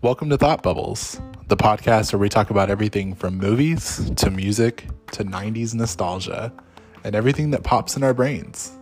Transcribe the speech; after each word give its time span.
Welcome 0.00 0.30
to 0.30 0.38
Thought 0.38 0.62
Bubbles, 0.62 1.20
the 1.48 1.56
podcast 1.58 2.14
where 2.14 2.20
we 2.20 2.30
talk 2.30 2.48
about 2.48 2.70
everything 2.70 3.14
from 3.14 3.36
movies 3.36 4.10
to 4.16 4.30
music 4.30 4.88
to 5.12 5.22
90s 5.22 5.74
nostalgia 5.74 6.50
and 7.04 7.14
everything 7.14 7.50
that 7.50 7.62
pops 7.62 7.94
in 7.94 8.02
our 8.02 8.14
brains. 8.14 8.72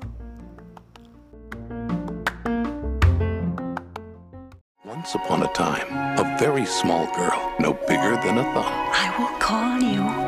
Once 4.84 5.16
upon 5.16 5.42
a 5.42 5.52
time, 5.52 6.16
a 6.20 6.36
very 6.38 6.64
small 6.64 7.12
girl, 7.16 7.52
no 7.58 7.72
bigger 7.88 8.14
than 8.22 8.38
a 8.38 8.44
thumb, 8.44 8.64
I 8.64 9.12
will 9.18 9.36
call 9.40 9.80
you 9.80 10.27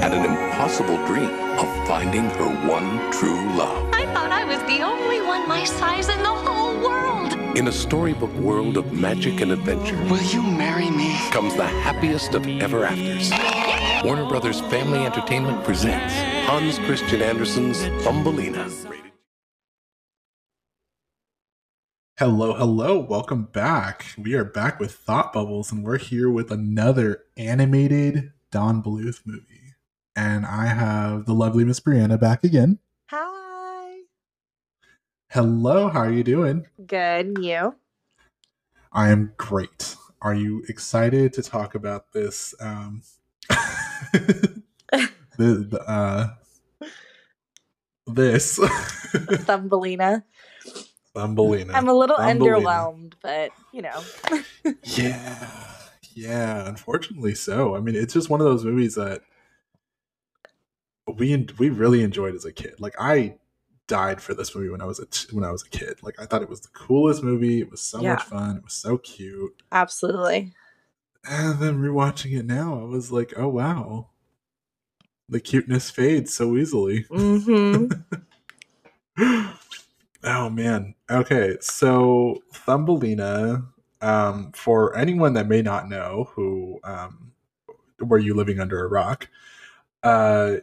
Had 0.00 0.14
an 0.14 0.24
impossible 0.24 0.96
dream 1.06 1.28
of 1.58 1.86
finding 1.86 2.24
her 2.30 2.48
one 2.66 3.12
true 3.12 3.52
love. 3.54 3.92
I 3.92 4.06
thought 4.14 4.32
I 4.32 4.46
was 4.46 4.58
the 4.60 4.80
only 4.82 5.20
one 5.20 5.46
my 5.46 5.62
size 5.62 6.08
in 6.08 6.18
the 6.20 6.24
whole 6.24 6.74
world. 6.80 7.34
In 7.54 7.68
a 7.68 7.72
storybook 7.72 8.32
world 8.36 8.78
of 8.78 8.94
magic 8.94 9.42
and 9.42 9.52
adventure 9.52 10.02
Will 10.04 10.22
you 10.22 10.42
marry 10.42 10.90
me? 10.90 11.18
comes 11.30 11.54
the 11.54 11.66
happiest 11.66 12.32
of 12.32 12.46
ever 12.46 12.86
afters. 12.86 13.30
Warner 14.02 14.26
Brothers 14.26 14.62
Family 14.72 15.04
Entertainment 15.04 15.62
presents 15.64 16.14
Hans 16.46 16.78
Christian 16.78 17.20
Andersen's 17.20 17.82
Thumbelina. 18.02 18.70
Hello, 22.18 22.54
hello, 22.54 22.98
welcome 22.98 23.44
back. 23.44 24.06
We 24.16 24.32
are 24.32 24.44
back 24.44 24.80
with 24.80 24.92
Thought 24.92 25.34
Bubbles, 25.34 25.70
and 25.70 25.84
we're 25.84 25.98
here 25.98 26.30
with 26.30 26.50
another 26.50 27.24
animated 27.36 28.32
Don 28.50 28.82
Bluth 28.82 29.20
movie. 29.26 29.59
And 30.20 30.44
I 30.44 30.66
have 30.66 31.24
the 31.24 31.32
lovely 31.32 31.64
Miss 31.64 31.80
Brianna 31.80 32.20
back 32.20 32.44
again. 32.44 32.78
Hi. 33.08 34.00
Hello, 35.30 35.88
how 35.88 36.00
are 36.00 36.12
you 36.12 36.22
doing? 36.22 36.66
Good. 36.86 37.26
and 37.28 37.38
You? 37.42 37.74
I 38.92 39.08
am 39.08 39.32
great. 39.38 39.96
Are 40.20 40.34
you 40.34 40.62
excited 40.68 41.32
to 41.32 41.42
talk 41.42 41.74
about 41.74 42.12
this? 42.12 42.54
Um, 42.60 43.00
the, 44.12 44.60
the, 45.38 45.82
uh, 45.88 46.28
this 48.06 48.58
Thumbelina. 49.46 50.22
Thumbelina. 51.14 51.72
I'm 51.72 51.88
a 51.88 51.94
little 51.94 52.18
Thumbelina. 52.18 52.60
underwhelmed, 52.60 53.12
but 53.22 53.52
you 53.72 53.80
know. 53.80 54.02
Yeah, 54.84 55.48
yeah. 56.12 56.68
Unfortunately, 56.68 57.34
so. 57.34 57.74
I 57.74 57.80
mean, 57.80 57.94
it's 57.94 58.12
just 58.12 58.28
one 58.28 58.42
of 58.42 58.44
those 58.46 58.66
movies 58.66 58.96
that 58.96 59.22
we 61.18 61.46
we 61.58 61.70
really 61.70 62.02
enjoyed 62.02 62.34
as 62.34 62.44
a 62.44 62.52
kid. 62.52 62.74
Like 62.78 62.94
I 62.98 63.36
died 63.86 64.20
for 64.20 64.34
this 64.34 64.54
movie 64.54 64.68
when 64.70 64.80
I 64.80 64.84
was 64.84 64.98
a 65.00 65.06
t- 65.06 65.34
when 65.34 65.44
I 65.44 65.50
was 65.50 65.62
a 65.64 65.68
kid. 65.70 66.02
Like 66.02 66.20
I 66.20 66.26
thought 66.26 66.42
it 66.42 66.48
was 66.48 66.60
the 66.60 66.68
coolest 66.68 67.22
movie. 67.22 67.60
It 67.60 67.70
was 67.70 67.80
so 67.80 68.00
Yeah. 68.00 68.14
much 68.14 68.22
fun. 68.24 68.56
It 68.56 68.64
was 68.64 68.74
so 68.74 68.98
cute. 68.98 69.62
Absolutely. 69.72 70.52
And 71.28 71.58
then 71.60 71.78
rewatching 71.78 72.38
it 72.38 72.46
now, 72.46 72.80
I 72.80 72.84
was 72.84 73.12
like, 73.12 73.34
oh 73.36 73.48
wow, 73.48 74.10
the 75.28 75.40
cuteness 75.40 75.90
fades 75.90 76.32
so 76.32 76.56
easily. 76.56 77.04
Mm-hmm. 77.04 77.92
oh 80.24 80.50
man. 80.50 80.94
Okay, 81.10 81.56
so 81.60 82.42
Thumbelina. 82.52 83.66
Um, 84.02 84.52
for 84.52 84.96
anyone 84.96 85.34
that 85.34 85.46
may 85.46 85.60
not 85.60 85.86
know, 85.90 86.30
who 86.34 86.80
um, 86.84 87.32
were 87.98 88.18
you 88.18 88.32
living 88.32 88.58
under 88.58 88.82
a 88.82 88.88
rock? 88.88 89.28
Uh, 90.02 90.56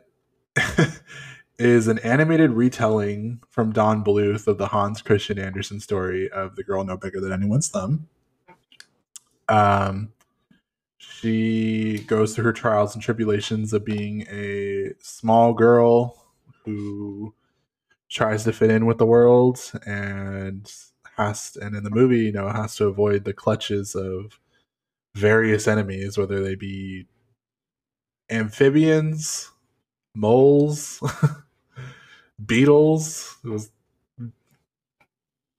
is 1.60 1.88
an 1.88 2.00
animated 2.00 2.52
retelling 2.52 3.42
from 3.50 3.72
Don 3.72 4.04
Bluth 4.04 4.48
of 4.48 4.58
the 4.58 4.68
Hans 4.68 5.02
Christian 5.02 5.40
Andersen 5.40 5.80
story 5.80 6.30
of 6.30 6.56
the 6.56 6.64
girl 6.64 6.84
no 6.84 6.98
bigger 6.98 7.20
than 7.20 7.32
anyone's 7.32 7.70
thumb. 7.70 8.08
Um, 9.50 10.14
she 10.98 12.00
goes 12.08 12.36
through 12.36 12.46
her 12.46 12.54
trials 12.54 12.94
and 12.94 13.04
tribulations 13.04 13.74
of 13.74 13.86
being 13.86 14.26
a 14.30 14.94
small 15.00 15.54
girl 15.54 16.26
who 16.66 17.34
tries 18.10 18.44
to 18.44 18.54
fit 18.54 18.70
in 18.70 18.86
with 18.86 18.98
the 18.98 19.06
world 19.06 19.72
and 19.86 20.72
has 21.18 21.58
and 21.62 21.76
in 21.76 21.84
the 21.84 21.90
movie 21.90 22.20
you 22.20 22.32
know 22.32 22.48
has 22.50 22.76
to 22.76 22.86
avoid 22.86 23.26
the 23.26 23.34
clutches 23.34 23.96
of 23.96 24.40
various 25.16 25.68
enemies 25.68 26.18
whether 26.18 26.42
they 26.42 26.56
be 26.56 27.06
amphibians 28.30 29.52
moles 30.18 31.02
beetles. 32.46 33.38
It 33.44 33.50
was 33.50 33.72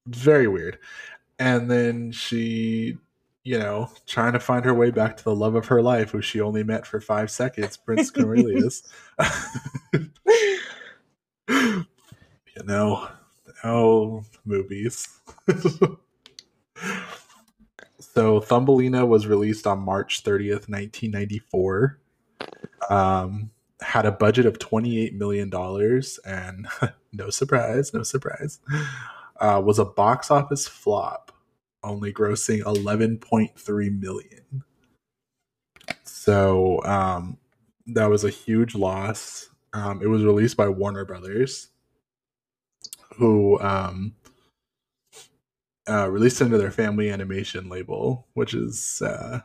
very 0.07 0.49
weird. 0.49 0.79
And 1.39 1.71
then 1.71 2.13
she 2.13 2.99
you 3.45 3.59
know 3.59 3.91
trying 4.07 4.33
to 4.33 4.41
find 4.41 4.65
her 4.65 4.75
way 4.75 4.91
back 4.91 5.17
to 5.17 5.25
the 5.25 5.35
love 5.35 5.55
of 5.55 5.67
her 5.67 5.81
life 5.81 6.11
who 6.11 6.21
she 6.21 6.41
only 6.41 6.63
met 6.63 6.87
for 6.87 7.01
five 7.01 7.31
seconds 7.31 7.77
prince 7.77 8.11
cornelius. 8.11 8.83
You 12.57 12.65
know 12.65 13.09
oh 13.63 14.25
movies. 14.45 15.07
So 18.01 18.41
thumbelina 18.41 19.07
was 19.07 19.27
released 19.29 19.67
on 19.67 19.79
march 19.79 20.25
30th 20.25 20.69
1994 20.69 22.01
um 22.91 23.51
had 23.81 24.07
a 24.07 24.13
budget 24.13 24.47
of 24.47 24.59
28 24.59 25.15
million 25.15 25.51
dollars 25.51 26.19
and 26.25 26.67
no 27.13 27.31
surprise 27.31 27.95
no 27.95 28.03
surprise 28.03 28.59
uh, 29.41 29.61
was 29.65 29.79
a 29.79 29.85
box 29.85 30.31
office 30.31 30.67
flop 30.67 31.33
only 31.85 32.13
grossing 32.13 32.61
11.3 32.63 34.01
million. 34.01 34.65
So 36.05 36.83
um 36.85 37.39
that 37.89 38.11
was 38.11 38.25
a 38.25 38.31
huge 38.31 38.75
loss. 38.75 39.49
Um, 39.73 40.03
it 40.03 40.07
was 40.09 40.25
released 40.25 40.57
by 40.57 40.69
warner 40.69 41.05
brothers 41.05 41.69
who 43.17 43.59
um, 43.61 44.15
uh, 45.89 46.11
released 46.11 46.41
it 46.41 46.45
under 46.45 46.59
their 46.59 46.71
family 46.71 47.11
animation 47.11 47.69
label 47.69 48.27
which 48.35 48.55
is 48.55 49.03
uh, 49.03 49.41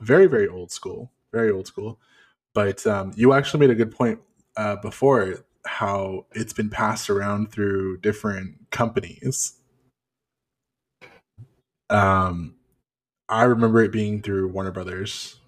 very 0.00 0.26
very 0.26 0.46
old 0.48 0.70
school 0.70 1.10
very 1.32 1.50
old 1.50 1.66
school 1.66 1.98
but 2.56 2.86
um, 2.86 3.12
you 3.16 3.34
actually 3.34 3.60
made 3.60 3.70
a 3.70 3.74
good 3.74 3.94
point 3.94 4.18
uh, 4.56 4.76
before 4.76 5.44
how 5.66 6.24
it's 6.32 6.54
been 6.54 6.70
passed 6.70 7.10
around 7.10 7.52
through 7.52 7.98
different 7.98 8.56
companies. 8.70 9.60
Um 11.90 12.54
i 13.28 13.44
remember 13.44 13.82
it 13.82 13.92
being 13.92 14.22
through 14.22 14.48
warner 14.48 14.72
brothers 14.72 15.40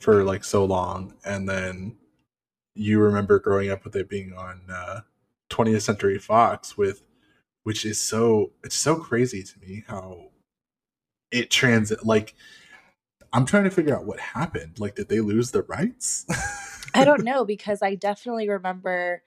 for 0.00 0.24
like 0.24 0.44
so 0.44 0.64
long 0.64 1.14
and 1.24 1.48
then 1.48 1.96
you 2.74 3.00
remember 3.00 3.38
growing 3.40 3.70
up 3.70 3.84
with 3.84 3.96
it 3.96 4.08
being 4.08 4.32
on 4.34 4.62
uh 4.72 5.00
20th 5.50 5.82
century 5.82 6.18
fox 6.18 6.78
with 6.78 7.02
which 7.64 7.84
is 7.86 8.00
so 8.00 8.52
it's 8.64 8.76
so 8.76 8.96
crazy 8.96 9.42
to 9.42 9.58
me 9.60 9.84
how 9.88 10.30
it 11.32 11.50
transit 11.50 12.04
like 12.06 12.34
i'm 13.32 13.44
trying 13.44 13.64
to 13.64 13.70
figure 13.70 13.96
out 13.96 14.04
what 14.04 14.20
happened 14.20 14.78
like 14.78 14.94
did 14.94 15.08
they 15.08 15.20
lose 15.20 15.50
the 15.50 15.62
rights 15.62 16.26
I 16.96 17.04
don't 17.04 17.24
know 17.24 17.44
because 17.44 17.82
I 17.82 17.94
definitely 17.94 18.48
remember 18.48 19.22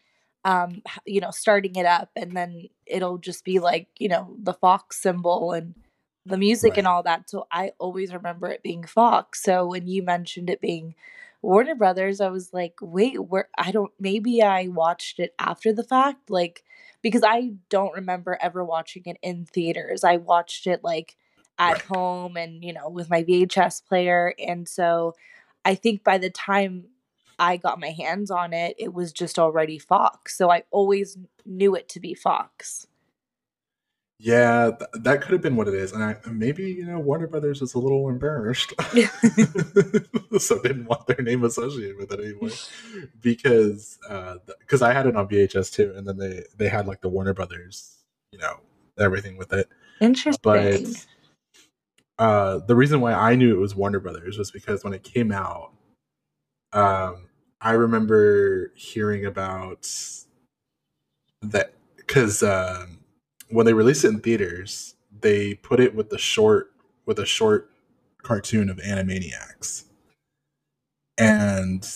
um 0.46 0.82
you 1.06 1.20
know 1.20 1.32
starting 1.32 1.76
it 1.76 1.86
up 1.86 2.10
and 2.16 2.36
then 2.36 2.70
it'll 2.86 3.18
just 3.18 3.44
be 3.44 3.60
like, 3.60 3.88
you 3.98 4.10
know, 4.10 4.36
the 4.42 4.54
Fox 4.54 5.02
symbol 5.02 5.52
and 5.52 5.76
the 6.26 6.38
music 6.38 6.78
and 6.78 6.88
all 6.88 7.04
that. 7.04 7.30
So 7.30 7.48
I 7.52 7.72
always 7.80 8.14
remember 8.14 8.48
it 8.48 8.64
being 8.64 8.84
Fox. 8.84 9.44
So 9.44 9.68
when 9.68 9.88
you 9.88 10.04
mentioned 10.04 10.50
it 10.50 10.62
being 10.62 10.96
Warner 11.42 11.76
Brothers, 11.76 12.22
I 12.22 12.30
was 12.30 12.54
like, 12.54 12.76
wait, 12.82 13.20
where 13.20 13.50
I 13.58 13.72
don't 13.72 13.92
maybe 14.00 14.42
I 14.42 14.68
watched 14.68 15.20
it 15.20 15.34
after 15.40 15.74
the 15.74 15.84
fact, 15.84 16.30
like 16.30 16.64
because 17.02 17.24
I 17.26 17.54
don't 17.70 17.94
remember 17.94 18.38
ever 18.42 18.64
watching 18.64 19.04
it 19.06 19.18
in 19.22 19.46
theaters. 19.46 20.04
I 20.04 20.18
watched 20.18 20.68
it 20.68 20.84
like 20.84 21.16
at 21.60 21.74
Right. 21.74 21.82
home 21.84 22.38
and, 22.38 22.64
you 22.64 22.74
know, 22.74 22.90
with 22.90 23.10
my 23.10 23.22
VHS 23.24 23.82
player. 23.86 24.34
And 24.40 24.68
so 24.68 25.14
I 25.66 25.76
think 25.76 26.04
by 26.04 26.18
the 26.18 26.30
time 26.30 26.86
I 27.38 27.58
got 27.58 27.80
my 27.80 27.90
hands 27.92 28.32
on 28.32 28.54
it, 28.54 28.76
it 28.80 28.94
was 28.94 29.12
just 29.14 29.38
already 29.38 29.78
Fox. 29.78 30.38
So 30.38 30.50
I 30.50 30.64
always 30.72 31.18
knew 31.46 31.76
it 31.76 31.90
to 31.90 32.00
be 32.00 32.14
Fox. 32.14 32.88
Yeah, 34.22 34.72
th- 34.78 35.04
that 35.06 35.22
could 35.22 35.32
have 35.32 35.42
been 35.42 35.56
what 35.56 35.70
it 35.70 35.74
is, 35.74 35.94
and 35.94 36.04
I, 36.04 36.18
maybe 36.30 36.64
you 36.74 36.86
know 36.86 37.00
Warner 37.00 37.28
Brothers 37.28 37.62
was 37.62 37.74
a 37.74 37.80
little 37.80 38.10
embarrassed, 38.10 38.74
so 40.38 40.62
didn't 40.62 40.88
want 40.88 41.08
their 41.08 41.22
name 41.22 41.46
associated 41.46 41.96
with 41.96 42.12
it 42.12 42.20
anymore. 42.20 42.50
Because 43.22 43.98
uh 44.10 44.36
because 44.60 44.82
I 44.82 44.92
had 44.92 45.08
it 45.08 45.16
on 45.16 45.30
VHS 45.30 45.72
too, 45.74 45.94
and 45.96 46.06
then 46.06 46.18
they 46.18 46.44
they 46.58 46.68
had 46.68 46.86
like 46.86 47.00
the 47.00 47.08
Warner 47.08 47.34
Brothers, 47.34 47.96
you 48.34 48.40
know, 48.40 48.60
everything 48.98 49.38
with 49.38 49.54
it. 49.54 49.70
Interesting. 50.02 50.42
But 50.44 50.82
uh, 52.20 52.60
the 52.60 52.76
reason 52.76 53.00
why 53.00 53.14
I 53.14 53.36
knew 53.36 53.56
it 53.56 53.60
was 53.60 53.76
Warner 53.76 54.00
Brothers 54.00 54.38
was 54.38 54.52
because 54.52 54.84
when 54.84 54.94
it 54.94 55.04
came 55.04 55.32
out, 55.32 55.72
um, 56.74 57.30
I 57.62 57.72
remember 57.72 58.74
hearing 58.76 59.26
about 59.26 59.90
that 61.42 61.74
because 61.96 62.44
um, 62.44 63.00
when 63.50 63.66
they 63.66 63.74
released 63.74 64.04
it 64.04 64.10
in 64.10 64.20
theaters, 64.20 64.96
they 65.22 65.56
put 65.56 65.80
it 65.80 65.96
with 65.96 66.10
the 66.10 66.18
short 66.18 66.74
with 67.06 67.20
a 67.20 67.26
short 67.26 67.72
cartoon 68.22 68.70
of 68.70 68.78
Animaniacs, 68.78 69.86
and 71.18 71.90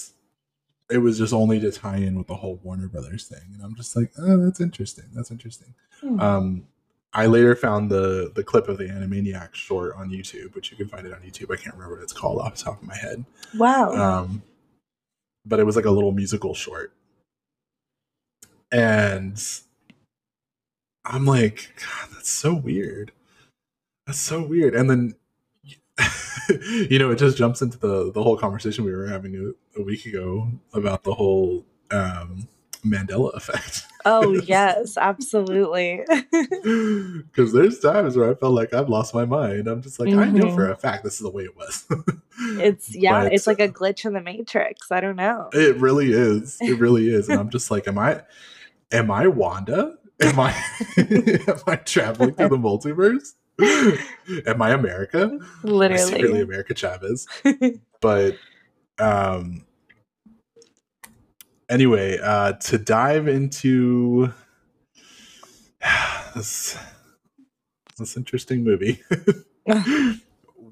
it 0.89 0.99
was 0.99 1.17
just 1.17 1.33
only 1.33 1.59
to 1.59 1.71
tie 1.71 1.97
in 1.97 2.17
with 2.17 2.27
the 2.27 2.35
whole 2.35 2.61
Warner 2.63 2.87
Brothers 2.87 3.27
thing. 3.27 3.53
And 3.53 3.61
I'm 3.61 3.75
just 3.75 3.93
like, 3.95 4.11
oh, 4.17 4.37
that's 4.37 4.61
interesting. 4.61 5.05
That's 5.13 5.31
interesting. 5.31 5.73
Hmm. 5.99 6.19
Um, 6.19 6.67
I 7.13 7.27
later 7.27 7.55
found 7.55 7.91
the 7.91 8.31
the 8.33 8.43
clip 8.43 8.67
of 8.67 8.77
the 8.77 8.85
Animaniacs 8.85 9.55
short 9.55 9.95
on 9.95 10.09
YouTube, 10.09 10.55
which 10.55 10.71
you 10.71 10.77
can 10.77 10.87
find 10.87 11.05
it 11.05 11.13
on 11.13 11.19
YouTube. 11.19 11.53
I 11.53 11.61
can't 11.61 11.75
remember 11.75 11.95
what 11.95 12.03
it's 12.03 12.13
called 12.13 12.39
off 12.39 12.55
the 12.55 12.63
top 12.63 12.81
of 12.81 12.87
my 12.87 12.95
head. 12.95 13.23
wow. 13.55 13.91
Um, 13.91 14.41
but 15.45 15.59
it 15.59 15.65
was 15.65 15.75
like 15.75 15.85
a 15.85 15.91
little 15.91 16.11
musical 16.11 16.53
short. 16.53 16.93
And 18.71 19.41
I'm 21.05 21.25
like, 21.25 21.73
God, 21.77 22.09
that's 22.13 22.29
so 22.29 22.53
weird. 22.53 23.11
That's 24.07 24.19
so 24.19 24.41
weird. 24.41 24.73
And 24.73 24.89
then, 24.89 25.15
you 26.89 26.97
know, 26.97 27.11
it 27.11 27.19
just 27.19 27.37
jumps 27.37 27.61
into 27.61 27.77
the 27.77 28.11
the 28.11 28.23
whole 28.23 28.37
conversation 28.37 28.85
we 28.85 28.91
were 28.95 29.07
having 29.07 29.35
a, 29.35 29.79
a 29.79 29.83
week 29.83 30.05
ago 30.05 30.49
about 30.73 31.03
the 31.03 31.13
whole 31.13 31.65
um, 31.91 32.47
Mandela 32.85 33.33
effect. 33.35 33.83
oh 34.05 34.33
yes, 34.45 34.97
absolutely. 34.97 36.01
Because 36.63 37.51
there's 37.53 37.79
times 37.79 38.15
where 38.15 38.29
I 38.31 38.35
felt 38.35 38.53
like 38.53 38.73
I've 38.73 38.89
lost 38.89 39.13
my 39.13 39.25
mind. 39.25 39.67
I'm 39.67 39.81
just 39.81 39.99
like, 39.99 40.13
I 40.13 40.25
know 40.29 40.45
Mhm. 40.45 40.55
for 40.55 40.69
a 40.69 40.75
fact 40.75 41.03
this 41.03 41.13
is 41.15 41.19
the 41.21 41.29
way 41.29 41.43
it 41.43 41.55
was. 41.57 41.85
it's 42.59 42.93
yeah, 42.95 43.23
But, 43.23 43.33
it's 43.33 43.47
like 43.47 43.59
a 43.59 43.67
glitch 43.69 44.05
in 44.05 44.13
the 44.13 44.21
matrix. 44.21 44.91
I 44.91 44.99
don't 45.01 45.15
know. 45.15 45.49
It 45.53 45.77
really 45.77 46.11
is. 46.11 46.57
It 46.61 46.79
really 46.79 47.07
is. 47.09 47.29
And 47.29 47.39
I'm 47.39 47.49
just 47.49 47.71
like, 47.71 47.87
am 47.87 47.97
I 47.97 48.21
am 48.91 49.09
I 49.11 49.27
Wanda? 49.27 49.95
Am 50.21 50.39
I 50.39 50.53
am 50.97 51.59
I 51.67 51.75
traveling 51.77 52.33
through 52.35 52.49
the 52.49 52.57
multiverse? 52.57 53.33
am 54.47 54.61
I 54.61 54.71
America? 54.71 55.21
Am 55.23 55.41
I 55.81 55.95
secretly 55.97 56.21
Literally. 56.29 56.41
America 56.41 56.73
Chavez. 56.75 57.27
But 58.01 58.35
um 58.99 59.65
anyway, 61.73 62.19
uh 62.21 62.53
to 62.53 62.77
dive 62.77 63.27
into 63.27 64.31
this 66.35 66.77
this 67.97 68.15
interesting 68.15 68.63
movie. 68.63 69.01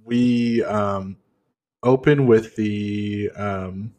we 0.06 0.64
um 0.64 1.18
open 1.84 2.28
with 2.28 2.56
the 2.56 3.30
um 3.36 3.94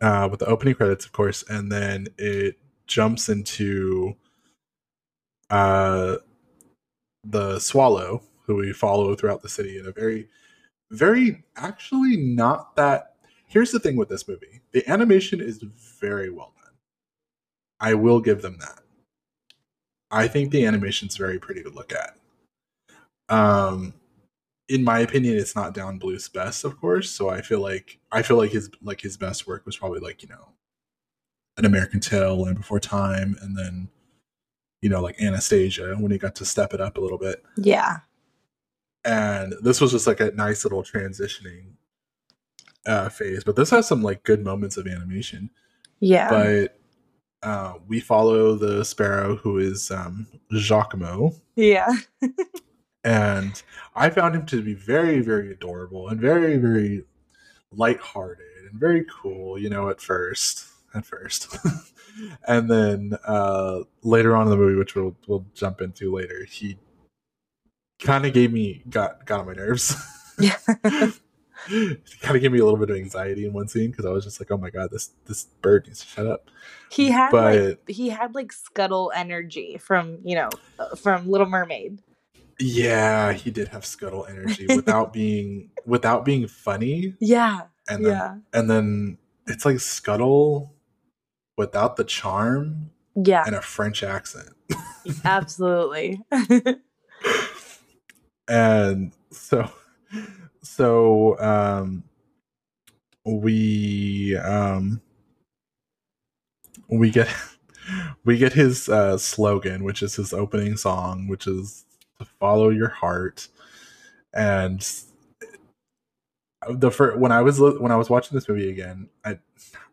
uh 0.00 0.28
with 0.30 0.40
the 0.40 0.46
opening 0.46 0.74
credits 0.74 1.06
of 1.06 1.12
course 1.12 1.42
and 1.48 1.70
then 1.70 2.06
it 2.18 2.56
jumps 2.86 3.28
into 3.28 4.14
uh 5.48 6.16
the 7.24 7.58
swallow 7.58 8.22
who 8.46 8.56
we 8.56 8.72
follow 8.72 9.14
throughout 9.14 9.42
the 9.42 9.48
city 9.48 9.78
in 9.78 9.86
a 9.86 9.92
very 9.92 10.28
very 10.90 11.42
actually 11.56 12.16
not 12.16 12.76
that 12.76 13.14
here's 13.46 13.70
the 13.70 13.80
thing 13.80 13.96
with 13.96 14.08
this 14.08 14.26
movie 14.26 14.59
the 14.72 14.88
animation 14.88 15.40
is 15.40 15.62
very 16.00 16.30
well 16.30 16.52
done. 16.62 16.72
I 17.80 17.94
will 17.94 18.20
give 18.20 18.42
them 18.42 18.58
that. 18.60 18.80
I 20.10 20.28
think 20.28 20.50
the 20.50 20.66
animation's 20.66 21.16
very 21.16 21.38
pretty 21.38 21.62
to 21.62 21.70
look 21.70 21.92
at. 21.92 22.16
Um 23.34 23.94
in 24.68 24.84
my 24.84 25.00
opinion 25.00 25.36
it's 25.36 25.56
not 25.56 25.74
Don 25.74 25.98
Bluth's 25.98 26.28
best 26.28 26.64
of 26.64 26.80
course 26.80 27.10
so 27.10 27.28
i 27.28 27.40
feel 27.42 27.58
like 27.58 27.98
i 28.12 28.22
feel 28.22 28.36
like 28.36 28.52
his 28.52 28.70
like 28.82 29.00
his 29.00 29.16
best 29.16 29.44
work 29.44 29.66
was 29.66 29.76
probably 29.76 29.98
like 29.98 30.22
you 30.22 30.28
know 30.28 30.50
an 31.56 31.64
american 31.64 31.98
tail 31.98 32.44
and 32.44 32.56
before 32.56 32.78
time 32.78 33.36
and 33.42 33.58
then 33.58 33.88
you 34.80 34.88
know 34.88 35.00
like 35.00 35.20
anastasia 35.20 35.96
when 35.98 36.12
he 36.12 36.18
got 36.18 36.36
to 36.36 36.44
step 36.44 36.72
it 36.72 36.80
up 36.80 36.96
a 36.96 37.00
little 37.00 37.18
bit. 37.18 37.42
Yeah. 37.56 37.98
and 39.04 39.54
this 39.60 39.80
was 39.80 39.90
just 39.90 40.06
like 40.06 40.20
a 40.20 40.30
nice 40.32 40.64
little 40.64 40.84
transitioning 40.84 41.72
uh 42.86 43.08
phase 43.08 43.44
but 43.44 43.56
this 43.56 43.70
has 43.70 43.86
some 43.86 44.02
like 44.02 44.22
good 44.24 44.42
moments 44.44 44.76
of 44.76 44.86
animation 44.86 45.50
Yeah. 46.00 46.30
but 46.30 46.78
uh 47.42 47.74
we 47.88 48.00
follow 48.00 48.54
the 48.54 48.84
sparrow 48.84 49.36
who 49.36 49.58
is 49.58 49.90
um 49.90 50.26
Jacquimo 50.52 51.34
yeah. 51.56 51.92
and 53.04 53.62
I 53.94 54.10
found 54.10 54.34
him 54.34 54.46
to 54.46 54.62
be 54.62 54.74
very 54.74 55.20
very 55.20 55.52
adorable 55.52 56.08
and 56.08 56.20
very 56.20 56.56
very 56.56 57.04
lighthearted 57.72 58.46
and 58.70 58.78
very 58.80 59.04
cool 59.10 59.58
you 59.58 59.68
know 59.70 59.88
at 59.90 60.00
first 60.00 60.66
at 60.94 61.06
first 61.06 61.56
and 62.48 62.68
then 62.70 63.12
uh 63.26 63.80
later 64.02 64.34
on 64.36 64.44
in 64.46 64.50
the 64.50 64.56
movie 64.56 64.76
which 64.78 64.94
we'll 64.94 65.16
we'll 65.26 65.46
jump 65.54 65.80
into 65.80 66.12
later 66.12 66.44
he 66.44 66.76
kind 68.02 68.26
of 68.26 68.32
gave 68.32 68.52
me 68.52 68.82
got 68.88 69.24
got 69.26 69.40
on 69.40 69.46
my 69.46 69.52
nerves 69.54 69.94
Yeah. 70.38 70.56
kind 72.20 72.36
of 72.36 72.42
gave 72.42 72.52
me 72.52 72.58
a 72.58 72.64
little 72.64 72.78
bit 72.78 72.90
of 72.90 72.96
anxiety 72.96 73.46
in 73.46 73.52
one 73.52 73.68
scene 73.68 73.90
because 73.90 74.06
I 74.06 74.10
was 74.10 74.24
just 74.24 74.40
like, 74.40 74.50
"Oh 74.50 74.56
my 74.56 74.70
god, 74.70 74.90
this 74.90 75.10
this 75.26 75.44
bird 75.62 75.86
needs 75.86 76.00
to 76.00 76.06
shut 76.06 76.26
up." 76.26 76.48
He 76.90 77.10
had 77.10 77.30
But- 77.30 77.54
like 77.54 77.88
he 77.88 78.08
had 78.08 78.34
like 78.34 78.52
scuttle 78.52 79.12
energy 79.14 79.78
from 79.78 80.18
you 80.24 80.36
know 80.36 80.48
uh, 80.78 80.94
from 80.96 81.28
Little 81.28 81.48
Mermaid. 81.48 82.02
Yeah, 82.58 83.32
he 83.32 83.50
did 83.50 83.68
have 83.68 83.86
scuttle 83.86 84.26
energy 84.26 84.66
without 84.68 85.12
being 85.12 85.70
without 85.86 86.24
being 86.24 86.46
funny, 86.46 87.14
Yeah. 87.20 87.62
and 87.88 88.04
then 88.04 88.12
Yeah. 88.12 88.34
and 88.52 88.70
then 88.70 89.18
it's 89.46 89.64
like 89.64 89.80
scuttle 89.80 90.74
without 91.56 91.96
the 91.96 92.04
charm 92.04 92.90
Yeah. 93.16 93.44
and 93.46 93.54
a 93.56 93.62
French 93.62 94.02
accent, 94.02 94.50
Absolutely. 95.24 96.20
and 98.48 99.12
so 99.30 99.70
so 100.62 101.38
um 101.40 102.04
we 103.24 104.36
um 104.36 105.00
we 106.88 107.10
get 107.10 107.28
we 108.24 108.38
get 108.38 108.52
his 108.52 108.88
uh 108.88 109.18
slogan 109.18 109.84
which 109.84 110.02
is 110.02 110.16
his 110.16 110.32
opening 110.32 110.76
song 110.76 111.28
which 111.28 111.46
is 111.46 111.84
to 112.20 112.24
follow 112.38 112.68
your 112.68 112.88
heart. 112.88 113.48
And 114.32 114.86
the 116.68 116.90
first 116.90 117.18
when 117.18 117.32
i 117.32 117.40
was 117.40 117.58
when 117.58 117.90
i 117.90 117.96
was 117.96 118.10
watching 118.10 118.36
this 118.36 118.46
movie 118.46 118.68
again 118.68 119.08
i 119.24 119.38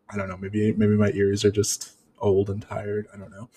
i 0.09 0.17
don't 0.17 0.27
know 0.27 0.35
maybe 0.35 0.73
maybe 0.73 0.97
my 0.97 1.09
ears 1.11 1.45
are 1.45 1.51
just 1.51 1.93
old 2.19 2.49
and 2.49 2.61
tired 2.61 3.07
i 3.13 3.17
don't 3.17 3.31
know. 3.31 3.49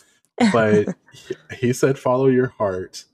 But 0.52 0.88
he, 1.12 1.34
he 1.56 1.72
said 1.72 1.98
follow 1.98 2.28
your 2.28 2.48
heart 2.48 3.04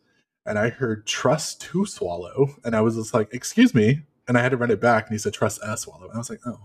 and 0.47 0.59
i 0.59 0.69
heard 0.69 1.07
trust 1.07 1.61
to 1.61 1.87
swallow 1.87 2.57
and 2.65 2.75
i 2.77 2.81
was 2.81 2.97
just 2.97 3.15
like 3.15 3.33
excuse 3.33 3.75
me 3.75 4.03
and 4.29 4.39
i 4.39 4.43
had 4.43 4.51
to 4.51 4.57
run 4.57 4.71
it 4.71 4.81
back 4.81 5.07
and 5.07 5.15
he 5.15 5.19
said 5.19 5.33
trust 5.33 5.61
a 5.63 5.77
swallow 5.77 6.05
and 6.05 6.15
i 6.15 6.19
was 6.19 6.31
like 6.31 6.41
oh 6.47 6.61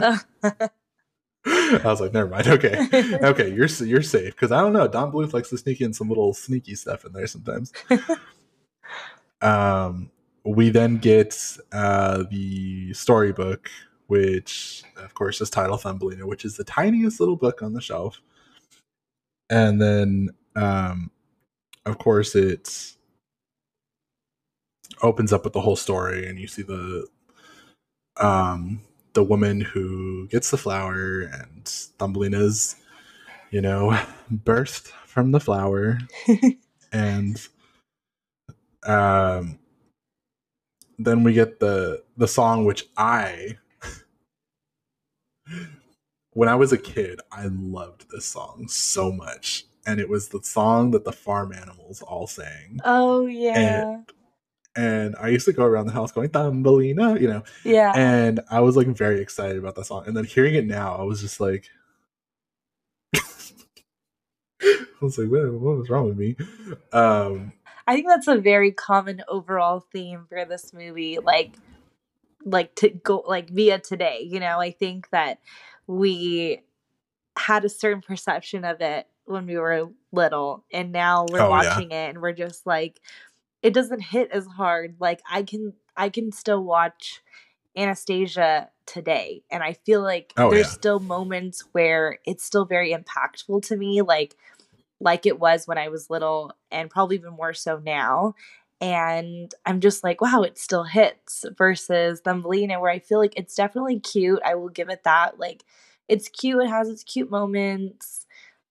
okay 0.00 0.18
I 1.46 1.80
was 1.84 2.00
like, 2.00 2.12
never 2.12 2.28
mind. 2.28 2.46
Okay, 2.46 2.86
okay, 3.22 3.52
you're 3.52 3.66
you're 3.66 4.02
safe 4.02 4.34
because 4.34 4.52
I 4.52 4.60
don't 4.60 4.72
know. 4.72 4.86
Don 4.86 5.10
Bluth 5.10 5.32
likes 5.32 5.50
to 5.50 5.58
sneak 5.58 5.80
in 5.80 5.92
some 5.92 6.08
little 6.08 6.34
sneaky 6.34 6.76
stuff 6.76 7.04
in 7.04 7.12
there 7.12 7.26
sometimes. 7.26 7.72
um, 9.40 10.10
we 10.44 10.70
then 10.70 10.98
get 10.98 11.36
uh, 11.72 12.24
the 12.30 12.94
storybook, 12.94 13.70
which 14.06 14.84
of 14.96 15.14
course 15.14 15.40
is 15.40 15.50
titled 15.50 15.82
Thumbelina, 15.82 16.26
which 16.26 16.44
is 16.44 16.56
the 16.56 16.64
tiniest 16.64 17.18
little 17.18 17.36
book 17.36 17.60
on 17.60 17.72
the 17.72 17.80
shelf. 17.80 18.20
And 19.50 19.80
then, 19.82 20.28
um, 20.54 21.10
of 21.86 21.98
course, 21.98 22.34
it 22.34 22.94
opens 25.02 25.32
up 25.32 25.44
with 25.44 25.54
the 25.54 25.62
whole 25.62 25.76
story, 25.76 26.28
and 26.28 26.38
you 26.38 26.46
see 26.48 26.62
the 26.62 27.06
um 28.18 28.82
the 29.14 29.22
woman 29.24 29.60
who 29.60 30.26
gets 30.28 30.50
the 30.50 30.58
flower 30.58 31.22
and 31.22 31.66
Thumbelina's, 31.98 32.76
you 33.50 33.60
know, 33.62 33.98
birthed 34.32 34.88
from 35.06 35.32
the 35.32 35.40
flower. 35.40 35.98
and 36.92 37.46
um 38.84 39.58
then 40.98 41.22
we 41.24 41.32
get 41.34 41.60
the 41.60 42.02
the 42.16 42.28
song 42.28 42.64
which 42.64 42.86
I 42.96 43.58
when 46.34 46.48
I 46.48 46.56
was 46.56 46.72
a 46.72 46.78
kid, 46.78 47.20
I 47.32 47.46
loved 47.48 48.06
this 48.10 48.26
song 48.26 48.68
so 48.68 49.12
much. 49.12 49.66
And 49.86 50.00
it 50.00 50.08
was 50.08 50.28
the 50.28 50.42
song 50.42 50.92
that 50.92 51.04
the 51.04 51.12
farm 51.12 51.52
animals 51.52 52.02
all 52.02 52.26
sang. 52.26 52.80
oh 52.84 53.26
yeah. 53.26 54.02
And 54.74 55.14
I 55.20 55.28
used 55.28 55.44
to 55.44 55.52
go 55.52 55.64
around 55.64 55.86
the 55.86 55.92
house 55.92 56.12
going, 56.12 56.30
Thumbelina, 56.30 57.20
you 57.20 57.28
know, 57.28 57.42
yeah. 57.62 57.92
and 57.94 58.40
I 58.50 58.60
was 58.60 58.74
like 58.74 58.86
very 58.86 59.20
excited 59.20 59.58
about 59.58 59.74
that 59.74 59.84
song. 59.84 60.04
And 60.06 60.16
then 60.16 60.24
hearing 60.24 60.54
it 60.54 60.66
now, 60.66 60.94
I 60.94 61.02
was 61.02 61.20
just 61.20 61.40
like, 61.40 61.68
I 63.14 63.20
was 65.02 65.18
like, 65.18 65.28
what, 65.28 65.52
what 65.52 65.76
was 65.76 65.90
wrong 65.90 66.08
with 66.08 66.16
me? 66.16 66.36
Um, 66.90 67.52
I 67.86 67.94
think 67.94 68.06
that's 68.08 68.28
a 68.28 68.38
very 68.38 68.72
common 68.72 69.22
overall 69.28 69.80
theme 69.92 70.24
for 70.26 70.44
this 70.46 70.72
movie. 70.72 71.18
Like, 71.18 71.52
like 72.44 72.74
to 72.76 72.88
go 72.88 73.24
like 73.26 73.50
via 73.50 73.78
today. 73.78 74.26
You 74.28 74.40
know, 74.40 74.60
I 74.60 74.70
think 74.70 75.10
that 75.10 75.40
we 75.86 76.62
had 77.36 77.64
a 77.64 77.68
certain 77.68 78.02
perception 78.02 78.64
of 78.64 78.80
it 78.80 79.06
when 79.24 79.46
we 79.46 79.56
were 79.56 79.88
little 80.12 80.64
and 80.72 80.92
now 80.92 81.24
we're 81.30 81.40
Oh, 81.40 81.48
yeah. 81.48 81.68
watching 81.74 81.90
it 81.92 82.10
and 82.10 82.20
we're 82.20 82.32
just 82.32 82.66
like 82.66 83.00
it 83.62 83.72
doesn't 83.72 84.00
hit 84.00 84.30
as 84.32 84.46
hard. 84.46 84.96
Like 84.98 85.20
i 85.30 85.42
can 85.42 85.72
i 85.96 86.08
can 86.08 86.32
still 86.32 86.62
watch 86.62 87.20
anastasia 87.76 88.68
today 88.86 89.42
and 89.50 89.62
i 89.62 89.72
feel 89.72 90.02
like 90.02 90.32
Oh, 90.36 90.50
there's 90.50 90.66
yeah. 90.66 90.72
still 90.72 91.00
moments 91.00 91.64
where 91.72 92.18
it's 92.26 92.44
still 92.44 92.64
very 92.64 92.92
impactful 92.94 93.62
to 93.68 93.76
me 93.76 94.02
like 94.02 94.34
like 95.00 95.24
it 95.26 95.38
was 95.38 95.66
when 95.66 95.78
i 95.78 95.88
was 95.88 96.10
little 96.10 96.52
and 96.70 96.90
probably 96.90 97.16
even 97.16 97.32
more 97.34 97.54
so 97.54 97.78
now. 97.84 98.34
And 98.80 99.54
i'm 99.64 99.80
just 99.80 100.02
like 100.02 100.20
wow 100.20 100.42
it 100.42 100.58
still 100.58 100.82
hits 100.84 101.44
versus 101.56 102.20
thumbelina 102.20 102.80
where 102.80 102.90
i 102.90 102.98
feel 102.98 103.18
like 103.18 103.34
it's 103.36 103.54
definitely 103.54 104.00
cute. 104.00 104.40
I 104.44 104.54
will 104.56 104.68
give 104.68 104.88
it 104.90 105.04
that. 105.04 105.38
Like 105.38 105.62
it's 106.08 106.28
cute. 106.28 106.62
It 106.64 106.68
has 106.68 106.88
its 106.88 107.04
cute 107.04 107.30
moments 107.30 108.21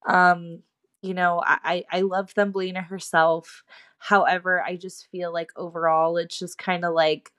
um 0.07 0.61
you 1.01 1.13
know 1.13 1.41
i 1.45 1.83
i 1.91 2.01
love 2.01 2.31
thumbelina 2.31 2.81
herself. 2.81 3.63
However 3.99 4.61
i 4.63 4.75
just 4.75 5.07
feel 5.11 5.31
like 5.33 5.51
overall 5.55 6.17
it's 6.17 6.37
just 6.39 6.57
kind 6.57 6.85
of 6.85 6.93
like 6.93 7.31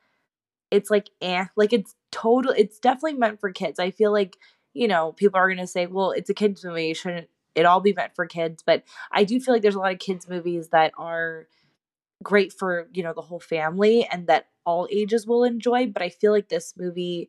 it's 0.71 0.91
like 0.91 1.11
eh 1.21 1.47
like 1.57 1.73
it's 1.73 1.95
total 2.13 2.53
it's 2.57 2.79
definitely 2.79 3.15
meant 3.15 3.41
for 3.41 3.53
kids. 3.53 3.79
I 3.79 3.91
feel 3.91 4.13
like 4.13 4.37
you 4.75 4.89
know 4.89 5.13
people 5.13 5.39
are 5.39 5.49
gonna 5.49 5.67
say 5.67 5.87
well 5.87 6.13
it's 6.13 6.31
a 6.31 6.35
kids 6.35 6.65
movie 6.65 6.91
it 6.91 6.97
shouldn't 6.97 7.29
it 7.55 7.67
all 7.67 7.81
be 7.81 7.93
meant 7.95 8.15
for 8.17 8.27
kids. 8.27 8.63
But 8.67 8.85
i 9.13 9.25
do 9.25 9.41
feel 9.41 9.55
like 9.55 9.63
there's 9.63 9.75
a 9.77 9.81
lot 9.81 9.93
of 9.93 9.99
kids 10.01 10.29
movies 10.29 10.69
that 10.71 10.93
are 10.99 11.47
great 12.23 12.53
for 12.53 12.89
you 12.93 13.03
know 13.03 13.13
the 13.15 13.23
whole 13.23 13.41
family 13.41 14.07
and 14.11 14.27
that 14.29 14.47
all 14.65 14.89
ages 14.93 15.27
will 15.27 15.45
enjoy 15.45 15.87
but 15.87 16.03
i 16.03 16.09
feel 16.09 16.33
like 16.33 16.49
this 16.49 16.75
movie 16.77 17.29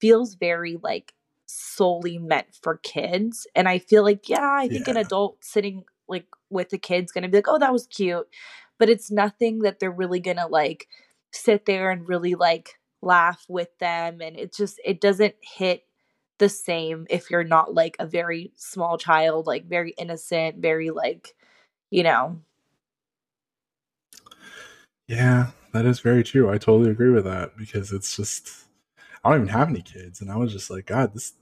feels 0.00 0.34
very 0.34 0.78
like 0.82 1.14
solely 1.52 2.18
meant 2.18 2.46
for 2.62 2.78
kids 2.78 3.46
and 3.54 3.68
i 3.68 3.78
feel 3.78 4.02
like 4.02 4.28
yeah 4.28 4.52
i 4.52 4.68
think 4.68 4.88
an 4.88 4.96
adult 4.96 5.36
sitting 5.44 5.84
like 6.08 6.26
with 6.50 6.70
the 6.70 6.78
kids 6.78 7.12
gonna 7.12 7.28
be 7.28 7.38
like 7.38 7.48
oh 7.48 7.58
that 7.58 7.72
was 7.72 7.86
cute 7.86 8.26
but 8.78 8.88
it's 8.88 9.10
nothing 9.10 9.60
that 9.60 9.78
they're 9.78 9.90
really 9.90 10.20
gonna 10.20 10.46
like 10.46 10.88
sit 11.32 11.66
there 11.66 11.90
and 11.90 12.08
really 12.08 12.34
like 12.34 12.78
laugh 13.02 13.44
with 13.48 13.68
them 13.78 14.20
and 14.20 14.36
it 14.38 14.54
just 14.54 14.80
it 14.84 15.00
doesn't 15.00 15.34
hit 15.40 15.84
the 16.38 16.48
same 16.48 17.06
if 17.10 17.30
you're 17.30 17.44
not 17.44 17.74
like 17.74 17.96
a 17.98 18.06
very 18.06 18.52
small 18.56 18.96
child 18.96 19.46
like 19.46 19.66
very 19.66 19.92
innocent 19.98 20.56
very 20.58 20.90
like 20.90 21.34
you 21.90 22.02
know 22.02 22.40
Yeah, 25.08 25.48
that 25.72 25.84
is 25.84 26.00
very 26.00 26.22
true. 26.24 26.48
I 26.50 26.58
totally 26.58 26.90
agree 26.90 27.10
with 27.10 27.24
that 27.24 27.56
because 27.56 27.92
it's 27.92 28.16
just 28.16 28.64
I 29.24 29.30
don't 29.30 29.42
even 29.42 29.48
have 29.48 29.68
any 29.68 29.82
kids, 29.82 30.20
and 30.20 30.30
I 30.30 30.36
was 30.36 30.52
just 30.52 30.70
like, 30.70 30.86
God, 30.86 31.14
this 31.14 31.34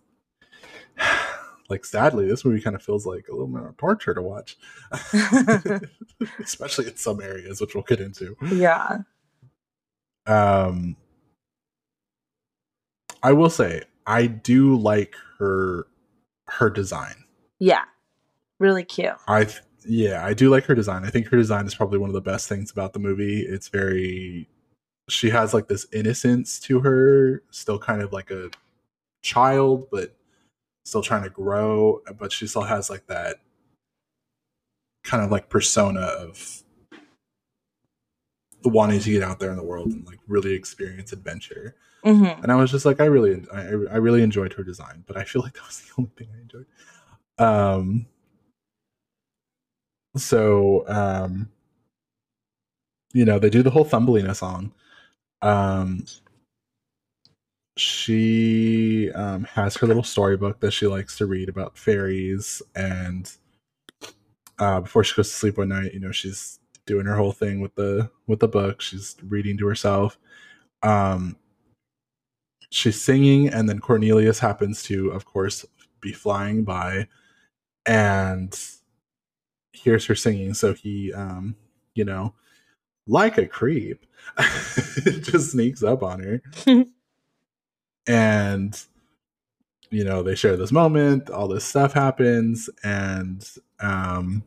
like 1.68 1.84
sadly, 1.84 2.26
this 2.26 2.44
movie 2.44 2.60
kind 2.60 2.74
of 2.76 2.82
feels 2.82 3.06
like 3.06 3.28
a 3.28 3.32
little 3.32 3.46
bit 3.46 3.62
of 3.62 3.76
torture 3.76 4.14
to 4.14 4.22
watch, 4.22 4.56
especially 6.40 6.86
in 6.88 6.96
some 6.96 7.20
areas, 7.20 7.60
which 7.60 7.74
we'll 7.74 7.84
get 7.84 8.00
into. 8.00 8.36
yeah 8.52 8.98
Um, 10.26 10.96
I 13.22 13.32
will 13.32 13.50
say 13.50 13.82
I 14.06 14.26
do 14.26 14.76
like 14.76 15.14
her 15.38 15.86
her 16.48 16.70
design. 16.70 17.14
yeah 17.58 17.84
really 18.58 18.84
cute 18.84 19.14
I 19.28 19.44
th- 19.44 19.60
yeah, 19.86 20.22
I 20.26 20.34
do 20.34 20.50
like 20.50 20.64
her 20.64 20.74
design. 20.74 21.04
I 21.06 21.08
think 21.10 21.28
her 21.28 21.38
design 21.38 21.66
is 21.66 21.74
probably 21.74 21.96
one 21.98 22.10
of 22.10 22.14
the 22.14 22.20
best 22.20 22.50
things 22.50 22.70
about 22.70 22.92
the 22.92 22.98
movie. 22.98 23.40
It's 23.40 23.68
very 23.68 24.46
she 25.08 25.30
has 25.30 25.54
like 25.54 25.68
this 25.68 25.86
innocence 25.92 26.60
to 26.60 26.80
her, 26.80 27.42
still 27.50 27.78
kind 27.78 28.02
of 28.02 28.12
like 28.12 28.30
a 28.30 28.50
child, 29.22 29.88
but 29.90 30.14
still 30.90 31.02
trying 31.02 31.22
to 31.22 31.30
grow, 31.30 32.02
but 32.18 32.32
she 32.32 32.46
still 32.46 32.62
has 32.62 32.90
like 32.90 33.06
that 33.06 33.36
kind 35.04 35.24
of 35.24 35.30
like 35.30 35.48
persona 35.48 36.00
of 36.00 36.62
wanting 38.64 39.00
to 39.00 39.10
get 39.10 39.22
out 39.22 39.40
there 39.40 39.50
in 39.50 39.56
the 39.56 39.64
world 39.64 39.88
and 39.88 40.06
like 40.06 40.18
really 40.28 40.52
experience 40.52 41.12
adventure. 41.12 41.74
hmm 42.04 42.26
And 42.26 42.52
I 42.52 42.56
was 42.56 42.70
just 42.70 42.84
like, 42.84 43.00
I 43.00 43.06
really, 43.06 43.42
I, 43.52 43.60
I 43.60 43.96
really 43.96 44.22
enjoyed 44.22 44.52
her 44.54 44.62
design, 44.62 45.04
but 45.06 45.16
I 45.16 45.24
feel 45.24 45.42
like 45.42 45.54
that 45.54 45.66
was 45.66 45.80
the 45.80 45.92
only 45.98 46.10
thing 46.16 46.28
I 46.36 46.40
enjoyed. 46.40 46.66
Um, 47.38 48.06
so, 50.16 50.84
um, 50.88 51.48
you 53.12 53.24
know, 53.24 53.38
they 53.38 53.50
do 53.50 53.62
the 53.62 53.70
whole 53.70 53.84
Thumbelina 53.84 54.34
song. 54.34 54.72
Um, 55.42 56.04
she 57.76 59.10
um, 59.12 59.44
has 59.44 59.76
her 59.76 59.86
little 59.86 60.02
storybook 60.02 60.60
that 60.60 60.72
she 60.72 60.86
likes 60.86 61.16
to 61.18 61.26
read 61.26 61.48
about 61.48 61.78
fairies, 61.78 62.62
and 62.74 63.30
uh, 64.58 64.80
before 64.80 65.04
she 65.04 65.14
goes 65.14 65.28
to 65.30 65.36
sleep 65.36 65.58
one 65.58 65.68
night, 65.68 65.94
you 65.94 66.00
know, 66.00 66.12
she's 66.12 66.58
doing 66.86 67.06
her 67.06 67.16
whole 67.16 67.32
thing 67.32 67.60
with 67.60 67.74
the 67.76 68.10
with 68.26 68.40
the 68.40 68.48
book. 68.48 68.80
She's 68.80 69.16
reading 69.22 69.56
to 69.58 69.66
herself. 69.66 70.18
Um, 70.82 71.36
she's 72.70 73.00
singing, 73.00 73.48
and 73.48 73.68
then 73.68 73.80
Cornelius 73.80 74.38
happens 74.38 74.82
to, 74.84 75.10
of 75.10 75.24
course, 75.24 75.64
be 76.00 76.12
flying 76.12 76.64
by, 76.64 77.08
and 77.86 78.58
hears 79.72 80.06
her 80.06 80.14
singing. 80.14 80.54
So 80.54 80.74
he, 80.74 81.12
um, 81.12 81.56
you 81.94 82.04
know, 82.04 82.34
like 83.06 83.38
a 83.38 83.46
creep, 83.46 84.04
just 85.04 85.52
sneaks 85.52 85.82
up 85.82 86.02
on 86.02 86.20
her, 86.20 86.42
and 88.06 88.80
you 89.90 90.04
know 90.04 90.22
they 90.22 90.34
share 90.36 90.56
this 90.56 90.72
moment. 90.72 91.30
All 91.30 91.48
this 91.48 91.64
stuff 91.64 91.94
happens, 91.94 92.70
and 92.84 93.48
um, 93.80 94.44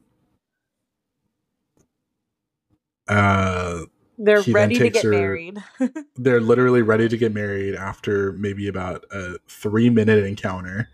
uh 3.07 3.81
they're 4.17 4.43
He 4.43 4.53
ready 4.53 4.79
to 4.81 4.89
get 4.91 5.05
her- 5.05 5.11
married 5.11 5.63
they're 6.17 6.41
literally 6.41 6.81
ready 6.83 7.09
to 7.09 7.17
get 7.17 7.33
married 7.33 7.75
after 7.75 8.33
maybe 8.33 8.67
about 8.67 9.05
a 9.11 9.37
three 9.47 9.89
minute 9.89 10.23
encounter. 10.25 10.89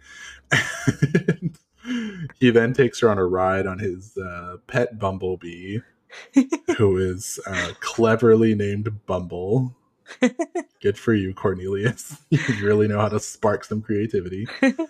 he 2.40 2.50
then 2.52 2.74
takes 2.74 3.00
her 3.02 3.10
on 3.10 3.18
a 3.20 3.26
ride 3.26 3.68
on 3.68 3.80
his 3.80 4.18
uh, 4.18 4.58
pet 4.68 5.00
bumblebee, 5.00 5.80
who 6.78 6.98
is 6.98 7.40
uh, 7.48 7.72
cleverly 7.82 8.56
named 8.56 9.06
Bumble. 9.06 9.76
Good 10.82 10.98
for 10.98 11.14
you, 11.14 11.34
Cornelius. 11.34 12.18
You 12.30 12.40
really 12.62 12.88
know 12.88 13.00
how 13.00 13.10
to 13.10 13.20
spark 13.20 13.64
some 13.64 13.82
creativity. 13.82 14.48
bumble 14.62 14.86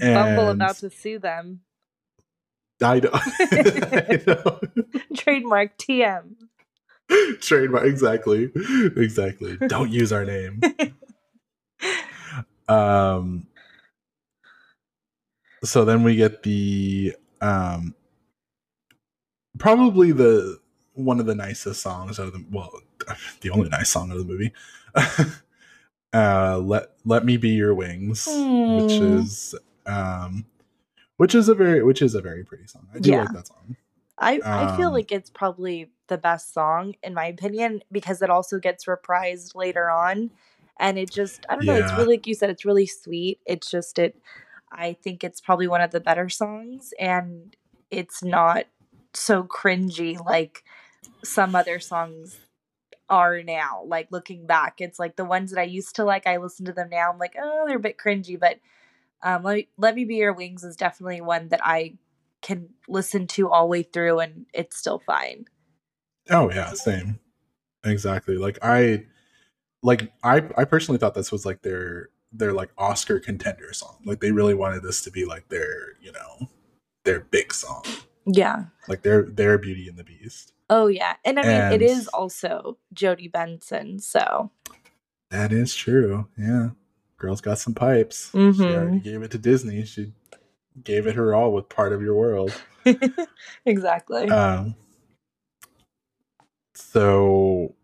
And 0.00 0.60
about 0.60 0.76
to 0.78 0.90
sue 0.90 1.18
them 1.18 1.60
I 2.82 3.00
know. 3.00 3.10
I 3.12 4.20
know. 4.26 4.60
trademark 5.16 5.78
tm 5.78 6.34
Trademark 7.40 7.84
exactly. 7.84 8.50
Exactly. 8.96 9.56
Don't 9.68 9.90
use 9.90 10.12
our 10.12 10.24
name. 10.24 10.60
um 12.68 13.46
so 15.62 15.84
then 15.84 16.02
we 16.02 16.16
get 16.16 16.42
the 16.42 17.14
um 17.40 17.94
probably 19.58 20.12
the 20.12 20.58
one 20.94 21.20
of 21.20 21.26
the 21.26 21.34
nicest 21.34 21.82
songs 21.82 22.18
out 22.18 22.28
of 22.28 22.32
the 22.32 22.44
well 22.50 22.80
the 23.40 23.50
only 23.50 23.68
nice 23.68 23.90
song 23.90 24.10
of 24.10 24.18
the 24.18 24.24
movie. 24.24 24.52
Uh 26.12 26.58
let 26.58 26.90
let 27.04 27.24
me 27.24 27.36
be 27.36 27.50
your 27.50 27.74
wings 27.74 28.48
which 28.66 29.00
Hmm. 29.00 29.02
is 29.02 29.54
um 29.86 30.46
which 31.16 31.34
is 31.34 31.48
a 31.48 31.54
very 31.54 31.82
which 31.82 32.02
is 32.02 32.14
a 32.14 32.20
very 32.22 32.44
pretty 32.44 32.66
song. 32.66 32.88
I 32.94 33.00
do 33.00 33.10
Yeah. 33.10 33.20
like 33.20 33.32
that 33.32 33.48
song. 33.48 33.76
I, 34.18 34.42
I 34.52 34.66
feel 34.68 34.92
Um, 34.92 34.92
like 34.92 35.12
it's 35.12 35.30
probably 35.30 35.90
the 36.08 36.18
best 36.18 36.54
song 36.54 36.94
in 37.02 37.14
my 37.14 37.26
opinion 37.26 37.82
because 37.90 38.22
it 38.22 38.30
also 38.30 38.58
gets 38.58 38.84
reprised 38.86 39.54
later 39.54 39.90
on. 39.90 40.30
And 40.78 40.98
it 40.98 41.10
just 41.10 41.46
I 41.48 41.56
don't 41.56 41.66
know 41.66 41.76
it's 41.76 41.96
really 41.96 42.16
like 42.16 42.26
you 42.26 42.34
said 42.34 42.50
it's 42.50 42.64
really 42.64 42.86
sweet. 42.86 43.40
It's 43.46 43.70
just 43.70 43.98
it 43.98 44.16
I 44.72 44.94
think 44.94 45.24
it's 45.24 45.40
probably 45.40 45.68
one 45.68 45.80
of 45.80 45.90
the 45.92 46.00
better 46.00 46.28
songs 46.28 46.92
and 46.98 47.56
it's 47.90 48.22
not 48.22 48.66
so 49.14 49.44
cringy 49.44 50.24
like 50.24 50.64
some 51.24 51.54
other 51.54 51.80
songs 51.80 52.38
are 53.10 53.42
now 53.42 53.82
like 53.86 54.08
looking 54.10 54.46
back 54.46 54.80
it's 54.80 54.98
like 54.98 55.16
the 55.16 55.24
ones 55.24 55.50
that 55.50 55.60
I 55.60 55.64
used 55.64 55.96
to 55.96 56.04
like 56.04 56.26
I 56.26 56.38
listen 56.38 56.64
to 56.66 56.72
them 56.72 56.88
now 56.90 57.10
I'm 57.10 57.18
like 57.18 57.34
oh 57.40 57.64
they're 57.66 57.76
a 57.76 57.80
bit 57.80 57.98
cringy 57.98 58.38
but 58.40 58.58
um 59.22 59.42
let 59.42 59.56
me, 59.56 59.68
let 59.76 59.94
me 59.94 60.04
be 60.04 60.16
your 60.16 60.32
wings 60.32 60.64
is 60.64 60.76
definitely 60.76 61.20
one 61.20 61.48
that 61.48 61.60
I 61.62 61.98
can 62.44 62.68
listen 62.88 63.26
to 63.26 63.50
all 63.50 63.62
the 63.62 63.70
way 63.70 63.82
through 63.82 64.20
and 64.20 64.46
it's 64.52 64.76
still 64.76 65.02
fine. 65.04 65.46
Oh 66.30 66.50
yeah, 66.50 66.72
same. 66.74 67.18
Exactly. 67.84 68.36
Like 68.36 68.58
I 68.62 69.04
like 69.82 70.12
I 70.22 70.42
I 70.56 70.64
personally 70.64 70.98
thought 70.98 71.14
this 71.14 71.32
was 71.32 71.46
like 71.46 71.62
their 71.62 72.10
their 72.32 72.52
like 72.52 72.70
Oscar 72.76 73.20
contender 73.20 73.72
song. 73.72 73.96
Like 74.04 74.20
they 74.20 74.32
really 74.32 74.54
wanted 74.54 74.82
this 74.82 75.02
to 75.02 75.10
be 75.10 75.24
like 75.24 75.48
their, 75.48 75.94
you 76.00 76.12
know, 76.12 76.48
their 77.04 77.20
big 77.20 77.52
song. 77.52 77.84
Yeah. 78.26 78.64
Like 78.88 79.02
their 79.02 79.22
their 79.22 79.58
Beauty 79.58 79.88
and 79.88 79.98
the 79.98 80.04
Beast. 80.04 80.53
Oh 80.76 80.88
yeah. 80.88 81.14
And 81.24 81.38
I 81.38 81.44
mean 81.44 81.62
it 81.70 81.82
is 81.82 82.08
also 82.08 82.78
Jodi 82.92 83.28
Benson, 83.28 84.00
so 84.00 84.50
That 85.30 85.52
is 85.52 85.74
true. 85.74 86.26
Yeah. 86.36 86.70
Girl's 87.18 87.40
got 87.40 87.58
some 87.60 87.74
pipes. 87.74 88.30
She 88.32 88.38
Mhm. 88.38 88.74
already 88.74 89.00
gave 89.00 89.22
it 89.22 89.30
to 89.32 89.38
Disney. 89.38 89.84
She 89.84 90.12
gave 90.82 91.06
it 91.06 91.14
her 91.14 91.34
all 91.34 91.52
with 91.52 91.68
part 91.68 91.92
of 91.92 92.02
your 92.02 92.16
world. 92.16 92.52
exactly. 93.66 94.28
Um, 94.28 94.74
so 96.74 97.74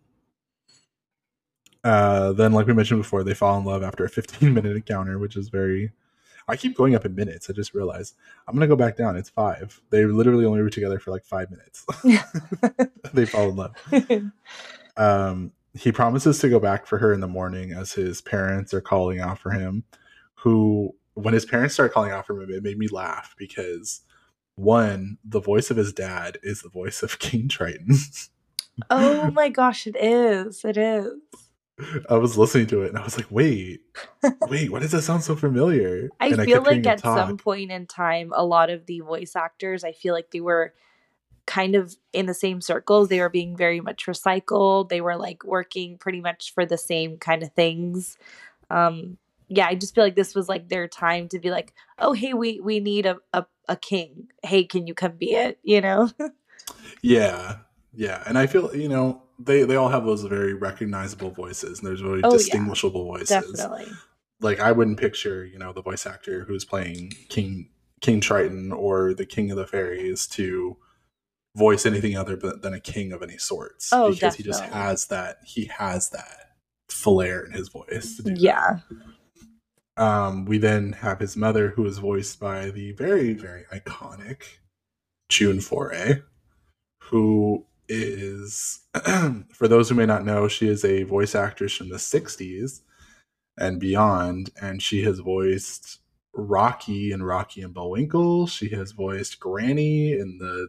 uh, 1.85 2.33
then, 2.33 2.53
like 2.53 2.67
we 2.67 2.75
mentioned 2.75 3.03
before, 3.03 3.23
they 3.25 3.35
fall 3.35 3.59
in 3.59 3.65
love 3.65 3.83
after 3.85 4.05
a 4.05 4.09
15 4.11 4.53
minute 4.55 4.77
encounter, 4.77 5.19
which 5.19 5.37
is 5.37 5.49
very. 5.49 5.93
I 6.51 6.57
keep 6.57 6.77
going 6.77 6.95
up 6.95 7.05
in 7.05 7.15
minutes. 7.15 7.49
I 7.49 7.53
just 7.53 7.75
realized 7.75 8.17
I'm 8.47 8.55
gonna 8.55 8.67
go 8.67 8.77
back 8.77 8.97
down. 8.97 9.17
It's 9.17 9.31
five. 9.31 9.81
They 9.91 10.05
literally 10.05 10.45
only 10.45 10.61
were 10.61 10.71
together 10.71 10.99
for 10.99 11.11
like 11.11 11.25
five 11.25 11.49
minutes. 11.51 11.87
they 13.13 13.27
fall 13.27 13.51
in 13.51 13.57
love. 13.57 13.75
Um, 14.97 15.53
he 15.73 15.93
promises 15.93 16.39
to 16.41 16.49
go 16.49 16.61
back 16.61 16.87
for 16.87 16.99
her 16.99 17.13
in 17.13 17.21
the 17.21 17.29
morning 17.29 17.73
as 17.73 17.93
his 17.93 18.21
parents 18.21 18.75
are 18.75 18.81
calling 18.81 19.21
out 19.21 19.39
for 19.39 19.51
him. 19.51 19.85
Who, 20.35 20.95
when 21.15 21.33
his 21.33 21.47
parents 21.47 21.75
start 21.75 21.93
calling 21.93 22.11
out 22.11 22.27
for 22.27 22.41
him, 22.43 22.51
it 22.51 22.63
made 22.63 22.79
me 22.79 22.89
laugh 22.89 23.35
because 23.39 24.03
one, 24.57 25.19
the 25.25 25.41
voice 25.41 25.71
of 25.71 25.77
his 25.77 25.93
dad 25.93 26.39
is 26.43 26.63
the 26.63 26.69
voice 26.69 27.03
of 27.03 27.19
King 27.21 27.49
Triton. 27.49 27.97
oh 28.91 29.31
my 29.31 29.49
gosh, 29.49 29.87
it 29.87 29.97
is. 29.97 30.65
It 30.65 30.77
is. 30.77 31.13
I 32.09 32.17
was 32.17 32.37
listening 32.37 32.67
to 32.69 32.83
it 32.83 32.89
and 32.89 32.99
I 32.99 33.05
was 33.05 33.17
like, 33.17 33.31
wait, 33.31 33.81
wait, 34.49 34.71
why 34.71 34.81
does 34.81 34.93
that 34.93 35.03
sound 35.03 35.23
so 35.23 35.37
familiar? 35.37 36.11
I 36.21 36.29
and 36.29 36.37
feel 36.37 36.63
hearing 36.63 36.83
like 36.83 36.87
at 36.87 37.01
some 37.01 37.37
point 37.37 37.71
in 37.71 37.87
time, 37.87 38.33
a 38.35 38.45
lot 38.45 38.71
of 38.71 38.87
the 38.87 39.01
voice 39.01 39.37
actors, 39.37 39.85
I 39.85 39.93
feel 39.93 40.15
like 40.15 40.31
they 40.31 40.41
were 40.41 40.75
kind 41.47 41.75
of 41.75 41.97
in 42.13 42.27
the 42.27 42.35
same 42.35 42.61
circles. 42.61 43.09
They 43.09 43.21
were 43.21 43.29
being 43.29 43.57
very 43.57 43.81
much 43.81 44.07
recycled. 44.07 44.89
They 44.89 45.01
were 45.01 45.17
like 45.17 45.45
working 45.45 45.99
pretty 45.99 46.21
much 46.21 46.55
for 46.55 46.65
the 46.65 46.79
same 46.79 47.19
kind 47.19 47.43
of 47.43 47.53
things. 47.53 48.17
Um, 48.71 49.19
yeah, 49.49 49.67
I 49.67 49.75
just 49.75 49.95
feel 49.95 50.05
like 50.05 50.15
this 50.15 50.35
was 50.35 50.49
like 50.49 50.69
their 50.69 50.87
time 50.87 51.29
to 51.31 51.41
be 51.41 51.51
like, 51.51 51.75
oh, 51.99 52.13
hey, 52.13 52.35
we 52.35 52.61
we 52.61 52.79
need 52.79 53.05
a 53.05 53.19
a, 53.33 53.47
a 53.69 53.77
king. 53.77 54.29
Hey, 54.45 54.65
can 54.65 54.87
you 54.87 54.95
come 54.95 55.17
be 55.17 55.33
it? 55.33 55.59
You 55.63 55.81
know? 55.81 56.11
Yeah, 57.03 57.59
yeah, 57.95 58.23
and 58.27 58.39
I 58.39 58.47
feel 58.47 58.75
you 58.77 58.89
know 58.89 59.23
they 59.43 59.65
they 59.65 59.77
all 59.77 59.89
have 59.89 60.05
those 60.05 60.23
very 60.25 60.55
recognizable 60.55 61.31
voices, 61.31 61.79
and 61.79 61.89
there's 61.89 62.01
very 62.01 62.21
Oh, 62.23 62.31
yeah. 62.31 62.37
distinguishable 62.37 63.05
voices. 63.05 63.29
Definitely. 63.31 63.87
Like 64.41 64.61
I 64.61 64.73
wouldn't 64.73 64.99
picture 64.99 65.45
you 65.45 65.59
know 65.59 65.73
the 65.73 65.83
voice 65.83 66.07
actor 66.07 66.45
who's 66.45 66.65
playing 66.65 67.13
King 67.29 67.69
King 68.01 68.21
Triton 68.21 68.73
or 68.73 69.13
the 69.15 69.27
King 69.27 69.51
of 69.51 69.57
the 69.59 69.67
Fairies 69.67 70.27
to 70.29 70.77
voice 71.57 71.85
anything 71.85 72.17
other 72.17 72.37
than, 72.37 72.73
a 72.73 72.79
king 72.81 73.13
of 73.13 73.23
any 73.23 73.37
sorts 73.37 73.93
Oh, 73.93 74.13
because 74.13 74.37
he 74.37 74.43
just 74.45 74.63
has 74.63 75.07
that 75.09 75.39
he 75.45 75.65
has 75.67 76.09
that 76.11 76.53
flair 76.89 77.43
in 77.45 77.53
his 77.53 77.69
voice. 77.69 78.17
to 78.17 78.23
do 78.23 78.31
that. 78.31 78.39
Yeah. 78.41 78.79
Um, 79.97 80.45
we 80.47 80.59
then 80.59 80.93
have 80.95 81.19
his 81.19 81.37
mother, 81.37 81.71
who 81.71 81.85
is 81.85 81.99
voiced 81.99 82.41
by 82.41 82.71
the 82.71 82.93
very, 82.93 83.35
very 83.35 83.65
iconic 83.73 84.45
June 85.29 85.61
Foray, 85.61 86.23
who 87.03 87.67
is, 87.91 88.81
for 89.53 89.69
those 89.69 89.89
who 89.89 89.95
may 89.95 90.07
not 90.07 90.25
know, 90.25 90.49
she 90.49 90.69
is 90.69 90.85
a 90.85 91.03
voice 91.03 91.35
actress 91.35 91.75
from 91.75 91.89
the 91.89 91.97
60s 91.97 92.81
and 93.59 93.81
beyond, 93.81 94.51
and 94.61 94.81
she 94.81 95.03
has 95.03 95.19
voiced 95.19 95.99
Rocky 96.33 97.13
and 97.13 97.27
Rocky 97.27 97.63
and 97.63 97.75
Bullwinkle. 97.75 98.47
She 98.47 98.69
has 98.71 98.93
voiced 98.93 99.41
Granny 99.41 100.13
in 100.13 100.39
the 100.39 100.69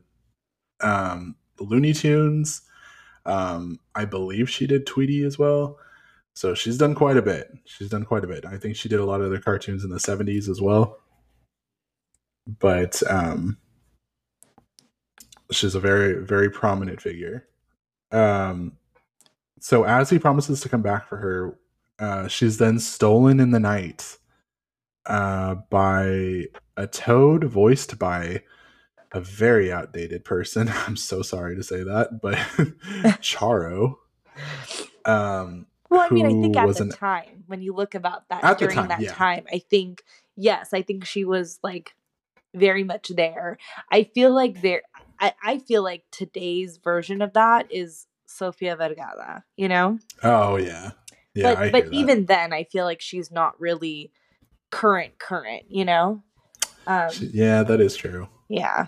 um, 0.81 1.35
Looney 1.59 1.93
Tunes. 1.93 2.63
Um, 3.25 3.79
I 3.93 4.05
believe 4.05 4.49
she 4.49 4.65
did 4.65 4.87
Tweety 4.87 5.23
as 5.23 5.37
well. 5.37 5.77
So 6.33 6.55
she's 6.55 6.77
done 6.77 6.95
quite 6.95 7.17
a 7.17 7.21
bit. 7.21 7.51
She's 7.65 7.89
done 7.89 8.05
quite 8.05 8.23
a 8.23 8.27
bit. 8.27 8.45
I 8.45 8.57
think 8.57 8.75
she 8.75 8.89
did 8.89 8.99
a 8.99 9.05
lot 9.05 9.21
of 9.21 9.31
the 9.31 9.39
cartoons 9.39 9.83
in 9.83 9.91
the 9.91 9.97
70s 9.97 10.49
as 10.49 10.59
well. 10.59 10.99
But 12.47 13.03
um 13.09 13.57
she's 15.51 15.75
a 15.75 15.79
very 15.79 16.23
very 16.25 16.49
prominent 16.49 17.01
figure. 17.01 17.47
Um 18.11 18.73
so 19.59 19.83
as 19.83 20.09
he 20.09 20.17
promises 20.19 20.61
to 20.61 20.69
come 20.69 20.81
back 20.81 21.07
for 21.07 21.17
her, 21.17 21.57
uh 21.99 22.27
she's 22.27 22.57
then 22.57 22.79
stolen 22.79 23.39
in 23.39 23.51
the 23.51 23.59
night 23.59 24.17
uh 25.05 25.55
by 25.69 26.45
a 26.77 26.87
toad 26.87 27.43
voiced 27.43 27.97
by 27.99 28.43
a 29.13 29.19
very 29.21 29.71
outdated 29.71 30.23
person. 30.23 30.69
I'm 30.87 30.95
so 30.95 31.21
sorry 31.21 31.55
to 31.55 31.63
say 31.63 31.83
that, 31.83 32.21
but 32.21 32.35
Charo. 33.21 33.95
Um 35.05 35.67
Well, 35.89 36.01
I 36.01 36.09
mean, 36.09 36.25
I 36.25 36.29
think 36.29 36.55
at 36.57 36.75
the 36.75 36.83
an- 36.83 36.89
time, 36.89 37.43
when 37.47 37.61
you 37.61 37.73
look 37.73 37.95
about 37.95 38.29
that 38.29 38.43
At 38.43 38.57
during 38.59 38.75
time, 38.75 38.87
that 38.89 39.01
yeah. 39.01 39.13
time, 39.13 39.45
I 39.51 39.59
think 39.59 40.03
yes, 40.35 40.73
I 40.73 40.81
think 40.81 41.05
she 41.05 41.25
was 41.25 41.59
like 41.63 41.93
very 42.53 42.83
much 42.83 43.09
there. 43.09 43.57
I 43.91 44.03
feel 44.03 44.33
like 44.33 44.61
there 44.61 44.81
I, 45.21 45.33
I 45.43 45.57
feel 45.59 45.83
like 45.83 46.03
today's 46.11 46.77
version 46.77 47.21
of 47.21 47.33
that 47.33 47.71
is 47.71 48.07
Sofia 48.25 48.75
Vergara, 48.75 49.43
you 49.55 49.69
know? 49.69 49.99
Oh 50.23 50.57
yeah, 50.57 50.91
yeah. 51.35 51.53
but 51.53 51.71
but 51.71 51.93
even 51.93 52.25
then 52.25 52.51
I 52.51 52.63
feel 52.63 52.85
like 52.85 53.01
she's 53.01 53.31
not 53.31 53.59
really 53.61 54.11
current 54.71 55.19
current, 55.19 55.63
you 55.69 55.85
know? 55.85 56.23
Um 56.87 57.09
yeah, 57.19 57.63
that 57.63 57.79
is 57.79 57.95
true. 57.95 58.27
yeah. 58.49 58.87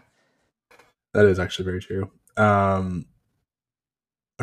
That 1.14 1.28
is 1.28 1.40
actually 1.40 1.66
very 1.66 1.80
true. 1.82 2.10
Um, 2.38 3.06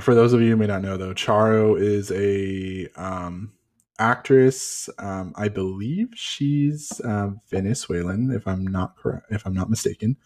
for 0.00 0.14
those 0.14 0.33
of 0.33 0.40
you 0.40 0.50
who 0.50 0.57
may 0.57 0.66
not 0.66 0.83
know, 0.83 0.96
though, 0.96 1.14
Charo 1.14 1.81
is 1.81 2.12
a 2.12 2.88
um, 2.94 3.53
actress. 3.98 4.88
Um, 4.98 5.33
I 5.37 5.48
believe 5.48 6.11
she's 6.14 7.00
uh, 7.00 7.31
Venezuelan, 7.50 8.31
if 8.31 8.46
I'm 8.46 8.64
not 8.64 8.96
correct, 8.96 9.26
if 9.31 9.44
I'm 9.46 9.53
not 9.55 9.68
mistaken. 9.68 10.16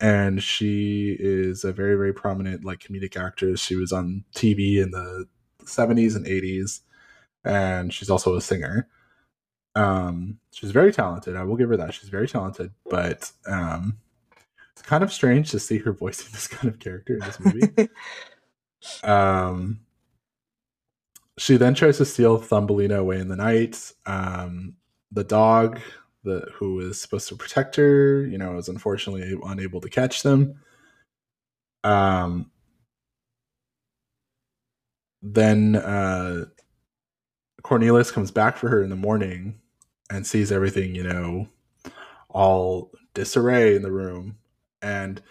And 0.00 0.42
she 0.42 1.16
is 1.18 1.64
a 1.64 1.72
very, 1.72 1.94
very 1.94 2.14
prominent 2.14 2.64
like 2.64 2.80
comedic 2.80 3.16
actress. 3.16 3.60
She 3.60 3.76
was 3.76 3.92
on 3.92 4.24
TV 4.34 4.82
in 4.82 4.92
the 4.92 5.26
70s 5.64 6.16
and 6.16 6.26
80s, 6.26 6.80
and 7.44 7.92
she's 7.92 8.10
also 8.10 8.34
a 8.34 8.40
singer. 8.40 8.88
Um, 9.74 10.38
she's 10.52 10.70
very 10.70 10.92
talented. 10.92 11.36
I 11.36 11.44
will 11.44 11.56
give 11.56 11.68
her 11.68 11.76
that. 11.76 11.94
She's 11.94 12.08
very 12.08 12.26
talented, 12.26 12.72
but 12.88 13.30
um, 13.46 13.98
it's 14.72 14.82
kind 14.82 15.04
of 15.04 15.12
strange 15.12 15.50
to 15.50 15.58
see 15.58 15.78
her 15.78 15.92
voicing 15.92 16.28
this 16.32 16.48
kind 16.48 16.72
of 16.72 16.80
character 16.80 17.14
in 17.14 17.20
this 17.20 17.40
movie. 17.40 17.88
um, 19.04 19.80
she 21.38 21.56
then 21.56 21.74
tries 21.74 21.98
to 21.98 22.04
steal 22.04 22.38
Thumbelina 22.38 22.98
away 22.98 23.18
in 23.18 23.28
the 23.28 23.36
night. 23.36 23.92
Um, 24.06 24.74
the 25.12 25.24
dog, 25.24 25.80
the 26.24 26.46
who 26.54 26.80
is 26.80 27.00
supposed 27.00 27.28
to 27.28 27.36
protect 27.36 27.76
her, 27.76 28.26
you 28.26 28.38
know, 28.38 28.58
is 28.58 28.68
unfortunately 28.68 29.38
unable 29.44 29.80
to 29.80 29.88
catch 29.88 30.22
them. 30.22 30.60
Um, 31.84 32.50
then 35.22 35.76
uh, 35.76 36.46
Cornelius 37.62 38.10
comes 38.10 38.30
back 38.30 38.56
for 38.56 38.68
her 38.68 38.82
in 38.82 38.90
the 38.90 38.96
morning 38.96 39.60
and 40.10 40.26
sees 40.26 40.52
everything, 40.52 40.94
you 40.94 41.02
know, 41.02 41.48
all 42.28 42.90
disarray 43.14 43.76
in 43.76 43.82
the 43.82 43.92
room. 43.92 44.36
And 44.82 45.22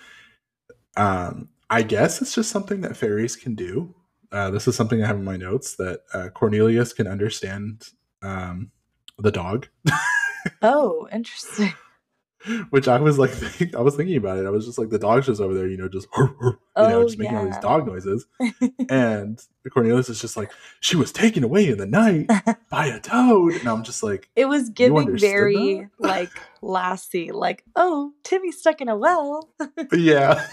um, 0.98 1.50
I 1.70 1.84
guess 1.84 2.22
it's 2.22 2.36
just 2.36 2.52
something 2.52 2.82
that 2.82 2.98
fairies 2.98 3.36
can 3.36 3.56
do. 3.56 3.96
Uh, 4.32 4.52
this 4.52 4.68
is 4.68 4.76
something 4.76 5.04
I 5.04 5.08
have 5.08 5.18
in 5.18 5.24
my 5.24 5.38
notes 5.38 5.76
that 5.78 6.02
uh, 6.14 6.30
Cornelius 6.30 6.94
can 6.94 7.08
understand 7.08 7.88
um, 8.22 8.72
the 9.18 9.32
dog, 9.32 9.68
Oh, 10.62 11.08
interesting. 11.12 11.74
which 12.70 12.88
I 12.88 12.98
was 13.00 13.20
like, 13.20 13.32
think, 13.32 13.76
I 13.76 13.82
was 13.82 13.96
thinking 13.98 14.16
about 14.16 14.38
it. 14.38 14.46
I 14.46 14.50
was 14.50 14.66
just 14.66 14.78
like, 14.78 14.90
the 14.90 14.98
dog's 15.00 15.26
just 15.26 15.42
over 15.42 15.54
there, 15.54 15.68
you 15.68 15.76
know, 15.76 15.90
just 15.90 16.08
you 16.18 16.24
know, 16.42 16.56
Oh, 16.78 17.04
just 17.04 17.18
making 17.18 17.36
all 17.36 17.44
these 17.46 17.58
dog 17.58 17.86
noises. 17.86 18.26
and 18.90 19.38
Cornelius 19.74 20.08
is 20.08 20.22
just 20.22 20.38
like, 20.38 20.50
she 20.80 20.96
was 20.96 21.12
taken 21.12 21.44
away 21.44 21.68
in 21.70 21.78
the 21.78 21.86
night 21.86 22.30
by 22.70 22.86
a 22.88 23.00
toad, 23.02 23.56
and 23.56 23.68
I'm 23.68 23.84
just 23.84 24.02
like, 24.04 24.30
It 24.38 24.46
was 24.46 24.70
giving 24.70 25.18
very 25.18 25.90
that? 26.00 26.08
like 26.08 26.32
Lassie, 26.62 27.32
like, 27.34 27.66
oh, 27.76 28.14
Timmy's 28.24 28.58
stuck 28.60 28.80
in 28.80 28.88
a 28.88 28.96
well. 28.98 29.50
yeah. 29.92 30.48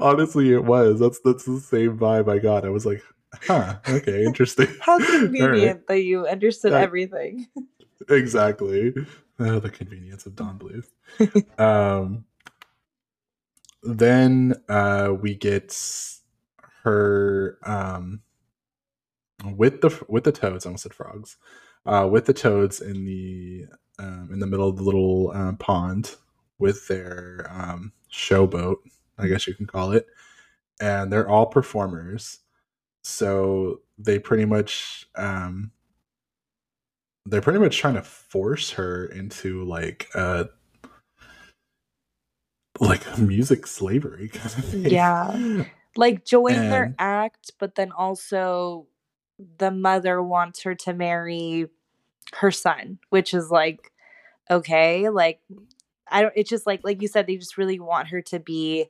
Honestly, 0.00 0.52
it 0.52 0.64
was. 0.64 0.98
That's 1.00 1.20
that's 1.24 1.44
the 1.44 1.60
same 1.60 1.98
vibe 1.98 2.28
I 2.30 2.38
got. 2.38 2.64
I 2.64 2.70
was 2.70 2.84
like, 2.86 3.02
huh, 3.46 3.76
okay, 3.88 4.24
interesting. 4.24 4.66
How 4.80 4.92
All 4.94 4.98
right. 4.98 5.08
convenient 5.08 5.86
that 5.88 6.02
you 6.02 6.26
understood 6.26 6.72
That- 6.72 6.82
everything. 6.82 7.46
Exactly. 8.08 8.94
Oh, 9.38 9.60
the 9.60 9.70
convenience 9.70 10.26
of 10.26 10.34
Don 10.34 10.58
Bluth. 10.58 11.58
um, 11.60 12.24
then 13.82 14.54
uh, 14.68 15.12
we 15.20 15.34
get 15.34 15.76
her 16.82 17.58
um, 17.64 18.20
with 19.44 19.80
the 19.80 20.04
with 20.08 20.24
the 20.24 20.32
toads. 20.32 20.66
I 20.66 20.70
almost 20.70 20.82
said 20.82 20.94
frogs. 20.94 21.36
Uh, 21.86 22.06
with 22.10 22.26
the 22.26 22.34
toads 22.34 22.80
in 22.80 23.04
the 23.04 23.66
um, 23.98 24.30
in 24.32 24.40
the 24.40 24.46
middle 24.46 24.68
of 24.68 24.76
the 24.76 24.82
little 24.82 25.30
uh, 25.34 25.52
pond 25.54 26.16
with 26.58 26.88
their 26.88 27.46
um, 27.50 27.92
showboat, 28.12 28.76
I 29.16 29.28
guess 29.28 29.46
you 29.46 29.54
can 29.54 29.66
call 29.66 29.92
it, 29.92 30.06
and 30.80 31.12
they're 31.12 31.28
all 31.28 31.46
performers. 31.46 32.40
So 33.02 33.80
they 33.96 34.18
pretty 34.18 34.44
much 34.44 35.06
um, 35.16 35.70
they're 37.28 37.40
pretty 37.40 37.58
much 37.58 37.76
trying 37.78 37.94
to 37.94 38.02
force 38.02 38.70
her 38.70 39.06
into 39.06 39.64
like 39.64 40.08
a 40.14 40.48
like 42.80 43.18
music 43.18 43.66
slavery 43.66 44.28
kind 44.28 44.46
of 44.46 44.64
thing. 44.64 44.90
Yeah. 44.90 45.64
like 45.96 46.24
join 46.24 46.54
their 46.54 46.94
act, 46.98 47.52
but 47.58 47.74
then 47.74 47.92
also 47.92 48.86
the 49.58 49.70
mother 49.70 50.22
wants 50.22 50.62
her 50.62 50.74
to 50.74 50.94
marry 50.94 51.66
her 52.34 52.50
son, 52.50 52.98
which 53.10 53.34
is 53.34 53.50
like 53.50 53.92
okay, 54.50 55.08
like 55.08 55.40
I 56.10 56.22
don't 56.22 56.32
it's 56.36 56.50
just 56.50 56.66
like 56.66 56.80
like 56.84 57.02
you 57.02 57.08
said 57.08 57.26
they 57.26 57.36
just 57.36 57.58
really 57.58 57.78
want 57.78 58.08
her 58.08 58.22
to 58.22 58.38
be 58.38 58.86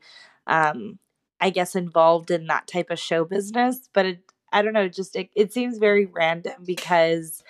um 0.46 0.98
I 1.40 1.50
guess 1.50 1.76
involved 1.76 2.30
in 2.30 2.46
that 2.48 2.66
type 2.66 2.90
of 2.90 2.98
show 2.98 3.24
business, 3.24 3.88
but 3.92 4.06
it 4.06 4.20
I 4.52 4.62
don't 4.62 4.72
know, 4.72 4.88
just 4.88 5.16
it, 5.16 5.30
it 5.34 5.52
seems 5.52 5.78
very 5.78 6.06
random 6.06 6.64
because 6.64 7.42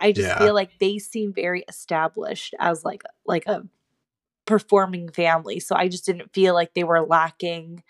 I 0.00 0.12
just 0.12 0.36
Yeah. 0.36 0.36
feel 0.36 0.54
like 0.54 0.78
they 0.78 0.98
seem 0.98 1.32
very 1.32 1.64
established 1.68 2.54
as 2.58 2.84
like 2.84 3.02
like 3.26 3.46
a 3.46 3.66
performing 4.46 5.10
family. 5.10 5.60
So 5.60 5.76
I 5.76 5.88
just 5.88 6.06
didn't 6.06 6.32
feel 6.34 6.54
like 6.54 6.74
they 6.74 6.84
were 6.84 7.06
lacking 7.06 7.82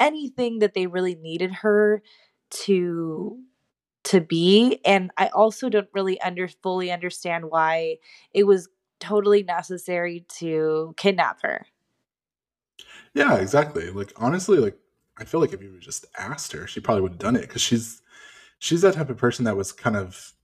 anything 0.00 0.60
that 0.60 0.74
they 0.74 0.86
really 0.88 1.14
needed 1.16 1.52
her 1.52 2.02
to 2.50 3.42
to 4.04 4.20
be 4.20 4.80
and 4.84 5.10
I 5.18 5.28
also 5.28 5.68
don't 5.68 5.88
really 5.94 6.20
under 6.22 6.48
fully 6.48 6.92
understand 6.92 7.46
why 7.50 7.98
it 8.32 8.44
was 8.44 8.68
totally 9.00 9.42
necessary 9.44 10.26
to 10.30 10.94
kidnap 10.96 11.42
her. 11.42 11.66
Yeah, 13.14 13.36
exactly. 13.36 13.90
Like 13.90 14.12
honestly, 14.16 14.58
like 14.58 14.78
I 15.18 15.24
feel 15.24 15.40
like 15.40 15.52
if 15.52 15.62
you 15.62 15.78
just 15.80 16.06
asked 16.18 16.52
her, 16.52 16.66
she 16.66 16.80
probably 16.80 17.02
would 17.02 17.12
have 17.12 17.18
done 17.18 17.36
it 17.36 17.42
because 17.42 17.62
she's 17.62 18.02
she's 18.58 18.82
that 18.82 18.94
type 18.94 19.10
of 19.10 19.16
person 19.18 19.44
that 19.46 19.56
was 19.56 19.72
kind 19.72 19.96
of 19.96 20.34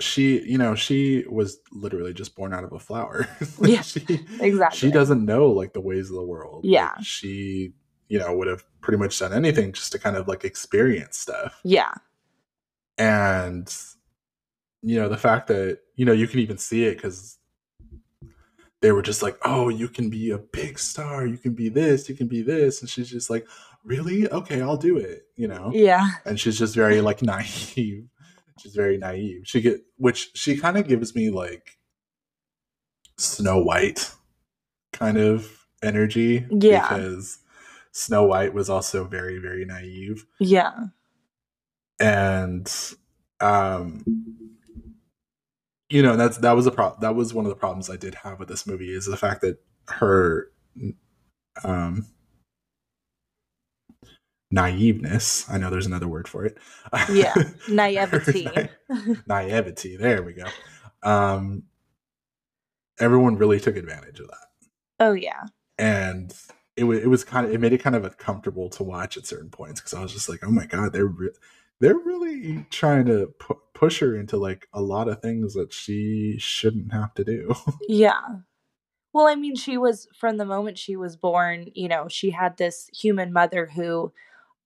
she 0.00 0.40
you 0.42 0.58
know 0.58 0.74
she 0.74 1.24
was 1.28 1.58
literally 1.72 2.14
just 2.14 2.34
born 2.36 2.52
out 2.54 2.64
of 2.64 2.72
a 2.72 2.78
flower. 2.78 3.26
Like, 3.58 3.70
Yeah, 3.72 3.80
she, 3.82 4.00
exactly. 4.40 4.78
she 4.78 4.90
doesn't 4.90 5.24
know 5.24 5.48
like 5.50 5.72
the 5.72 5.80
ways 5.80 6.08
of 6.10 6.16
the 6.16 6.22
world. 6.24 6.64
Like, 6.64 6.72
Yeah. 6.72 6.94
she 7.02 7.72
you 8.08 8.18
know 8.18 8.34
would 8.36 8.48
have 8.48 8.64
pretty 8.80 8.98
much 8.98 9.18
done 9.18 9.32
anything 9.32 9.72
just 9.72 9.92
to 9.92 9.98
kind 9.98 10.16
of 10.16 10.28
like 10.28 10.44
experience 10.44 11.18
stuff. 11.18 11.60
Yeah. 11.64 11.92
and 12.96 13.74
you 14.82 14.98
know 15.00 15.08
the 15.08 15.16
fact 15.16 15.48
that 15.48 15.80
you 15.96 16.04
know 16.04 16.12
you 16.12 16.28
can 16.28 16.40
even 16.40 16.58
see 16.58 16.84
it 16.84 16.94
because 16.96 17.36
they 18.80 18.92
were 18.92 19.02
just 19.02 19.22
like 19.22 19.36
oh 19.44 19.68
you 19.68 19.88
can 19.88 20.08
be 20.10 20.30
a 20.30 20.38
big 20.38 20.78
star. 20.78 21.26
You 21.26 21.36
can 21.36 21.52
be 21.54 21.68
this. 21.68 22.08
You 22.08 22.14
can 22.14 22.28
be 22.28 22.42
this. 22.42 22.80
And 22.80 22.88
she's 22.88 23.10
just 23.10 23.28
like 23.30 23.46
really? 23.84 24.28
Okay 24.30 24.60
i'll 24.60 24.76
do 24.76 24.96
it 24.98 25.22
you 25.36 25.48
know? 25.48 25.70
Yeah. 25.74 26.08
and 26.24 26.38
she's 26.38 26.58
just 26.58 26.74
very 26.74 27.00
like 27.00 27.22
naive 27.22 28.06
she's 28.60 28.74
very 28.74 28.98
naive 28.98 29.42
she 29.44 29.60
get 29.60 29.80
which 29.96 30.30
she 30.34 30.56
kind 30.56 30.76
of 30.76 30.86
gives 30.88 31.14
me 31.14 31.30
like 31.30 31.78
snow 33.16 33.58
white 33.62 34.12
kind 34.92 35.16
of 35.18 35.66
energy 35.82 36.46
Yeah. 36.50 36.88
because 36.88 37.38
snow 37.92 38.24
white 38.24 38.54
was 38.54 38.68
also 38.70 39.04
very 39.04 39.38
very 39.38 39.64
naive 39.64 40.24
Yeah. 40.40 40.72
and 42.00 42.72
um 43.40 44.04
you 45.88 46.02
know 46.02 46.16
that's 46.16 46.38
that 46.38 46.52
was 46.52 46.66
a 46.66 46.70
pro 46.70 46.94
that 47.00 47.14
was 47.14 47.32
one 47.32 47.44
of 47.44 47.50
the 47.50 47.56
problems 47.56 47.88
i 47.88 47.96
did 47.96 48.14
have 48.16 48.38
with 48.38 48.48
this 48.48 48.66
movie 48.66 48.92
is 48.92 49.06
the 49.06 49.16
fact 49.16 49.40
that 49.40 49.58
her 49.88 50.50
um 51.64 52.06
naiveness 54.52 55.48
i 55.50 55.58
know 55.58 55.68
there's 55.70 55.86
another 55.86 56.08
word 56.08 56.26
for 56.26 56.44
it 56.46 56.56
Yeah. 57.10 57.34
Naivety. 57.68 58.48
na- 58.88 59.14
naivety 59.26 59.96
there 59.96 60.22
we 60.22 60.32
go 60.32 60.46
um 61.02 61.64
everyone 62.98 63.36
really 63.36 63.60
took 63.60 63.76
advantage 63.76 64.20
of 64.20 64.28
that 64.28 64.68
oh 65.00 65.12
yeah. 65.12 65.44
and 65.78 66.34
it 66.76 66.84
was 66.84 66.98
it 67.00 67.08
was 67.08 67.24
kind 67.24 67.46
of 67.46 67.52
it 67.52 67.60
made 67.60 67.72
it 67.72 67.78
kind 67.82 67.96
of 67.96 68.04
uncomfortable 68.04 68.68
to 68.70 68.82
watch 68.82 69.16
at 69.16 69.26
certain 69.26 69.50
points 69.50 69.80
because 69.80 69.94
I 69.94 70.00
was 70.00 70.12
just 70.12 70.28
like, 70.28 70.40
oh 70.44 70.50
my 70.50 70.64
god, 70.66 70.92
they're 70.92 71.06
re- 71.06 71.30
they're 71.80 71.98
really 71.98 72.66
trying 72.70 73.06
to 73.06 73.34
pu- 73.38 73.60
push 73.74 73.98
her 73.98 74.16
into 74.16 74.36
like 74.36 74.68
a 74.72 74.80
lot 74.80 75.08
of 75.08 75.20
things 75.20 75.54
that 75.54 75.72
she 75.72 76.36
shouldn't 76.38 76.92
have 76.92 77.14
to 77.14 77.24
do. 77.24 77.52
Yeah. 77.88 78.20
Well, 79.12 79.26
I 79.26 79.34
mean, 79.34 79.56
she 79.56 79.76
was 79.76 80.06
from 80.14 80.36
the 80.36 80.44
moment 80.44 80.78
she 80.78 80.94
was 80.94 81.16
born, 81.16 81.66
you 81.74 81.88
know, 81.88 82.06
she 82.08 82.30
had 82.30 82.56
this 82.58 82.88
human 82.96 83.32
mother 83.32 83.66
who, 83.74 84.12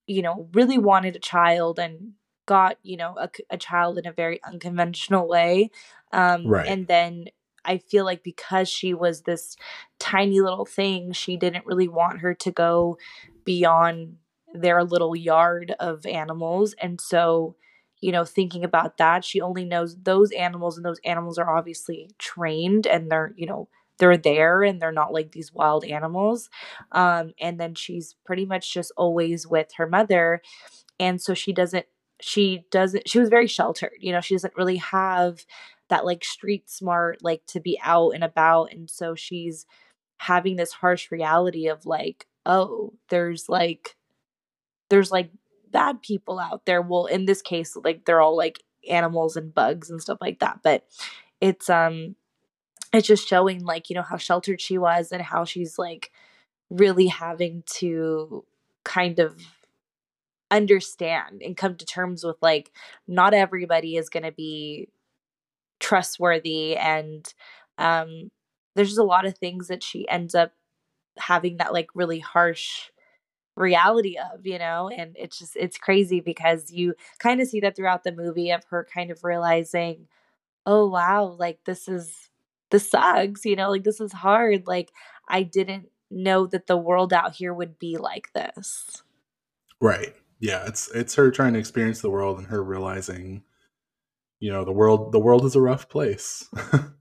you 0.06 0.22
know, 0.22 0.48
really 0.52 0.78
wanted 0.78 1.16
a 1.16 1.20
child 1.20 1.78
and 1.78 2.12
got, 2.46 2.76
you 2.82 2.96
know, 2.96 3.14
a, 3.18 3.30
a 3.50 3.56
child 3.56 3.98
in 3.98 4.06
a 4.06 4.12
very 4.12 4.42
unconventional 4.44 5.28
way. 5.28 5.70
Um, 6.12 6.46
Right. 6.46 6.66
And 6.68 6.86
then 6.86 7.26
I 7.64 7.78
feel 7.78 8.04
like 8.04 8.22
because 8.24 8.68
she 8.68 8.94
was 8.94 9.22
this 9.22 9.56
tiny 9.98 10.40
little 10.40 10.64
thing, 10.66 11.12
she 11.12 11.36
didn't 11.36 11.66
really 11.66 11.88
want 11.88 12.18
her 12.20 12.34
to 12.34 12.50
go 12.50 12.98
beyond 13.44 14.16
their 14.52 14.84
little 14.84 15.16
yard 15.16 15.74
of 15.80 16.04
animals. 16.06 16.74
And 16.80 17.00
so, 17.00 17.56
you 18.00 18.12
know, 18.12 18.24
thinking 18.24 18.64
about 18.64 18.98
that, 18.98 19.24
she 19.24 19.40
only 19.40 19.64
knows 19.64 19.96
those 20.02 20.32
animals, 20.32 20.76
and 20.76 20.84
those 20.84 21.00
animals 21.04 21.38
are 21.38 21.56
obviously 21.56 22.10
trained 22.18 22.86
and 22.86 23.10
they're, 23.10 23.32
you 23.36 23.46
know, 23.46 23.68
they're 24.02 24.16
there 24.16 24.64
and 24.64 24.82
they're 24.82 24.90
not 24.90 25.12
like 25.12 25.30
these 25.30 25.52
wild 25.52 25.84
animals. 25.84 26.50
Um, 26.90 27.34
and 27.40 27.60
then 27.60 27.76
she's 27.76 28.16
pretty 28.26 28.44
much 28.44 28.74
just 28.74 28.90
always 28.96 29.46
with 29.46 29.68
her 29.76 29.86
mother. 29.86 30.42
And 30.98 31.22
so 31.22 31.34
she 31.34 31.52
doesn't, 31.52 31.86
she 32.20 32.64
doesn't, 32.72 33.08
she 33.08 33.20
was 33.20 33.28
very 33.28 33.46
sheltered. 33.46 33.92
You 34.00 34.10
know, 34.10 34.20
she 34.20 34.34
doesn't 34.34 34.56
really 34.56 34.78
have 34.78 35.46
that 35.88 36.04
like 36.04 36.24
street 36.24 36.68
smart, 36.68 37.22
like 37.22 37.46
to 37.46 37.60
be 37.60 37.78
out 37.80 38.10
and 38.10 38.24
about. 38.24 38.72
And 38.72 38.90
so 38.90 39.14
she's 39.14 39.66
having 40.16 40.56
this 40.56 40.72
harsh 40.72 41.12
reality 41.12 41.68
of 41.68 41.86
like, 41.86 42.26
oh, 42.44 42.94
there's 43.08 43.48
like, 43.48 43.94
there's 44.90 45.12
like 45.12 45.30
bad 45.70 46.02
people 46.02 46.40
out 46.40 46.66
there. 46.66 46.82
Well, 46.82 47.06
in 47.06 47.26
this 47.26 47.40
case, 47.40 47.76
like 47.84 48.04
they're 48.04 48.20
all 48.20 48.36
like 48.36 48.64
animals 48.90 49.36
and 49.36 49.54
bugs 49.54 49.90
and 49.90 50.02
stuff 50.02 50.18
like 50.20 50.40
that. 50.40 50.58
But 50.64 50.86
it's 51.40 51.70
um 51.70 52.16
it's 52.92 53.06
just 53.08 53.28
showing 53.28 53.64
like, 53.64 53.90
you 53.90 53.94
know, 53.94 54.02
how 54.02 54.16
sheltered 54.16 54.60
she 54.60 54.78
was 54.78 55.12
and 55.12 55.22
how 55.22 55.44
she's 55.44 55.78
like 55.78 56.10
really 56.70 57.06
having 57.06 57.62
to 57.66 58.44
kind 58.84 59.18
of 59.18 59.36
understand 60.50 61.40
and 61.42 61.56
come 61.56 61.76
to 61.76 61.86
terms 61.86 62.24
with 62.24 62.36
like 62.42 62.70
not 63.08 63.32
everybody 63.32 63.96
is 63.96 64.10
going 64.10 64.22
to 64.22 64.32
be 64.32 64.86
trustworthy 65.80 66.76
and 66.76 67.34
um 67.78 68.30
there's 68.76 68.88
just 68.88 68.98
a 68.98 69.04
lot 69.04 69.26
of 69.26 69.36
things 69.38 69.68
that 69.68 69.82
she 69.82 70.08
ends 70.08 70.34
up 70.34 70.52
having 71.18 71.56
that 71.56 71.72
like 71.72 71.88
really 71.94 72.18
harsh 72.20 72.90
reality 73.56 74.16
of 74.18 74.46
you 74.46 74.58
know 74.58 74.90
and 74.90 75.16
it's 75.18 75.38
just 75.38 75.56
it's 75.56 75.78
crazy 75.78 76.20
because 76.20 76.70
you 76.70 76.94
kind 77.18 77.40
of 77.40 77.48
see 77.48 77.60
that 77.60 77.76
throughout 77.76 78.04
the 78.04 78.12
movie 78.12 78.50
of 78.50 78.64
her 78.70 78.86
kind 78.92 79.10
of 79.10 79.24
realizing 79.24 80.06
oh 80.66 80.88
wow 80.88 81.36
like 81.38 81.58
this 81.66 81.88
is 81.88 82.30
this 82.72 82.90
sucks 82.90 83.44
you 83.44 83.54
know 83.54 83.70
like 83.70 83.84
this 83.84 84.00
is 84.00 84.12
hard 84.12 84.66
like 84.66 84.90
i 85.28 85.44
didn't 85.44 85.86
know 86.10 86.46
that 86.46 86.66
the 86.66 86.76
world 86.76 87.12
out 87.12 87.34
here 87.34 87.54
would 87.54 87.78
be 87.78 87.96
like 87.96 88.32
this 88.34 89.02
right. 89.82 90.14
Yeah, 90.40 90.64
it's 90.66 90.90
it's 90.92 91.14
her 91.16 91.30
trying 91.30 91.52
to 91.52 91.58
experience 91.58 92.00
the 92.00 92.10
world 92.10 92.38
and 92.38 92.46
her 92.48 92.62
realizing 92.62 93.42
you 94.40 94.50
know, 94.50 94.64
the 94.64 94.72
world 94.72 95.12
the 95.12 95.20
world 95.20 95.44
is 95.44 95.54
a 95.54 95.60
rough 95.60 95.88
place. 95.88 96.48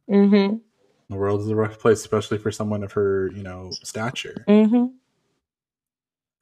mm-hmm 0.09 0.57
the 1.09 1.17
world 1.17 1.41
is 1.41 1.49
a 1.49 1.55
rough 1.55 1.77
place 1.77 1.99
especially 1.99 2.37
for 2.37 2.51
someone 2.51 2.83
of 2.83 2.93
her, 2.93 3.29
you 3.35 3.43
know, 3.43 3.69
stature. 3.83 4.45
mm-hmm 4.47 4.85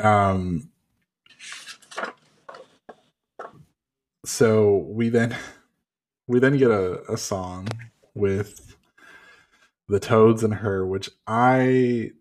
Um 0.05 0.69
so 4.25 4.85
we 4.89 5.09
then 5.09 5.35
we 6.27 6.39
then 6.39 6.57
get 6.57 6.69
a, 6.69 7.01
a 7.11 7.17
song 7.17 7.67
with 8.13 8.75
the 9.89 9.99
toads 9.99 10.43
and 10.43 10.53
her 10.55 10.85
which 10.85 11.09
i 11.27 12.11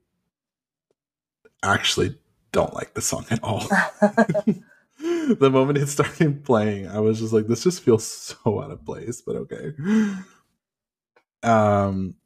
actually 1.62 2.18
don't 2.50 2.72
like 2.74 2.94
the 2.94 3.02
song 3.02 3.26
at 3.30 3.42
all. 3.42 3.64
The 5.00 5.50
moment 5.50 5.78
it 5.78 5.86
started 5.86 6.44
playing 6.44 6.88
i 6.88 6.98
was 6.98 7.20
just 7.20 7.32
like 7.32 7.46
this 7.46 7.62
just 7.62 7.84
feels 7.84 8.04
so 8.04 8.60
out 8.60 8.72
of 8.72 8.84
place 8.84 9.22
but 9.24 9.36
okay. 9.36 9.72
Um 11.44 12.16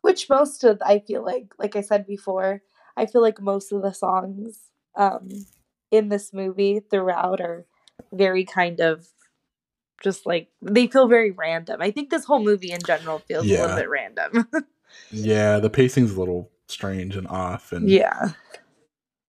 which 0.00 0.30
most 0.30 0.64
of 0.64 0.78
i 0.80 1.00
feel 1.00 1.22
like 1.22 1.52
like 1.58 1.76
i 1.76 1.82
said 1.82 2.06
before 2.06 2.62
i 2.96 3.04
feel 3.04 3.20
like 3.20 3.42
most 3.42 3.72
of 3.72 3.82
the 3.82 3.92
songs 3.92 4.60
um 4.96 5.28
in 5.90 6.08
this 6.08 6.32
movie 6.32 6.80
throughout 6.80 7.42
are 7.42 7.66
very 8.12 8.44
kind 8.44 8.80
of 8.80 9.06
just 10.02 10.26
like 10.26 10.48
they 10.60 10.86
feel 10.86 11.08
very 11.08 11.30
random. 11.30 11.80
I 11.80 11.90
think 11.90 12.10
this 12.10 12.24
whole 12.24 12.42
movie 12.42 12.72
in 12.72 12.80
general 12.86 13.20
feels 13.20 13.46
a 13.46 13.48
little 13.48 13.76
bit 13.76 13.88
random 13.88 14.48
yeah 15.10 15.58
the 15.58 15.70
pacing's 15.70 16.12
a 16.12 16.18
little 16.18 16.50
strange 16.68 17.16
and 17.16 17.28
off 17.28 17.72
and 17.72 17.88
yeah 17.88 18.30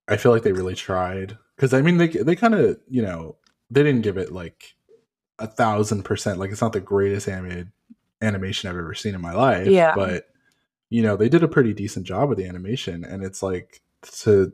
I 0.07 0.17
feel 0.17 0.31
like 0.31 0.43
they 0.43 0.51
really 0.53 0.75
tried 0.75 1.37
because 1.55 1.73
I 1.73 1.81
mean 1.81 1.97
they 1.97 2.07
they 2.07 2.35
kind 2.35 2.53
of 2.55 2.77
you 2.89 3.01
know 3.01 3.35
they 3.71 3.83
didn't 3.83 4.01
give 4.03 4.17
it 4.17 4.31
like 4.31 4.75
a 5.39 5.47
thousand 5.47 6.03
percent 6.03 6.39
like 6.39 6.51
it's 6.51 6.61
not 6.61 6.73
the 6.73 6.79
greatest 6.79 7.27
animated 7.27 7.71
animation 8.21 8.69
I've 8.69 8.77
ever 8.77 8.93
seen 8.93 9.15
in 9.15 9.21
my 9.21 9.33
life 9.33 9.67
Yeah. 9.67 9.93
but 9.95 10.27
you 10.91 11.01
know, 11.01 11.17
they 11.17 11.29
did 11.29 11.41
a 11.43 11.47
pretty 11.47 11.73
decent 11.73 12.05
job 12.05 12.29
with 12.29 12.37
the 12.37 12.45
animation, 12.45 13.03
and 13.03 13.23
it's 13.23 13.41
like 13.41 13.81
to 14.21 14.53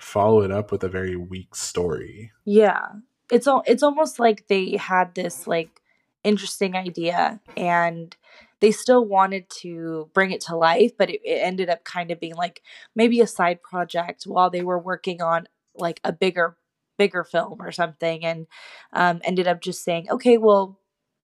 follow 0.00 0.40
it 0.42 0.50
up 0.50 0.72
with 0.72 0.82
a 0.82 0.88
very 0.88 1.14
weak 1.14 1.54
story. 1.54 2.32
Yeah. 2.46 2.86
It's 3.30 3.46
al- 3.46 3.62
it's 3.66 3.82
almost 3.82 4.18
like 4.18 4.48
they 4.48 4.76
had 4.78 5.14
this 5.14 5.46
like 5.46 5.82
interesting 6.24 6.74
idea 6.74 7.38
and 7.56 8.16
they 8.60 8.70
still 8.70 9.04
wanted 9.04 9.48
to 9.50 10.10
bring 10.14 10.30
it 10.30 10.40
to 10.42 10.56
life, 10.56 10.92
but 10.96 11.10
it, 11.10 11.20
it 11.24 11.40
ended 11.42 11.68
up 11.68 11.84
kind 11.84 12.10
of 12.10 12.20
being 12.20 12.34
like 12.34 12.62
maybe 12.94 13.20
a 13.20 13.26
side 13.26 13.62
project 13.62 14.24
while 14.24 14.50
they 14.50 14.62
were 14.62 14.78
working 14.78 15.20
on 15.20 15.46
like 15.74 16.00
a 16.04 16.12
bigger 16.12 16.56
bigger 16.98 17.24
film 17.24 17.60
or 17.60 17.70
something 17.70 18.24
and 18.24 18.46
um 18.94 19.20
ended 19.24 19.46
up 19.46 19.60
just 19.60 19.84
saying, 19.84 20.08
"Okay, 20.10 20.38
well, 20.38 20.80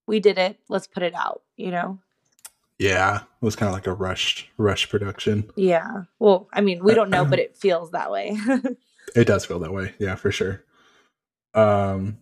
we 0.07 0.19
did 0.19 0.37
it. 0.37 0.59
Let's 0.69 0.87
put 0.87 1.03
it 1.03 1.15
out," 1.15 1.41
you 1.57 1.71
know? 1.71 1.99
Yeah, 2.79 3.17
it 3.21 3.45
was 3.45 3.55
kind 3.55 3.69
of 3.69 3.73
like 3.73 3.87
a 3.87 3.93
rushed 3.93 4.49
rush 4.57 4.89
production. 4.89 5.49
Yeah. 5.55 6.03
Well, 6.19 6.49
I 6.53 6.61
mean, 6.61 6.83
we 6.83 6.93
don't 6.93 7.09
know, 7.09 7.25
but 7.25 7.39
it 7.39 7.55
feels 7.55 7.91
that 7.91 8.11
way. 8.11 8.37
It 9.15 9.25
does 9.25 9.45
feel 9.45 9.59
that 9.59 9.73
way, 9.73 9.93
yeah, 9.99 10.15
for 10.15 10.31
sure. 10.31 10.63
Um, 11.53 12.17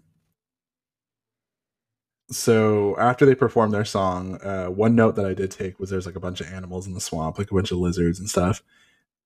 so 2.31 2.95
after 2.97 3.25
they 3.25 3.35
performed 3.35 3.73
their 3.73 3.85
song, 3.85 4.41
uh, 4.41 4.67
one 4.67 4.95
note 4.95 5.15
that 5.15 5.25
I 5.25 5.33
did 5.33 5.51
take 5.51 5.79
was 5.79 5.89
there's 5.89 6.05
like 6.05 6.15
a 6.15 6.21
bunch 6.21 6.41
of 6.41 6.51
animals 6.51 6.87
in 6.87 6.93
the 6.93 7.01
swamp, 7.01 7.37
like 7.37 7.51
a 7.51 7.53
bunch 7.53 7.71
of 7.71 7.77
lizards 7.77 8.19
and 8.19 8.29
stuff, 8.29 8.63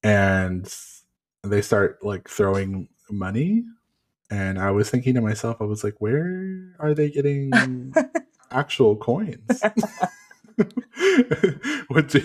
and 0.03 0.73
they 1.43 1.61
start 1.61 2.03
like 2.03 2.29
throwing 2.29 2.89
money, 3.09 3.63
and 4.29 4.59
I 4.59 4.71
was 4.71 4.89
thinking 4.89 5.13
to 5.15 5.21
myself, 5.21 5.57
I 5.61 5.65
was 5.65 5.83
like, 5.83 5.95
where 5.99 6.75
are 6.79 6.93
they 6.93 7.09
getting 7.09 7.51
actual 8.51 8.95
coins? 8.95 9.61
what 11.87 12.07
do, 12.07 12.21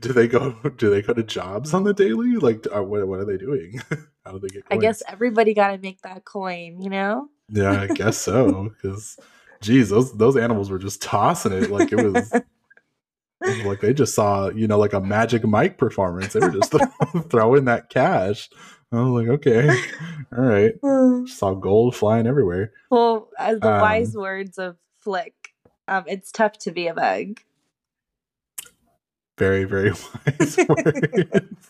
do 0.00 0.12
they 0.12 0.26
go? 0.26 0.56
Do 0.76 0.90
they 0.90 1.02
go 1.02 1.12
to 1.12 1.22
jobs 1.22 1.74
on 1.74 1.84
the 1.84 1.92
daily? 1.92 2.36
Like, 2.36 2.66
are, 2.72 2.82
what 2.82 3.06
what 3.06 3.20
are 3.20 3.24
they 3.24 3.36
doing? 3.36 3.80
How 4.24 4.32
do 4.32 4.38
they 4.38 4.48
get? 4.48 4.64
I 4.70 4.78
guess 4.78 5.02
everybody 5.06 5.54
got 5.54 5.72
to 5.72 5.78
make 5.78 6.02
that 6.02 6.24
coin, 6.24 6.80
you 6.80 6.90
know? 6.90 7.28
Yeah, 7.50 7.80
I 7.82 7.86
guess 7.88 8.18
so. 8.18 8.70
Because, 8.70 9.18
geez, 9.60 9.88
those 9.90 10.12
those 10.16 10.36
animals 10.36 10.70
were 10.70 10.78
just 10.78 11.02
tossing 11.02 11.52
it 11.52 11.70
like 11.70 11.92
it 11.92 11.96
was 11.96 12.32
like 13.64 13.80
they 13.80 13.94
just 13.94 14.14
saw 14.14 14.48
you 14.50 14.66
know 14.66 14.78
like 14.78 14.92
a 14.92 15.00
Magic 15.00 15.44
Mike 15.44 15.78
performance. 15.78 16.32
They 16.32 16.40
were 16.40 16.50
just 16.50 16.74
throwing 17.30 17.66
that 17.66 17.90
cash. 17.90 18.48
I 18.90 19.02
was 19.02 19.22
like, 19.22 19.28
okay, 19.28 19.68
all 20.36 20.44
right. 20.44 20.72
Saw 21.28 21.52
gold 21.52 21.94
flying 21.94 22.26
everywhere. 22.26 22.72
Well, 22.90 23.28
as 23.38 23.60
the 23.60 23.70
Um, 23.70 23.80
wise 23.82 24.16
words 24.16 24.56
of 24.58 24.76
Flick, 25.00 25.34
um, 25.86 26.04
it's 26.06 26.32
tough 26.32 26.56
to 26.60 26.70
be 26.70 26.86
a 26.86 26.94
bug. 26.94 27.40
Very 29.36 29.64
very 29.64 29.90
wise 29.90 30.56
words. 30.68 31.68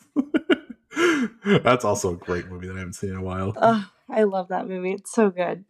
That's 1.45 1.85
also 1.85 2.13
a 2.13 2.17
great 2.17 2.49
movie 2.49 2.69
that 2.69 2.77
I 2.77 2.79
haven't 2.79 2.95
seen 2.95 3.11
in 3.11 3.17
a 3.17 3.23
while. 3.23 3.53
Oh, 3.57 3.85
I 4.09 4.23
love 4.23 4.49
that 4.49 4.69
movie. 4.69 4.93
It's 4.93 5.11
so 5.13 5.31
good. 5.31 5.65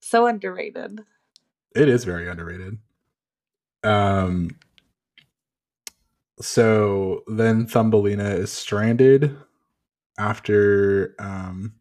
So 0.00 0.26
underrated. 0.26 1.00
It 1.76 1.88
is 1.88 2.04
very 2.04 2.28
underrated. 2.28 2.78
Um 3.84 4.50
so 6.40 7.22
then 7.26 7.66
Thumbelina 7.66 8.30
is 8.30 8.52
stranded 8.52 9.36
after 10.18 11.14
um 11.18 11.74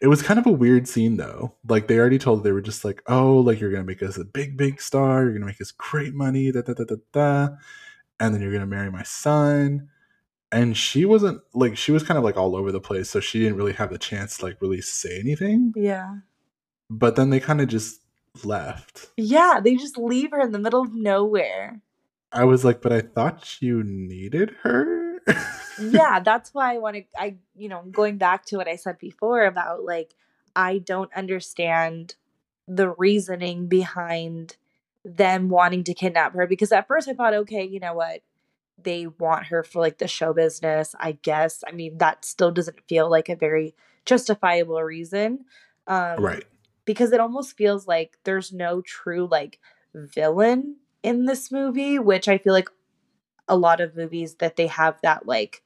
it 0.00 0.06
was 0.06 0.22
kind 0.22 0.38
of 0.38 0.46
a 0.46 0.52
weird 0.52 0.86
scene 0.86 1.16
though. 1.16 1.54
Like 1.66 1.88
they 1.88 1.98
already 1.98 2.18
told 2.18 2.44
they 2.44 2.52
were 2.52 2.60
just 2.60 2.84
like, 2.84 3.02
"Oh, 3.06 3.38
like 3.38 3.60
you're 3.60 3.70
going 3.70 3.82
to 3.82 3.86
make 3.86 4.02
us 4.02 4.16
a 4.18 4.24
big 4.24 4.56
big 4.56 4.80
star, 4.80 5.22
you're 5.22 5.32
going 5.32 5.40
to 5.40 5.46
make 5.46 5.60
us 5.60 5.72
great 5.72 6.14
money, 6.14 6.52
da 6.52 6.62
da 6.62 6.74
da 6.74 6.84
da 6.84 6.96
da, 7.12 7.48
and 8.20 8.34
then 8.34 8.40
you're 8.40 8.52
going 8.52 8.60
to 8.60 8.66
marry 8.66 8.90
my 8.90 9.02
son." 9.02 9.88
And 10.50 10.76
she 10.76 11.04
wasn't 11.04 11.40
like 11.52 11.76
she 11.76 11.92
was 11.92 12.02
kind 12.02 12.16
of 12.16 12.24
like 12.24 12.36
all 12.36 12.56
over 12.56 12.72
the 12.72 12.80
place, 12.80 13.10
so 13.10 13.20
she 13.20 13.40
didn't 13.40 13.56
really 13.56 13.72
have 13.74 13.90
the 13.90 13.98
chance 13.98 14.38
to 14.38 14.46
like 14.46 14.60
really 14.62 14.80
say 14.80 15.18
anything. 15.18 15.72
Yeah. 15.76 16.16
But 16.90 17.16
then 17.16 17.30
they 17.30 17.40
kind 17.40 17.60
of 17.60 17.68
just 17.68 18.00
left. 18.44 19.08
Yeah, 19.16 19.60
they 19.62 19.76
just 19.76 19.98
leave 19.98 20.30
her 20.30 20.40
in 20.40 20.52
the 20.52 20.58
middle 20.58 20.82
of 20.82 20.94
nowhere. 20.94 21.80
I 22.32 22.44
was 22.44 22.64
like, 22.64 22.82
but 22.82 22.92
I 22.92 23.00
thought 23.00 23.60
you 23.60 23.82
needed 23.82 24.50
her. 24.62 25.18
yeah, 25.80 26.20
that's 26.20 26.52
why 26.52 26.74
I 26.74 26.78
want 26.78 26.96
to 26.96 27.04
I 27.16 27.36
you 27.56 27.68
know, 27.68 27.82
going 27.90 28.18
back 28.18 28.44
to 28.46 28.56
what 28.56 28.68
I 28.68 28.76
said 28.76 28.98
before 28.98 29.44
about 29.44 29.84
like 29.84 30.14
I 30.54 30.78
don't 30.78 31.12
understand 31.14 32.14
the 32.66 32.90
reasoning 32.90 33.66
behind 33.66 34.56
them 35.04 35.48
wanting 35.48 35.84
to 35.84 35.94
kidnap 35.94 36.34
her 36.34 36.46
because 36.46 36.72
at 36.72 36.86
first 36.86 37.08
I 37.08 37.14
thought 37.14 37.34
okay, 37.34 37.64
you 37.64 37.80
know 37.80 37.94
what? 37.94 38.22
They 38.80 39.06
want 39.06 39.46
her 39.46 39.62
for 39.62 39.80
like 39.80 39.98
the 39.98 40.08
show 40.08 40.32
business, 40.32 40.94
I 41.00 41.12
guess. 41.12 41.64
I 41.66 41.72
mean, 41.72 41.98
that 41.98 42.24
still 42.24 42.50
doesn't 42.50 42.80
feel 42.88 43.10
like 43.10 43.28
a 43.28 43.36
very 43.36 43.74
justifiable 44.04 44.82
reason. 44.82 45.44
Um 45.86 46.22
right. 46.22 46.44
Because 46.88 47.12
it 47.12 47.20
almost 47.20 47.54
feels 47.54 47.86
like 47.86 48.16
there's 48.24 48.50
no 48.50 48.80
true 48.80 49.28
like 49.30 49.58
villain 49.94 50.76
in 51.02 51.26
this 51.26 51.52
movie 51.52 51.98
which 51.98 52.28
i 52.28 52.38
feel 52.38 52.54
like 52.54 52.70
a 53.46 53.56
lot 53.56 53.78
of 53.82 53.94
movies 53.94 54.36
that 54.36 54.56
they 54.56 54.66
have 54.66 54.98
that 55.02 55.26
like 55.26 55.62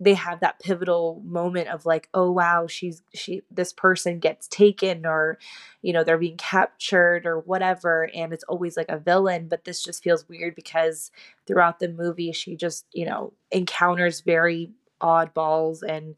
they 0.00 0.14
have 0.14 0.40
that 0.40 0.58
pivotal 0.60 1.20
moment 1.26 1.68
of 1.68 1.84
like 1.84 2.08
oh 2.14 2.30
wow 2.30 2.66
she's 2.66 3.02
she 3.12 3.42
this 3.50 3.70
person 3.70 4.18
gets 4.18 4.48
taken 4.48 5.04
or 5.04 5.38
you 5.82 5.92
know 5.92 6.02
they're 6.02 6.16
being 6.16 6.38
captured 6.38 7.26
or 7.26 7.40
whatever 7.40 8.08
and 8.14 8.32
it's 8.32 8.44
always 8.44 8.78
like 8.78 8.88
a 8.88 8.98
villain 8.98 9.46
but 9.46 9.64
this 9.64 9.84
just 9.84 10.02
feels 10.02 10.26
weird 10.26 10.54
because 10.54 11.10
throughout 11.46 11.80
the 11.80 11.88
movie 11.88 12.32
she 12.32 12.56
just 12.56 12.86
you 12.94 13.04
know 13.04 13.34
encounters 13.52 14.22
very 14.22 14.70
oddballs 15.02 15.82
and 15.82 16.14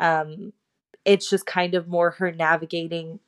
um 0.00 0.52
it's 1.04 1.30
just 1.30 1.46
kind 1.46 1.74
of 1.74 1.86
more 1.86 2.10
her 2.10 2.32
navigating 2.32 3.20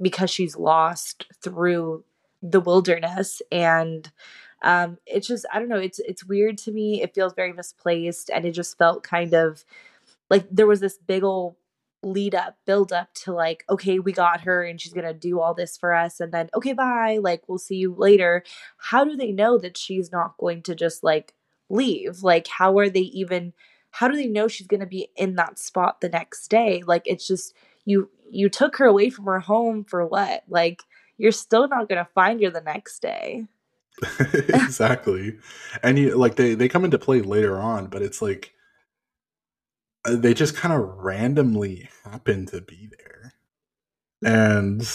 because 0.00 0.30
she's 0.30 0.56
lost 0.56 1.26
through 1.42 2.04
the 2.42 2.60
wilderness. 2.60 3.42
And 3.50 4.10
um 4.64 4.96
it's 5.06 5.26
just 5.26 5.44
i 5.52 5.58
don't 5.58 5.68
know 5.68 5.78
it's 5.78 5.98
it's 6.00 6.24
weird 6.24 6.56
to 6.58 6.72
me. 6.72 7.02
It 7.02 7.14
feels 7.14 7.34
very 7.34 7.52
misplaced 7.52 8.30
and 8.30 8.44
it 8.44 8.52
just 8.52 8.78
felt 8.78 9.02
kind 9.02 9.34
of 9.34 9.64
like 10.30 10.46
there 10.50 10.66
was 10.66 10.80
this 10.80 10.98
big 10.98 11.24
old 11.24 11.56
lead 12.04 12.34
up 12.34 12.56
build 12.66 12.92
up 12.92 13.12
to 13.14 13.32
like 13.32 13.64
okay 13.70 13.98
we 13.98 14.12
got 14.12 14.40
her 14.42 14.64
and 14.64 14.80
she's 14.80 14.92
gonna 14.92 15.14
do 15.14 15.40
all 15.40 15.54
this 15.54 15.76
for 15.76 15.94
us 15.94 16.18
and 16.20 16.32
then 16.32 16.48
okay 16.54 16.72
bye 16.72 17.18
like 17.20 17.42
we'll 17.48 17.58
see 17.58 17.76
you 17.76 17.94
later. 17.94 18.42
How 18.78 19.04
do 19.04 19.16
they 19.16 19.32
know 19.32 19.58
that 19.58 19.76
she's 19.76 20.10
not 20.10 20.36
going 20.38 20.62
to 20.62 20.74
just 20.74 21.04
like 21.04 21.34
leave? 21.68 22.22
Like 22.22 22.48
how 22.48 22.78
are 22.78 22.88
they 22.88 23.00
even 23.00 23.52
how 23.90 24.08
do 24.08 24.16
they 24.16 24.26
know 24.26 24.48
she's 24.48 24.66
to 24.66 24.86
be 24.86 25.08
in 25.16 25.36
that 25.36 25.58
spot 25.58 26.00
the 26.00 26.08
next 26.08 26.48
day? 26.48 26.82
Like 26.86 27.02
it's 27.06 27.26
just 27.26 27.54
you 27.84 28.10
you 28.32 28.48
took 28.48 28.76
her 28.76 28.86
away 28.86 29.10
from 29.10 29.26
her 29.26 29.40
home 29.40 29.84
for 29.84 30.06
what 30.06 30.42
like 30.48 30.82
you're 31.18 31.32
still 31.32 31.68
not 31.68 31.88
going 31.88 32.04
to 32.04 32.10
find 32.12 32.42
her 32.42 32.50
the 32.50 32.60
next 32.60 33.00
day 33.00 33.46
exactly. 34.48 35.38
And 35.82 35.98
you 35.98 36.16
like 36.16 36.36
they 36.36 36.54
they 36.54 36.68
come 36.68 36.84
into 36.84 36.98
play 36.98 37.20
later 37.20 37.58
on, 37.60 37.86
but 37.86 38.02
it's 38.02 38.22
like 38.22 38.52
uh, 40.04 40.16
they 40.16 40.34
just 40.34 40.56
kind 40.56 40.74
of 40.74 40.80
randomly 40.98 41.88
happen 42.04 42.46
to 42.46 42.60
be 42.60 42.90
there. 42.98 43.34
And 44.24 44.88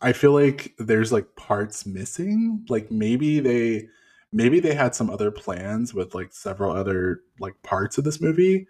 I 0.00 0.12
feel 0.12 0.32
like 0.32 0.74
there's 0.78 1.12
like 1.12 1.36
parts 1.36 1.86
missing. 1.86 2.64
Like 2.68 2.90
maybe 2.90 3.40
they 3.40 3.88
maybe 4.32 4.60
they 4.60 4.74
had 4.74 4.94
some 4.94 5.10
other 5.10 5.30
plans 5.30 5.94
with 5.94 6.14
like 6.14 6.32
several 6.32 6.74
other 6.74 7.20
like 7.38 7.60
parts 7.62 7.98
of 7.98 8.04
this 8.04 8.20
movie 8.20 8.66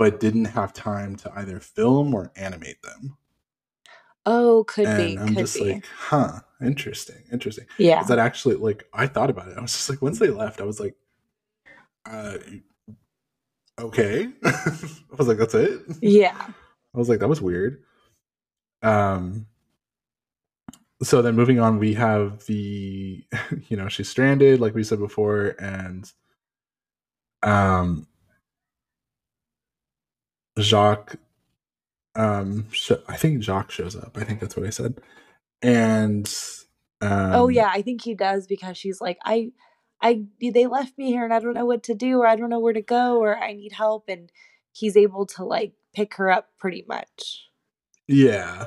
but 0.00 0.18
didn't 0.18 0.46
have 0.46 0.72
time 0.72 1.14
to 1.14 1.30
either 1.36 1.60
film 1.60 2.14
or 2.14 2.32
animate 2.34 2.80
them. 2.80 3.18
oh 4.24 4.64
could 4.64 4.86
and 4.86 4.96
be 4.96 5.18
I'm 5.18 5.28
could 5.28 5.36
just 5.36 5.56
be 5.56 5.74
like, 5.74 5.84
huh, 5.94 6.40
interesting, 6.62 7.22
interesting. 7.30 7.66
yeah 7.76 8.00
Is 8.00 8.08
that 8.08 8.18
actually 8.18 8.54
like 8.54 8.86
I 8.94 9.06
thought 9.06 9.28
about 9.28 9.48
it? 9.48 9.58
I 9.58 9.60
was 9.60 9.72
just 9.72 9.90
like, 9.90 10.00
once 10.00 10.18
they 10.18 10.30
left, 10.30 10.62
I 10.62 10.64
was 10.64 10.80
like, 10.80 10.96
uh, 12.10 12.38
okay. 13.78 14.28
I 14.42 15.16
was 15.18 15.28
like, 15.28 15.36
that's 15.36 15.54
it. 15.54 15.82
yeah 16.00 16.46
I 16.94 16.98
was 16.98 17.10
like, 17.10 17.18
that 17.20 17.28
was 17.28 17.42
weird. 17.42 17.82
Um. 18.82 19.48
So 21.02 21.20
then, 21.20 21.36
moving 21.36 21.60
on, 21.60 21.78
we 21.78 21.92
have 21.94 22.44
the, 22.46 23.22
you 23.68 23.76
know, 23.76 23.88
she's 23.88 24.08
stranded, 24.08 24.60
like 24.60 24.74
we 24.74 24.82
said 24.82 24.98
before, 24.98 25.56
and, 25.58 26.10
um, 27.42 28.06
Jacques, 30.60 31.16
um, 32.14 32.66
I 33.08 33.16
think 33.16 33.42
Jacques 33.42 33.70
shows 33.70 33.96
up. 33.96 34.16
I 34.16 34.24
think 34.24 34.40
that's 34.40 34.56
what 34.56 34.66
I 34.66 34.70
said, 34.70 35.00
and, 35.62 36.32
um, 37.02 37.32
oh 37.34 37.48
yeah 37.48 37.70
i 37.72 37.80
think 37.80 38.02
he 38.02 38.14
does 38.14 38.46
because 38.46 38.76
she's 38.76 39.00
like 39.00 39.18
i 39.24 39.50
i 40.02 40.22
they 40.40 40.66
left 40.66 40.98
me 40.98 41.06
here 41.06 41.24
and 41.24 41.32
i 41.32 41.38
don't 41.38 41.54
know 41.54 41.64
what 41.64 41.82
to 41.82 41.94
do 41.94 42.18
or 42.18 42.26
i 42.26 42.36
don't 42.36 42.50
know 42.50 42.58
where 42.60 42.74
to 42.74 42.82
go 42.82 43.18
or 43.18 43.38
i 43.38 43.54
need 43.54 43.72
help 43.72 44.04
and 44.06 44.30
he's 44.72 44.96
able 44.98 45.24
to 45.24 45.42
like 45.44 45.72
pick 45.94 46.14
her 46.16 46.30
up 46.30 46.48
pretty 46.58 46.84
much 46.86 47.48
Yeah. 48.06 48.66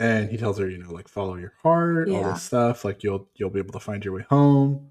And 0.00 0.30
he 0.30 0.36
tells 0.36 0.58
her, 0.58 0.68
you 0.68 0.78
know, 0.78 0.92
like 0.92 1.08
follow 1.08 1.36
your 1.36 1.54
heart, 1.62 2.08
all 2.08 2.22
this 2.22 2.42
stuff. 2.44 2.84
Like 2.84 3.02
you'll 3.02 3.28
you'll 3.34 3.50
be 3.50 3.58
able 3.58 3.72
to 3.72 3.80
find 3.80 4.04
your 4.04 4.14
way 4.14 4.24
home. 4.30 4.90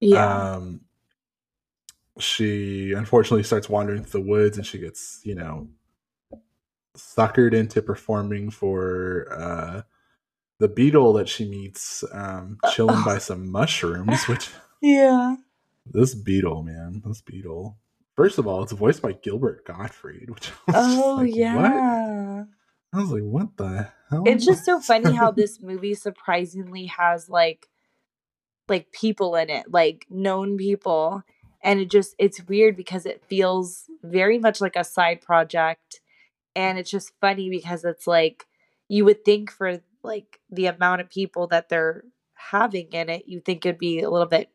yeah 0.00 0.54
Um 0.54 0.80
she 2.22 2.92
unfortunately 2.92 3.42
starts 3.42 3.68
wandering 3.68 4.04
through 4.04 4.22
the 4.22 4.28
woods 4.28 4.56
and 4.56 4.66
she 4.66 4.78
gets, 4.78 5.20
you 5.24 5.34
know, 5.34 5.68
suckered 6.96 7.54
into 7.54 7.80
performing 7.82 8.50
for 8.50 9.26
uh 9.32 9.82
the 10.58 10.68
beetle 10.68 11.12
that 11.14 11.28
she 11.28 11.48
meets 11.48 12.04
um 12.12 12.58
chilling 12.72 13.02
by 13.04 13.18
some 13.18 13.50
mushrooms, 13.50 14.28
which 14.28 14.50
Yeah. 14.82 15.36
this 15.86 16.14
beetle, 16.14 16.62
man, 16.62 17.02
this 17.04 17.22
beetle. 17.22 17.78
First 18.16 18.38
of 18.38 18.46
all, 18.46 18.62
it's 18.62 18.72
voiced 18.72 19.00
by 19.02 19.12
Gilbert 19.12 19.64
Gottfried, 19.64 20.28
which 20.30 20.50
was 20.66 20.76
Oh 20.76 21.16
like, 21.16 21.32
what? 21.32 21.36
yeah. 21.36 22.44
I 22.92 22.98
was 23.00 23.10
like, 23.10 23.22
what 23.22 23.56
the 23.56 23.88
hell? 24.10 24.24
It's 24.26 24.44
just 24.44 24.64
so 24.64 24.80
funny 24.80 25.12
how 25.12 25.30
this 25.32 25.60
movie 25.62 25.94
surprisingly 25.94 26.86
has 26.86 27.30
like 27.30 27.68
like 28.68 28.92
people 28.92 29.34
in 29.36 29.48
it, 29.50 29.70
like 29.70 30.06
known 30.10 30.56
people. 30.58 31.22
And 31.62 31.80
it 31.80 31.90
just 31.90 32.14
it's 32.18 32.46
weird 32.46 32.76
because 32.76 33.06
it 33.06 33.22
feels 33.28 33.84
very 34.02 34.38
much 34.38 34.60
like 34.60 34.76
a 34.76 34.84
side 34.84 35.20
project. 35.20 36.00
And 36.56 36.78
it's 36.78 36.90
just 36.90 37.12
funny 37.20 37.50
because 37.50 37.84
it's 37.84 38.06
like 38.06 38.46
you 38.88 39.04
would 39.04 39.24
think 39.24 39.50
for 39.50 39.80
like 40.02 40.40
the 40.50 40.66
amount 40.66 41.00
of 41.00 41.10
people 41.10 41.46
that 41.48 41.68
they're 41.68 42.04
having 42.34 42.88
in 42.92 43.08
it, 43.08 43.24
you 43.26 43.40
think 43.40 43.64
it'd 43.64 43.78
be 43.78 44.00
a 44.00 44.10
little 44.10 44.26
bit 44.26 44.50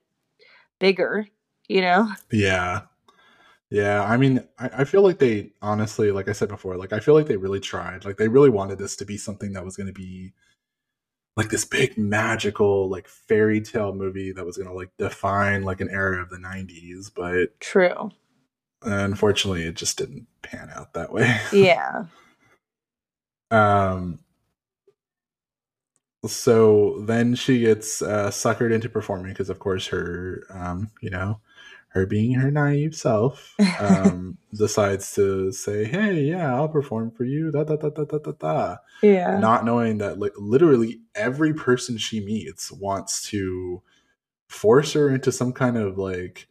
bigger, 0.80 1.28
you 1.68 1.82
know? 1.82 2.12
Yeah. 2.32 2.82
Yeah. 3.70 4.04
I 4.04 4.18
mean, 4.18 4.44
I, 4.60 4.70
I 4.80 4.84
feel 4.84 5.02
like 5.02 5.20
they 5.20 5.52
honestly, 5.62 6.12
like 6.12 6.28
I 6.28 6.34
said 6.34 6.50
before, 6.50 6.76
like 6.78 6.94
I 6.94 7.00
feel 7.00 7.14
like 7.14 7.28
they 7.28 7.38
really 7.38 7.60
tried. 7.60 8.06
Like 8.06 8.18
they 8.18 8.28
really 8.28 8.50
wanted 8.50 8.78
this 8.78 8.96
to 8.98 9.06
be 9.06 9.18
something 9.18 9.54
that 9.54 9.66
was 9.66 9.78
going 9.78 9.88
to 9.88 9.94
be 9.94 10.34
like 11.36 11.50
this 11.50 11.66
big 11.66 11.98
magical, 11.98 12.90
like 12.90 13.08
fairy 13.08 13.62
tale 13.62 13.94
movie 13.94 14.32
that 14.32 14.46
was 14.46 14.58
going 14.58 14.70
to 14.70 14.76
like 14.76 14.92
define 14.98 15.64
like 15.64 15.82
an 15.82 15.90
era 15.90 16.22
of 16.22 16.30
the 16.30 16.38
90s. 16.38 17.12
But 17.14 17.60
True. 17.60 18.12
unfortunately, 18.82 19.64
it 19.64 19.76
just 19.76 19.98
didn't 19.98 20.28
pan 20.42 20.70
out 20.74 20.94
that 20.94 21.12
way. 21.12 21.40
Yeah. 21.52 22.06
Um, 23.52 24.20
so 26.26 27.00
then 27.02 27.36
she 27.36 27.60
gets 27.60 28.02
uh, 28.02 28.30
suckered 28.30 28.74
into 28.74 28.90
performing 28.90 29.32
because, 29.32 29.50
of 29.50 29.60
course, 29.60 29.88
her, 29.88 30.46
um, 30.50 30.90
you 31.02 31.10
know, 31.10 31.40
her 31.96 32.06
being 32.06 32.34
her 32.34 32.52
naive 32.52 32.94
self, 32.94 33.56
um, 33.80 34.38
decides 34.54 35.16
to 35.16 35.54
say, 35.54 35.86
"Hey, 35.86 36.24
yeah, 36.24 36.54
I'll 36.54 36.68
perform 36.68 37.10
for 37.10 37.24
you." 37.24 37.52
Da 37.52 37.64
da 37.64 37.78
da 37.78 37.90
da 37.90 38.04
da 38.04 38.18
da 38.18 38.32
da. 38.32 38.76
Yeah. 39.02 39.40
Not 39.40 39.64
knowing 39.64 40.00
that, 40.00 40.20
like, 40.20 40.34
literally 40.38 41.00
every 41.16 41.54
person 41.54 41.98
she 41.98 42.20
meets 42.20 42.70
wants 42.70 43.30
to 43.30 43.82
force 44.50 44.92
her 44.94 45.10
into 45.10 45.32
some 45.32 45.54
kind 45.54 45.78
of 45.78 45.98
like 45.98 46.48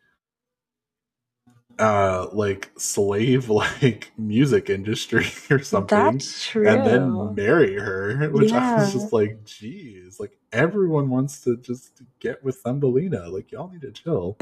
uh 1.78 2.26
like 2.32 2.70
slave 2.76 3.48
like 3.48 4.12
music 4.16 4.70
industry 4.70 5.26
or 5.50 5.58
something 5.58 5.98
That's 5.98 6.46
true. 6.46 6.68
and 6.68 6.86
then 6.86 7.34
marry 7.34 7.74
her, 7.74 8.28
which 8.30 8.52
I 8.52 8.76
was 8.76 8.92
just 8.92 9.12
like, 9.12 9.44
geez, 9.44 10.18
like 10.18 10.38
everyone 10.52 11.10
wants 11.10 11.40
to 11.42 11.56
just 11.56 12.02
get 12.20 12.42
with 12.44 12.56
Thumbelina. 12.56 13.28
Like 13.28 13.52
y'all 13.52 13.70
need 13.70 13.82
to 13.82 13.92
chill. 13.92 14.38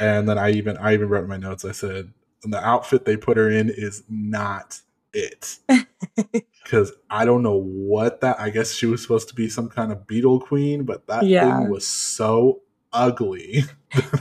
And 0.00 0.28
then 0.28 0.38
I 0.38 0.50
even 0.52 0.76
I 0.76 0.94
even 0.94 1.08
wrote 1.08 1.24
in 1.24 1.28
my 1.28 1.36
notes, 1.36 1.64
I 1.64 1.72
said, 1.72 2.12
the 2.42 2.64
outfit 2.64 3.04
they 3.04 3.16
put 3.16 3.36
her 3.36 3.50
in 3.50 3.70
is 3.70 4.02
not 4.08 4.80
it. 5.12 5.58
Cause 6.64 6.92
I 7.08 7.24
don't 7.24 7.42
know 7.42 7.56
what 7.56 8.20
that 8.22 8.40
I 8.40 8.50
guess 8.50 8.72
she 8.72 8.86
was 8.86 9.00
supposed 9.02 9.28
to 9.28 9.34
be 9.34 9.48
some 9.48 9.68
kind 9.68 9.92
of 9.92 10.06
beetle 10.06 10.40
queen, 10.40 10.84
but 10.84 11.06
that 11.06 11.24
Yeah. 11.24 11.58
thing 11.60 11.70
was 11.70 11.86
so 11.86 12.62
ugly. 12.92 13.62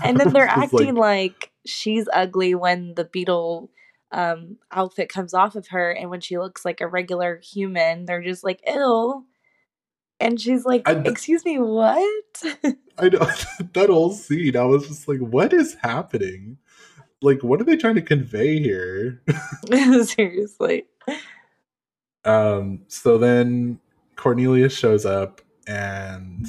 and 0.04 0.20
then 0.20 0.32
they're 0.32 0.48
acting 0.50 0.96
like, 0.96 1.52
she's 1.66 2.08
ugly 2.14 2.54
when 2.56 2.94
the 2.96 3.06
beetle 3.06 3.72
um 4.12 4.58
outfit 4.72 5.10
comes 5.10 5.34
off 5.34 5.56
of 5.56 5.68
her 5.70 5.90
and 5.92 6.12
when 6.12 6.22
she 6.22 6.38
looks 6.38 6.64
like 6.64 6.80
a 6.80 6.88
regular 6.88 7.42
human 7.44 8.06
they're 8.06 8.22
just 8.22 8.44
like 8.44 8.62
ew 8.68 9.26
and 10.20 10.40
she's 10.42 10.66
like 10.66 10.88
I- 10.90 10.94
excuse 11.06 11.46
me 11.46 11.60
what 11.60 12.44
I 13.00 13.10
know 13.10 13.20
that 13.74 13.90
whole 13.90 14.12
scene. 14.14 14.58
I 14.58 14.64
was 14.66 14.88
just 14.88 15.08
like, 15.08 15.20
what 15.20 15.54
is 15.54 15.76
happening? 15.82 16.58
Like, 17.22 17.44
what 17.44 17.62
are 17.62 17.66
they 17.66 17.78
trying 17.78 17.96
to 17.96 18.02
convey 18.02 18.60
here? 18.60 19.22
seriously 20.06 20.86
Um, 22.26 22.82
so 22.88 23.18
then 23.18 23.80
Cornelius 24.16 24.76
shows 24.78 25.06
up 25.06 25.42
and 25.68 26.46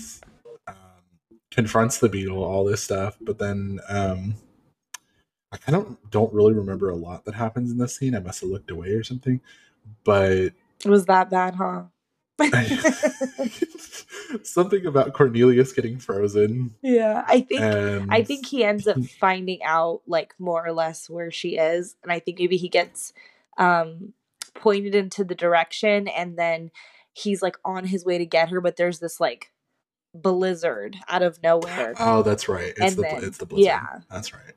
um, 0.68 0.76
confronts 1.50 1.98
the 1.98 2.08
beetle, 2.08 2.42
all 2.44 2.64
this 2.64 2.82
stuff, 2.82 3.16
but 3.20 3.38
then 3.38 3.80
um, 3.88 4.34
I 5.52 5.56
kind 5.58 5.76
of 5.76 5.96
don't 6.10 6.32
really 6.32 6.54
remember 6.54 6.90
a 6.90 6.96
lot 6.96 7.24
that 7.24 7.34
happens 7.34 7.70
in 7.70 7.78
this 7.78 7.96
scene. 7.96 8.14
I 8.14 8.20
must 8.20 8.40
have 8.42 8.50
looked 8.50 8.70
away 8.70 8.90
or 8.90 9.04
something, 9.04 9.40
but 10.04 10.52
it 10.84 10.86
was 10.86 11.06
that 11.06 11.30
bad 11.30 11.54
huh 11.56 11.84
something 14.42 14.86
about 14.86 15.12
Cornelius 15.14 15.72
getting 15.72 15.98
frozen. 15.98 16.74
yeah 16.82 17.24
i 17.26 17.40
think 17.40 17.60
And 17.60 18.12
I 18.12 18.22
think 18.22 18.46
he 18.46 18.64
ends 18.64 18.86
up 18.86 18.98
finding 19.20 19.62
out 19.62 20.02
like 20.06 20.34
more 20.38 20.64
or 20.66 20.72
less 20.72 21.08
where 21.08 21.30
she 21.30 21.56
is, 21.56 21.96
and 22.02 22.12
I 22.12 22.18
think 22.18 22.38
maybe 22.38 22.56
he 22.56 22.68
gets 22.68 23.12
um 23.58 24.12
pointed 24.54 24.94
into 24.94 25.24
the 25.24 25.34
direction, 25.34 26.08
and 26.08 26.38
then 26.38 26.70
he's 27.12 27.42
like 27.42 27.56
on 27.64 27.84
his 27.84 28.04
way 28.04 28.18
to 28.18 28.26
get 28.26 28.48
her, 28.50 28.60
but 28.60 28.76
there's 28.76 28.98
this 29.00 29.20
like 29.20 29.52
blizzard 30.14 30.96
out 31.08 31.22
of 31.22 31.42
nowhere. 31.42 31.94
Oh, 31.98 32.22
that's 32.22 32.48
right. 32.48 32.68
It's 32.76 32.80
And 32.80 32.96
the 32.96 33.02
then- 33.02 33.24
it's 33.24 33.38
the 33.38 33.46
blizzard. 33.46 33.66
yeah. 33.66 33.86
that's 34.10 34.32
right. 34.32 34.54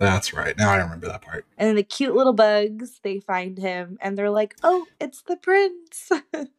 That's 0.00 0.32
right. 0.32 0.56
Now 0.58 0.70
I 0.70 0.78
remember 0.78 1.06
that 1.06 1.20
part. 1.22 1.44
And 1.58 1.68
then 1.68 1.76
the 1.76 1.82
cute 1.84 2.16
little 2.16 2.32
bugs, 2.32 2.98
they 3.04 3.20
find 3.20 3.56
him, 3.58 3.98
and 4.00 4.16
they're 4.18 4.30
like, 4.30 4.56
"Oh, 4.64 4.86
it's 5.00 5.22
the 5.22 5.36
prince." 5.36 6.10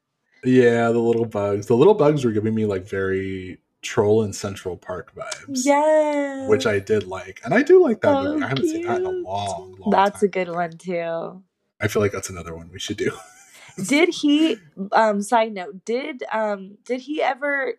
Yeah, 0.44 0.90
the 0.90 0.98
little 0.98 1.26
bugs. 1.26 1.68
The 1.68 1.76
little 1.76 1.94
bugs 1.94 2.26
were 2.26 2.32
giving 2.32 2.56
me 2.56 2.66
like 2.66 2.84
very 2.84 3.60
troll 3.84 4.24
in 4.24 4.34
Central 4.34 4.76
Park 4.76 5.14
vibes. 5.16 5.66
yeah, 5.68 6.48
Which 6.48 6.66
I 6.66 6.80
did 6.80 7.06
like. 7.06 7.40
And 7.44 7.54
I 7.54 7.62
do 7.62 7.80
like 7.80 8.02
that 8.02 8.18
Oh, 8.18 8.24
movie. 8.24 8.44
I 8.44 8.48
haven't 8.48 8.66
seen 8.66 8.88
that 8.88 9.02
in 9.02 9.06
a 9.06 9.10
long, 9.12 9.76
long 9.78 9.92
That's 9.92 10.24
a 10.24 10.28
good 10.28 10.50
one 10.50 10.72
too. 10.80 11.44
I 11.80 11.88
feel 11.88 12.02
like 12.02 12.12
that's 12.12 12.32
another 12.32 12.56
one 12.56 12.72
we 12.72 12.80
should 12.80 12.98
do. 12.98 13.12
did 13.88 14.10
he 14.16 14.58
um 14.94 15.22
side 15.22 15.54
note 15.54 15.86
did 15.86 16.24
um 16.32 16.78
did 16.86 17.02
he 17.02 17.22
ever 17.22 17.76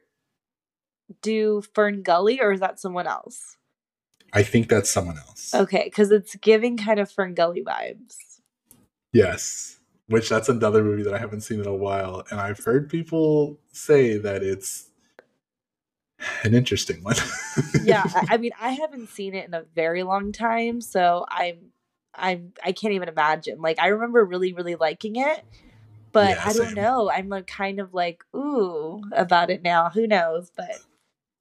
do 1.20 1.62
fern 1.74 2.02
gully 2.02 2.40
or 2.40 2.52
is 2.52 2.60
that 2.60 2.78
someone 2.80 3.06
else 3.08 3.56
I 4.32 4.42
think 4.42 4.68
that's 4.68 4.90
someone 4.90 5.18
else. 5.18 5.54
okay 5.54 5.84
because 5.84 6.10
it's 6.10 6.34
giving 6.36 6.76
kind 6.76 6.98
of 7.00 7.10
fern 7.10 7.34
gully 7.34 7.62
vibes 7.62 8.16
Yes. 9.12 9.78
Which 10.06 10.28
that's 10.30 10.48
another 10.48 10.82
movie 10.82 11.02
that 11.02 11.12
I 11.14 11.18
haven't 11.18 11.42
seen 11.42 11.60
in 11.60 11.66
a 11.66 11.74
while. 11.74 12.24
And 12.30 12.40
I've 12.40 12.58
heard 12.64 12.88
people 12.88 13.58
say 13.72 14.16
that 14.16 14.42
it's 14.42 14.90
an 16.44 16.54
interesting 16.54 17.02
one. 17.02 17.16
yeah 17.84 18.06
I, 18.14 18.34
I 18.34 18.36
mean 18.38 18.52
i 18.60 18.70
haven't 18.70 19.08
seen 19.08 19.34
it 19.34 19.46
in 19.46 19.54
a 19.54 19.64
very 19.74 20.02
long 20.02 20.32
time 20.32 20.80
so 20.80 21.26
i'm 21.28 21.72
i'm 22.14 22.52
i 22.64 22.72
can't 22.72 22.94
even 22.94 23.08
imagine 23.08 23.60
like 23.60 23.78
i 23.80 23.88
remember 23.88 24.24
really 24.24 24.52
really 24.52 24.76
liking 24.76 25.16
it 25.16 25.44
but 26.12 26.36
Yeah, 26.36 26.42
i 26.44 26.52
don't 26.52 26.66
same. 26.66 26.74
know 26.74 27.10
i'm 27.10 27.28
like 27.28 27.46
kind 27.46 27.80
of 27.80 27.92
like 27.92 28.22
ooh 28.36 29.02
about 29.12 29.50
it 29.50 29.62
now 29.62 29.90
who 29.90 30.06
knows 30.06 30.50
but 30.56 30.70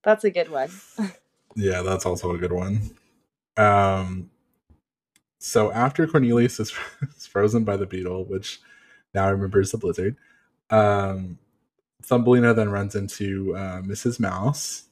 that's 0.03 0.23
a 0.23 0.31
good 0.31 0.49
one 0.49 0.71
Yeah, 1.55 1.81
that's 1.81 2.05
also 2.05 2.33
a 2.33 2.37
good 2.37 2.51
one. 2.51 2.91
Um, 3.57 4.29
so 5.39 5.71
after 5.71 6.07
Cornelius 6.07 6.59
is, 6.59 6.73
is 7.17 7.27
frozen 7.27 7.63
by 7.63 7.77
the 7.77 7.85
beetle, 7.85 8.25
which 8.25 8.59
now 9.13 9.25
I 9.25 9.29
remember 9.29 9.59
is 9.59 9.71
the 9.71 9.77
blizzard, 9.77 10.15
um, 10.69 11.37
Thumbelina 12.03 12.53
then 12.53 12.69
runs 12.69 12.95
into 12.95 13.55
uh, 13.55 13.81
Mrs. 13.81 14.19
Mouse 14.19 14.83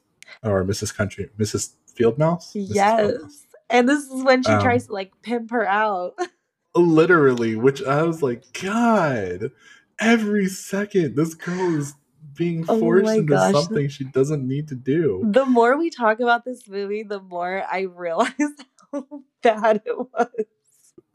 or 0.42 0.64
Mrs. 0.64 0.94
Country, 0.94 1.30
Mrs. 1.38 1.72
Field 1.94 2.18
Mouse. 2.18 2.48
Mrs. 2.50 2.52
Field 2.52 2.70
yes 2.74 3.12
Mouse. 3.22 3.46
and 3.70 3.88
this 3.88 4.04
is 4.04 4.22
when 4.22 4.42
she 4.42 4.50
Um, 4.52 4.62
tries 4.62 4.86
to 4.86 4.92
like 4.92 5.12
pimp 5.22 5.50
her 5.50 5.66
out 5.66 6.14
literally. 6.76 7.56
Which 7.56 7.82
I 7.82 8.02
was 8.02 8.22
like, 8.22 8.44
God, 8.62 9.50
every 9.98 10.46
second 10.48 11.16
this 11.16 11.34
girl 11.34 11.76
is 11.78 11.94
being 12.34 12.64
Oh 12.68 12.78
forced 12.78 13.04
my 13.06 13.14
into 13.14 13.26
gosh. 13.32 13.52
something 13.52 13.88
she 13.88 14.04
doesn't 14.04 14.46
need 14.46 14.68
to 14.68 14.74
do. 14.74 15.22
The 15.30 15.46
more 15.46 15.76
we 15.76 15.90
talk 15.90 16.20
about 16.20 16.44
this 16.44 16.68
movie, 16.68 17.02
the 17.02 17.20
more 17.20 17.64
I 17.70 17.82
realize 17.82 18.32
how 18.92 19.04
bad 19.42 19.82
it 19.84 19.96
was. 19.96 20.28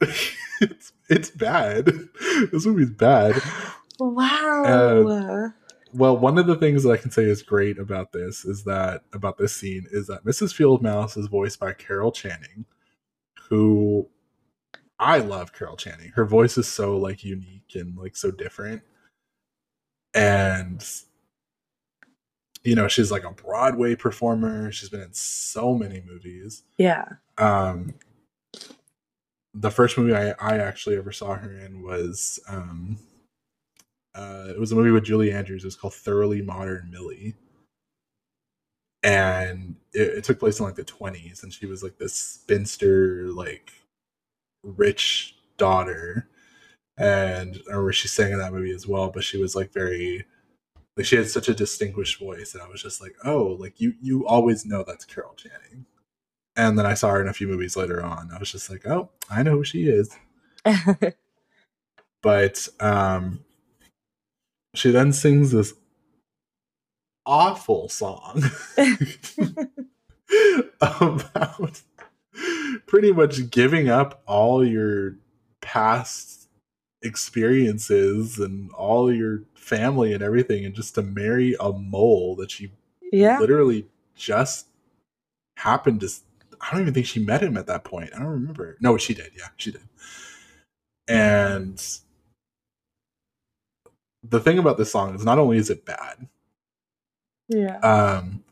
it's 0.60 0.92
it's 1.08 1.30
bad. 1.30 1.86
This 2.52 2.66
movie's 2.66 2.90
bad. 2.90 3.40
Wow. 3.98 5.52
Well, 5.94 6.18
one 6.18 6.36
of 6.36 6.46
the 6.46 6.56
things 6.56 6.82
that 6.82 6.90
I 6.90 6.96
can 6.98 7.10
say 7.10 7.24
is 7.24 7.42
great 7.42 7.78
about 7.78 8.12
this 8.12 8.44
is 8.44 8.64
that 8.64 9.02
about 9.14 9.38
this 9.38 9.54
scene 9.54 9.86
is 9.90 10.08
that 10.08 10.24
Mrs. 10.24 10.52
Field 10.52 10.82
Mouse 10.82 11.16
is 11.16 11.26
voiced 11.28 11.58
by 11.58 11.72
Carol 11.72 12.12
Channing, 12.12 12.66
who 13.48 14.08
I 14.98 15.18
love 15.18 15.52
Carol 15.54 15.76
Channing. 15.76 16.12
Her 16.14 16.26
voice 16.26 16.58
is 16.58 16.68
so 16.68 16.96
like 16.98 17.24
unique 17.24 17.72
and 17.74 17.96
like 17.96 18.16
so 18.16 18.30
different. 18.30 18.82
And 20.16 20.84
you 22.64 22.74
know, 22.74 22.88
she's 22.88 23.12
like 23.12 23.24
a 23.24 23.30
Broadway 23.30 23.94
performer. 23.94 24.72
She's 24.72 24.88
been 24.88 25.00
in 25.00 25.12
so 25.12 25.72
many 25.72 26.02
movies. 26.04 26.64
Yeah. 26.78 27.04
Um, 27.38 27.94
the 29.54 29.70
first 29.70 29.96
movie 29.96 30.14
I, 30.14 30.30
I 30.40 30.58
actually 30.58 30.96
ever 30.96 31.12
saw 31.12 31.34
her 31.34 31.50
in 31.50 31.82
was 31.82 32.40
um, 32.48 32.98
uh, 34.16 34.48
it 34.48 34.58
was 34.58 34.72
a 34.72 34.74
movie 34.74 34.90
with 34.90 35.04
Julie 35.04 35.32
Andrews. 35.32 35.62
It 35.62 35.66
was 35.68 35.76
called 35.76 35.94
Thoroughly 35.94 36.42
Modern 36.42 36.90
Millie, 36.90 37.34
and 39.02 39.76
it, 39.92 40.18
it 40.18 40.24
took 40.24 40.40
place 40.40 40.58
in 40.58 40.66
like 40.66 40.74
the 40.74 40.84
twenties, 40.84 41.42
and 41.42 41.52
she 41.52 41.66
was 41.66 41.82
like 41.82 41.98
this 41.98 42.14
spinster, 42.14 43.28
like 43.28 43.72
rich 44.64 45.36
daughter. 45.56 46.28
And 46.98 47.60
I 47.68 47.72
remember 47.72 47.92
she 47.92 48.08
sang 48.08 48.32
in 48.32 48.38
that 48.38 48.52
movie 48.52 48.72
as 48.72 48.86
well, 48.86 49.10
but 49.10 49.24
she 49.24 49.38
was 49.38 49.54
like 49.54 49.72
very 49.72 50.24
like 50.96 51.06
she 51.06 51.16
had 51.16 51.28
such 51.28 51.48
a 51.48 51.54
distinguished 51.54 52.18
voice 52.18 52.54
and 52.54 52.62
I 52.62 52.68
was 52.68 52.82
just 52.82 53.02
like, 53.02 53.16
oh, 53.24 53.56
like 53.60 53.80
you 53.80 53.94
you 54.00 54.26
always 54.26 54.64
know 54.64 54.82
that's 54.86 55.04
Carol 55.04 55.34
Channing. 55.36 55.86
And 56.56 56.78
then 56.78 56.86
I 56.86 56.94
saw 56.94 57.10
her 57.10 57.20
in 57.20 57.28
a 57.28 57.34
few 57.34 57.48
movies 57.48 57.76
later 57.76 58.02
on. 58.02 58.30
I 58.32 58.38
was 58.38 58.50
just 58.50 58.70
like, 58.70 58.86
oh, 58.86 59.10
I 59.30 59.42
know 59.42 59.52
who 59.52 59.64
she 59.64 59.88
is. 59.88 60.16
But 62.22 62.68
um 62.80 63.44
she 64.74 64.90
then 64.90 65.12
sings 65.12 65.52
this 65.52 65.74
awful 67.24 67.88
song 67.88 68.42
about 70.80 71.82
pretty 72.86 73.12
much 73.12 73.50
giving 73.50 73.88
up 73.88 74.22
all 74.26 74.66
your 74.66 75.16
past 75.60 76.35
experiences 77.02 78.38
and 78.38 78.70
all 78.72 79.12
your 79.12 79.42
family 79.54 80.12
and 80.12 80.22
everything 80.22 80.64
and 80.64 80.74
just 80.74 80.94
to 80.94 81.02
marry 81.02 81.54
a 81.60 81.72
mole 81.72 82.34
that 82.36 82.50
she 82.50 82.72
yeah. 83.12 83.38
literally 83.38 83.86
just 84.14 84.66
happened 85.56 86.00
to 86.00 86.08
I 86.60 86.72
don't 86.72 86.80
even 86.80 86.94
think 86.94 87.06
she 87.06 87.20
met 87.22 87.42
him 87.42 87.56
at 87.58 87.66
that 87.66 87.84
point. 87.84 88.10
I 88.14 88.18
don't 88.18 88.28
remember. 88.28 88.76
No, 88.80 88.96
she 88.96 89.12
did. 89.12 89.32
Yeah, 89.36 89.48
she 89.56 89.72
did. 89.72 89.82
And 91.06 91.80
the 94.22 94.40
thing 94.40 94.58
about 94.58 94.78
this 94.78 94.90
song 94.90 95.14
is 95.14 95.24
not 95.24 95.38
only 95.38 95.58
is 95.58 95.70
it 95.70 95.84
bad, 95.84 96.26
Yeah. 97.48 97.76
um 97.78 98.42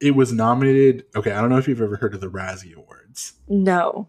it 0.00 0.14
was 0.14 0.32
nominated 0.32 1.04
okay 1.16 1.32
i 1.32 1.40
don't 1.40 1.50
know 1.50 1.58
if 1.58 1.66
you've 1.66 1.82
ever 1.82 1.96
heard 1.96 2.14
of 2.14 2.20
the 2.20 2.30
razzie 2.30 2.74
awards 2.74 3.32
No. 3.48 4.08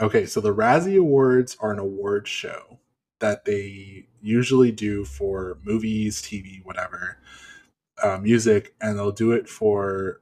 Okay 0.00 0.26
so 0.26 0.40
the 0.40 0.54
razzie 0.54 0.98
awards 0.98 1.56
are 1.60 1.72
an 1.72 1.78
award 1.78 2.26
show 2.26 2.78
that 3.20 3.44
they 3.44 4.06
usually 4.20 4.72
do 4.72 5.04
for 5.04 5.58
movies 5.64 6.20
tv 6.22 6.64
whatever 6.64 7.18
uh, 8.02 8.18
music 8.18 8.74
and 8.80 8.98
they'll 8.98 9.12
do 9.12 9.32
it 9.32 9.48
for 9.48 10.20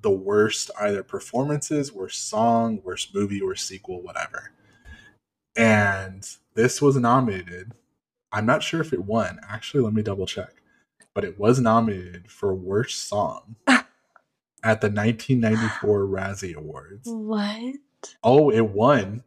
the 0.00 0.10
worst 0.10 0.70
either 0.80 1.02
performances 1.02 1.92
worst 1.92 2.28
song 2.28 2.80
worst 2.84 3.14
movie 3.14 3.40
or 3.40 3.54
sequel 3.54 4.00
whatever 4.02 4.50
and 5.56 6.36
this 6.54 6.80
was 6.80 6.96
nominated 6.96 7.72
i'm 8.32 8.46
not 8.46 8.62
sure 8.62 8.80
if 8.80 8.92
it 8.92 9.04
won 9.04 9.38
actually 9.46 9.82
let 9.82 9.92
me 9.92 10.02
double 10.02 10.26
check 10.26 10.54
but 11.14 11.24
it 11.24 11.38
was 11.38 11.60
nominated 11.60 12.30
for 12.30 12.54
worst 12.54 13.06
song 13.06 13.56
at 13.68 14.80
the 14.80 14.88
1994 14.88 16.06
razzie 16.06 16.54
awards 16.54 17.02
What? 17.04 17.74
Oh 18.24 18.50
it 18.50 18.68
won 18.68 19.22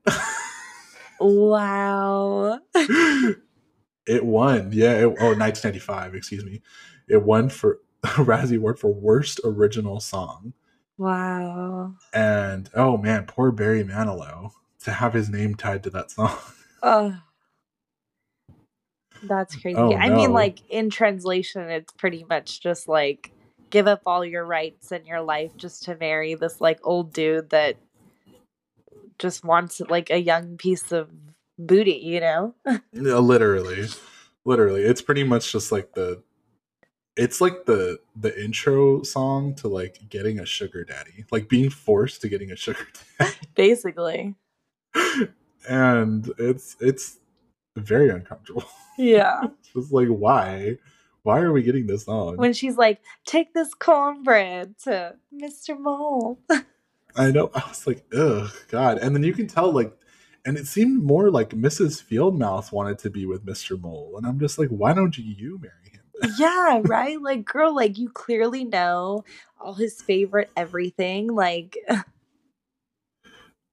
Wow. 1.20 2.60
it 2.76 4.26
won 4.26 4.70
yeah 4.74 4.94
it, 4.94 5.06
oh 5.06 5.34
1995 5.36 6.16
excuse 6.16 6.46
me 6.46 6.62
it 7.08 7.24
won 7.24 7.50
for 7.50 7.80
razzie 8.06 8.58
award 8.58 8.80
for 8.80 8.94
worst 8.94 9.40
original 9.44 10.00
song 10.00 10.54
Wow. 10.98 11.96
and 12.14 12.70
oh 12.76 12.98
man 12.98 13.26
poor 13.26 13.52
barry 13.52 13.84
manilow 13.84 14.52
to 14.84 14.92
have 14.92 15.14
his 15.14 15.30
name 15.30 15.56
tied 15.56 15.84
to 15.84 15.90
that 15.92 16.12
song 16.12 16.38
Oh. 16.84 17.16
That's 19.24 19.56
crazy. 19.56 19.78
Oh, 19.78 19.94
I 19.96 20.10
mean, 20.10 20.34
like 20.34 20.62
in 20.70 20.90
translation, 20.90 21.70
it's 21.70 21.94
pretty 21.94 22.26
much 22.30 22.62
just 22.62 22.88
like 22.88 23.34
give 23.70 23.88
up 23.88 24.02
all 24.06 24.26
your 24.26 24.46
rights 24.46 24.92
in 24.92 25.06
your 25.06 25.22
life 25.22 25.52
just 25.58 25.84
to 25.84 25.96
marry 25.98 26.36
this 26.36 26.62
like 26.62 26.80
old 26.84 27.14
dude 27.14 27.50
that 27.52 27.78
just 29.20 29.44
wants 29.44 29.82
like 29.90 30.10
a 30.10 30.18
young 30.18 30.58
piece 30.58 30.92
of 30.92 31.10
booty, 31.58 32.02
you 32.04 32.20
know? 32.20 32.56
Literally 32.94 33.88
literally 34.46 34.84
it's 34.84 35.02
pretty 35.02 35.24
much 35.24 35.52
just 35.52 35.72
like 35.72 35.94
the 35.94 36.22
it's 37.18 37.42
like 37.42 37.66
the 37.66 38.00
the 38.16 38.44
intro 38.44 39.02
song 39.02 39.56
to 39.56 39.68
like 39.68 39.98
getting 40.10 40.40
a 40.40 40.46
sugar 40.46 40.84
daddy 40.84 41.26
like 41.32 41.50
being 41.50 41.70
forced 41.70 42.22
to 42.22 42.30
getting 42.30 42.52
a 42.52 42.56
sugar 42.56 42.86
daddy. 43.20 43.36
Basically. 43.56 44.36
and 45.68 46.32
it's 46.38 46.78
it's 46.80 47.18
very 47.76 48.10
uncomfortable 48.10 48.64
Yeah. 48.98 49.42
it's 49.60 49.74
just 49.74 49.92
like 49.92 50.08
why 50.08 50.78
why 51.24 51.40
are 51.40 51.52
we 51.52 51.64
getting 51.64 51.88
this 51.88 52.06
song 52.06 52.38
when 52.38 52.54
she's 52.54 52.78
like, 52.78 53.02
take 53.26 53.56
this 53.56 53.74
cornbread 53.74 54.78
to 54.84 55.16
Mr. 55.34 55.78
Mole. 55.78 56.40
i 57.16 57.32
know 57.32 57.50
i 57.56 57.64
was 57.68 57.86
like 57.88 58.06
ugh 58.16 58.52
god 58.70 58.98
and 59.00 59.16
then 59.16 59.24
you 59.24 59.34
can 59.34 59.48
tell 59.48 59.72
like 59.72 59.96
and 60.46 60.58
it 60.58 60.68
seemed 60.68 61.04
more 61.04 61.32
like 61.32 61.50
mrs 61.52 62.04
fieldmouse 62.04 62.72
wanted 62.72 63.00
to 63.00 63.10
be 63.10 63.26
with 63.26 63.46
mr 63.46 63.80
mole 63.80 64.14
and 64.18 64.26
i'm 64.26 64.40
just 64.40 64.60
like 64.60 64.70
why 64.70 64.94
don't 64.94 65.18
you 65.18 65.60
marry 65.60 65.92
him 65.92 66.02
yeah, 66.38 66.82
right? 66.84 67.22
Like, 67.22 67.46
girl, 67.46 67.76
like 67.76 67.98
you 67.98 68.10
clearly 68.10 68.64
know 68.64 69.24
all 69.60 69.74
his 69.74 70.02
favorite 70.02 70.50
everything. 70.56 71.34
Like, 71.34 71.78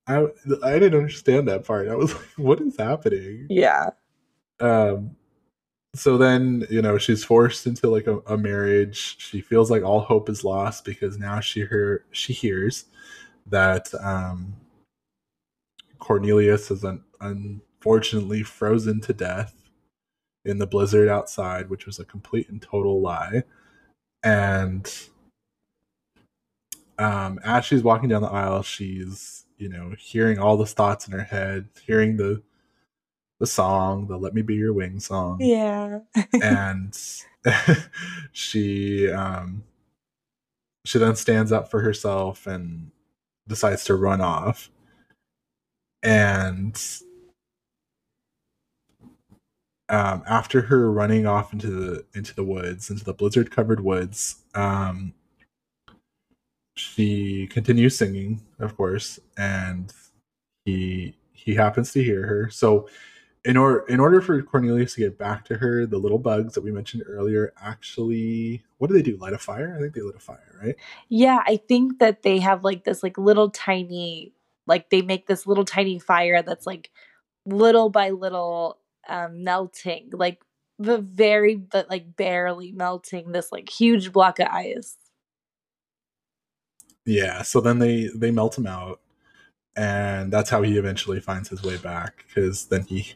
I 0.06 0.26
I 0.62 0.78
didn't 0.78 0.98
understand 0.98 1.48
that 1.48 1.64
part. 1.64 1.88
I 1.88 1.94
was 1.94 2.14
like, 2.14 2.24
what 2.36 2.60
is 2.60 2.76
happening? 2.76 3.46
yeah. 3.50 3.90
Um 4.60 5.16
so 5.94 6.16
then, 6.16 6.66
you 6.70 6.80
know, 6.80 6.96
she's 6.96 7.22
forced 7.22 7.66
into 7.66 7.88
like 7.88 8.06
a, 8.06 8.18
a 8.20 8.38
marriage. 8.38 9.16
She 9.18 9.42
feels 9.42 9.70
like 9.70 9.82
all 9.82 10.00
hope 10.00 10.30
is 10.30 10.42
lost 10.42 10.84
because 10.86 11.18
now 11.18 11.40
she 11.40 11.60
her 11.60 12.04
she 12.12 12.32
hears 12.32 12.86
that 13.46 13.92
um 14.00 14.54
Cornelius 15.98 16.70
is 16.70 16.84
un, 16.84 17.04
unfortunately 17.20 18.42
frozen 18.42 19.00
to 19.02 19.12
death 19.12 19.54
in 20.44 20.58
the 20.58 20.66
blizzard 20.66 21.08
outside, 21.08 21.70
which 21.70 21.86
was 21.86 21.98
a 21.98 22.04
complete 22.04 22.48
and 22.48 22.60
total 22.60 23.00
lie. 23.00 23.44
And 24.24 24.92
um, 26.98 27.38
as 27.44 27.64
she's 27.64 27.82
walking 27.82 28.08
down 28.08 28.22
the 28.22 28.28
aisle, 28.28 28.62
she's 28.62 29.44
you 29.58 29.68
know 29.68 29.94
hearing 29.98 30.38
all 30.38 30.56
the 30.56 30.66
thoughts 30.66 31.06
in 31.06 31.12
her 31.12 31.24
head, 31.24 31.68
hearing 31.86 32.16
the 32.16 32.42
the 33.40 33.46
song, 33.46 34.06
the 34.06 34.16
"Let 34.16 34.34
Me 34.34 34.42
Be 34.42 34.54
Your 34.54 34.72
Wing" 34.72 35.00
song, 35.00 35.38
Yeah. 35.40 36.00
and 36.42 36.96
she 38.32 39.10
um, 39.10 39.64
she 40.84 40.98
then 40.98 41.16
stands 41.16 41.52
up 41.52 41.70
for 41.70 41.80
herself 41.80 42.46
and 42.46 42.90
decides 43.52 43.84
to 43.84 43.94
run 43.94 44.20
off, 44.20 44.70
and 46.02 46.80
um, 49.88 50.22
after 50.26 50.62
her 50.62 50.90
running 50.90 51.26
off 51.26 51.52
into 51.52 51.68
the 51.68 52.04
into 52.14 52.34
the 52.34 52.44
woods, 52.44 52.90
into 52.90 53.04
the 53.04 53.12
blizzard 53.14 53.50
covered 53.50 53.80
woods, 53.80 54.36
um, 54.54 55.12
she 56.76 57.46
continues 57.48 57.98
singing, 57.98 58.40
of 58.58 58.76
course, 58.76 59.20
and 59.36 59.92
he 60.64 61.14
he 61.32 61.54
happens 61.54 61.92
to 61.92 62.02
hear 62.02 62.26
her. 62.26 62.50
So, 62.50 62.88
in 63.44 63.56
order 63.56 63.80
in 63.88 63.98
order 64.00 64.20
for 64.20 64.40
Cornelius 64.42 64.94
to 64.94 65.00
get 65.00 65.18
back 65.18 65.44
to 65.46 65.56
her, 65.56 65.84
the 65.86 65.98
little 65.98 66.18
bugs 66.18 66.54
that 66.54 66.62
we 66.62 66.70
mentioned 66.70 67.02
earlier 67.06 67.52
actually, 67.60 68.62
what 68.78 68.88
do 68.88 68.94
they 68.94 69.02
do? 69.02 69.16
Light 69.16 69.32
a 69.32 69.38
fire? 69.38 69.74
I 69.76 69.80
think 69.80 69.94
they 69.94 70.00
lit 70.00 70.16
a 70.16 70.20
fire, 70.20 70.58
right? 70.62 70.76
Yeah, 71.08 71.42
I 71.46 71.56
think 71.56 71.98
that 71.98 72.22
they 72.22 72.38
have 72.38 72.64
like 72.64 72.84
this 72.84 73.02
like 73.02 73.18
little 73.18 73.50
tiny 73.50 74.32
like 74.66 74.90
they 74.90 75.02
make 75.02 75.26
this 75.26 75.46
little 75.46 75.64
tiny 75.64 75.98
fire 75.98 76.42
that's 76.42 76.66
like 76.66 76.90
little 77.44 77.90
by 77.90 78.10
little 78.10 78.78
um 79.08 79.42
melting, 79.44 80.10
like 80.12 80.40
the 80.78 80.98
very 80.98 81.56
but 81.56 81.90
like 81.90 82.16
barely 82.16 82.72
melting 82.72 83.32
this 83.32 83.50
like 83.50 83.68
huge 83.68 84.12
block 84.12 84.38
of 84.38 84.48
ice. 84.48 84.96
Yeah. 87.04 87.42
So 87.42 87.60
then 87.60 87.80
they 87.80 88.08
they 88.14 88.30
melt 88.30 88.56
him 88.56 88.66
out, 88.66 89.00
and 89.76 90.32
that's 90.32 90.50
how 90.50 90.62
he 90.62 90.76
eventually 90.76 91.20
finds 91.20 91.48
his 91.48 91.62
way 91.62 91.76
back. 91.76 92.24
Because 92.26 92.66
then 92.66 92.82
he, 92.82 93.14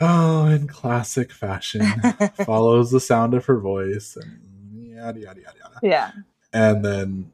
oh, 0.00 0.46
in 0.46 0.68
classic 0.68 1.32
fashion, 1.32 1.84
follows 2.44 2.90
the 2.90 3.00
sound 3.00 3.34
of 3.34 3.46
her 3.46 3.58
voice 3.58 4.16
and 4.16 4.40
yada 4.74 5.20
yada 5.20 5.40
yada 5.40 5.58
yada. 5.58 5.80
yeah. 5.82 6.10
and 6.52 6.84
then 6.84 7.32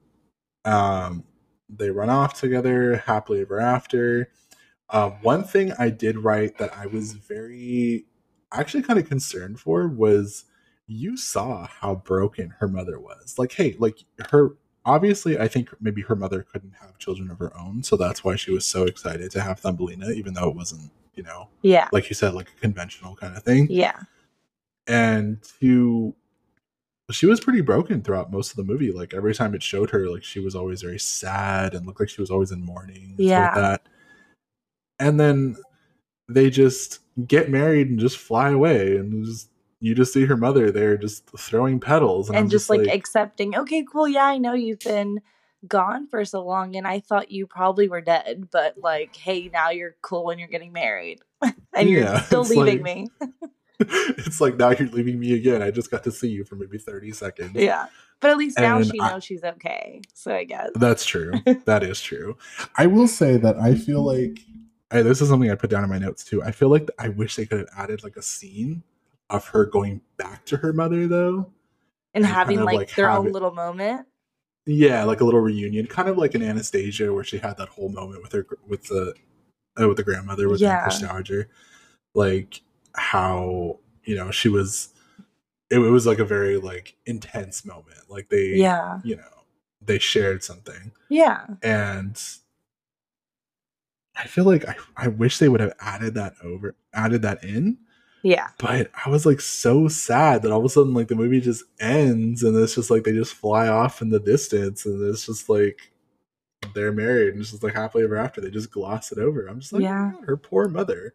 um, 0.64 1.24
they 1.68 1.91
run 1.91 2.11
off 2.11 2.35
together 2.35 2.97
happily 3.07 3.41
ever 3.43 3.61
after. 3.61 4.31
Uh, 4.91 5.11
one 5.22 5.45
thing 5.45 5.72
I 5.79 5.91
did 5.91 6.18
write 6.18 6.59
that 6.59 6.74
I 6.74 6.87
was 6.87 7.12
very 7.12 8.07
actually 8.53 8.83
kind 8.83 8.99
of 8.99 9.07
concerned 9.07 9.61
for 9.61 9.87
was 9.87 10.45
you 10.87 11.16
saw 11.16 11.66
how 11.66 11.97
broken 11.97 12.55
her 12.59 12.68
mother 12.68 12.99
was. 12.99 13.39
Like, 13.39 13.53
hey, 13.53 13.76
like 13.79 13.99
her 14.31 14.57
obviously 14.89 15.39
I 15.39 15.47
think 15.49 15.70
maybe 15.80 16.03
her 16.03 16.16
mother 16.16 16.43
couldn't 16.51 16.74
have 16.80 16.99
children 16.99 17.30
of 17.30 17.39
her 17.39 17.57
own, 17.57 17.82
so 17.82 17.97
that's 17.97 18.24
why 18.24 18.36
she 18.36 18.51
was 18.51 18.64
so 18.64 18.84
excited 18.84 19.30
to 19.32 19.41
have 19.41 19.61
Thumbelina, 19.61 20.11
even 20.11 20.34
though 20.34 20.49
it 20.49 20.57
wasn't, 20.57 20.91
you 21.14 21.22
know, 21.22 21.49
Yeah. 21.62 21.89
like 21.93 22.09
you 22.09 22.14
said, 22.14 22.34
like 22.34 22.49
a 22.57 22.61
conventional 22.61 23.14
kind 23.14 23.36
of 23.36 23.43
thing. 23.43 23.66
Yeah. 23.70 24.01
And 24.86 25.39
to 25.61 26.14
she 27.11 27.26
was 27.26 27.41
pretty 27.41 27.62
broken 27.62 28.03
throughout 28.03 28.30
most 28.30 28.51
of 28.51 28.57
the 28.57 28.64
movie. 28.70 28.93
Like 28.93 29.14
every 29.14 29.34
time 29.34 29.55
it 29.55 29.62
showed 29.62 29.91
her, 29.91 30.09
like 30.09 30.22
she 30.22 30.41
was 30.41 30.55
always 30.55 30.82
very 30.82 30.99
sad 30.99 31.74
and 31.74 31.86
looked 31.86 32.01
like 32.01 32.11
she 32.11 32.20
was 32.20 32.30
always 32.30 32.51
in 32.51 32.62
mourning. 32.62 33.14
Yeah. 33.16 33.47
Like 33.47 33.55
that. 33.55 33.82
And 34.99 35.18
then 35.18 35.57
they 36.28 36.51
just 36.51 36.99
get 37.26 37.49
married 37.51 37.89
and 37.89 37.99
just 37.99 38.18
fly 38.18 38.51
away 38.51 38.97
and 38.97 39.24
just 39.24 39.49
you 39.81 39.95
just 39.95 40.12
see 40.12 40.24
her 40.26 40.37
mother 40.37 40.70
there 40.70 40.97
just 40.97 41.29
throwing 41.39 41.79
petals 41.81 42.29
And, 42.29 42.39
I'm 42.39 42.49
just, 42.49 42.68
like, 42.68 42.87
accepting, 42.89 43.57
okay, 43.57 43.85
cool, 43.91 44.09
yeah, 44.09 44.24
I 44.24 44.39
know 44.39 44.55
you've 44.55 44.81
been 44.81 45.20
gone 45.66 46.07
for 46.07 46.24
so 46.24 46.45
long 46.45 46.76
and 46.76 46.87
I 46.87 47.01
thought 47.01 47.31
you 47.31 47.47
probably 47.47 47.89
were 47.89 48.01
dead, 48.01 48.49
but 48.51 48.76
like, 48.79 49.16
hey, 49.16 49.51
now 49.53 49.70
you're 49.70 49.97
cool 50.03 50.31
and 50.31 50.39
you're 50.39 50.49
getting 50.49 50.72
married. 50.72 51.20
and 51.74 51.89
you're 51.89 52.18
still 52.26 52.43
leaving 52.43 52.83
like- 52.83 52.83
me. 52.83 53.09
it's 53.81 54.41
like 54.41 54.57
now 54.57 54.70
you're 54.70 54.89
leaving 54.89 55.18
me 55.20 55.35
again. 55.35 55.62
I 55.62 55.70
just 55.70 55.91
got 55.91 56.03
to 56.05 56.11
see 56.12 56.29
you 56.29 56.45
for 56.45 56.57
maybe 56.57 56.79
30 56.79 57.12
seconds. 57.12 57.53
Yeah. 57.55 57.87
But 58.20 58.31
at 58.33 58.37
least 58.37 58.59
now 58.59 58.79
And 58.79 58.87
she 58.87 59.01
I- 59.01 59.11
knows 59.12 59.24
she's 59.24 59.45
okay. 59.45 60.01
So 60.14 60.35
I 60.35 60.45
guess. 60.45 60.70
That's 60.74 61.05
true. 61.05 61.33
that 61.66 61.83
is 61.85 62.01
true. 62.01 62.37
I 62.76 62.87
will 62.87 63.07
say 63.09 63.37
that 63.37 63.57
I 63.59 63.74
feel 63.76 64.03
like 64.03 64.41
I, 64.91 65.03
this 65.03 65.20
is 65.20 65.29
something 65.29 65.51
I 65.51 65.55
put 65.55 65.70
down 65.70 65.85
in 65.85 65.91
my 65.91 65.99
notes 65.99 66.24
too. 66.24 66.43
I 66.43 66.51
feel 66.51 66.68
like 66.70 66.89
I 66.99 67.09
wish 67.11 67.37
they 67.37 67.47
could 67.47 67.59
have 67.59 67.68
added 67.76 68.03
like 68.03 68.16
a 68.16 68.22
scene 68.22 68.83
of 69.31 69.47
her 69.49 69.66
going 69.66 70.01
back 70.16 70.45
to 70.47 70.57
her 70.59 70.72
mother 70.72 71.07
though. 71.07 71.53
and 72.14 72.24
and 72.24 72.26
having 72.26 72.61
like, 72.62 72.76
like, 72.76 72.95
their 72.95 73.11
own 73.11 73.31
little 73.33 73.53
moment. 73.53 74.07
Yeah, 74.66 75.05
like 75.05 75.20
a 75.20 75.24
little 75.24 75.41
reunion, 75.41 75.87
kind 75.87 76.09
of 76.09 76.18
like 76.18 76.35
an 76.35 76.43
Anastasia 76.43 77.12
where 77.12 77.24
she 77.24 77.39
had 77.39 77.57
that 77.57 77.68
whole 77.68 77.89
moment 77.89 78.22
with 78.22 78.33
her 78.33 78.47
with 78.66 78.85
the 78.85 79.14
uh, 79.81 79.89
with 79.89 79.97
the 79.97 80.03
grandmother 80.03 80.49
with 80.49 80.61
Yeah. 80.61 80.89
the 80.89 81.07
Dowager. 81.07 81.49
Like 82.14 82.62
how, 82.95 83.79
you 84.05 84.14
know, 84.16 84.31
she 84.31 84.49
was 84.49 84.89
it, 85.70 85.79
was 85.79 86.07
like 86.07 86.18
a 86.18 86.24
very 86.24 86.57
like 86.59 86.97
intense 87.07 87.64
moment. 87.64 88.11
Like 88.11 88.29
they 88.29 88.55
Yeah. 88.57 89.01
you 89.05 89.16
know, 89.16 89.45
they 89.81 89.99
shared 89.99 90.43
something. 90.43 90.93
Yeah. 91.09 91.47
and 91.62 92.20
I 94.16 94.26
feel 94.26 94.45
like 94.45 94.66
I, 94.68 94.74
I 94.97 95.09
wish 95.09 95.39
they 95.39 95.49
would 95.49 95.61
have 95.61 95.74
added 95.81 96.14
that 96.14 96.35
over 96.43 96.74
added 96.93 97.22
that 97.22 97.45
in, 97.45 97.79
Yeah. 98.29 98.49
but 98.59 98.91
I 99.07 99.09
was 99.09 99.24
like 99.24 99.41
so 99.41 99.89
sad 99.89 100.43
that 100.43 100.53
all 100.53 100.59
of 100.59 100.64
a 100.64 100.68
sudden 100.68 100.93
like 100.95 101.09
the 101.09 101.14
movie 101.14 101.41
just 101.41 101.64
ends 101.81 102.43
and 102.43 102.57
it's 102.57 102.74
just 102.74 102.91
like 102.91 103.05
they 103.05 103.12
just 103.12 103.33
fly 103.35 103.68
off 103.68 104.03
in 104.03 104.11
the 104.11 104.20
distance 104.20 104.85
and 104.85 105.03
it's 105.09 105.24
just 105.26 105.49
like 105.49 105.93
they're 106.74 106.93
married 106.93 107.31
and 107.33 107.41
it's 107.41 107.51
just 107.53 107.62
like 107.62 107.74
happily 107.74 108.05
ever 108.05 108.16
after. 108.16 108.41
They 108.41 108.51
just 108.51 108.70
gloss 108.70 109.12
it 109.12 109.18
over. 109.18 109.47
I'm 109.47 109.61
just 109.61 109.72
like, 109.72 109.83
Yeah. 109.83 110.12
"Oh, 110.14 110.24
her 110.26 110.37
poor 110.37 110.68
mother. 110.68 111.12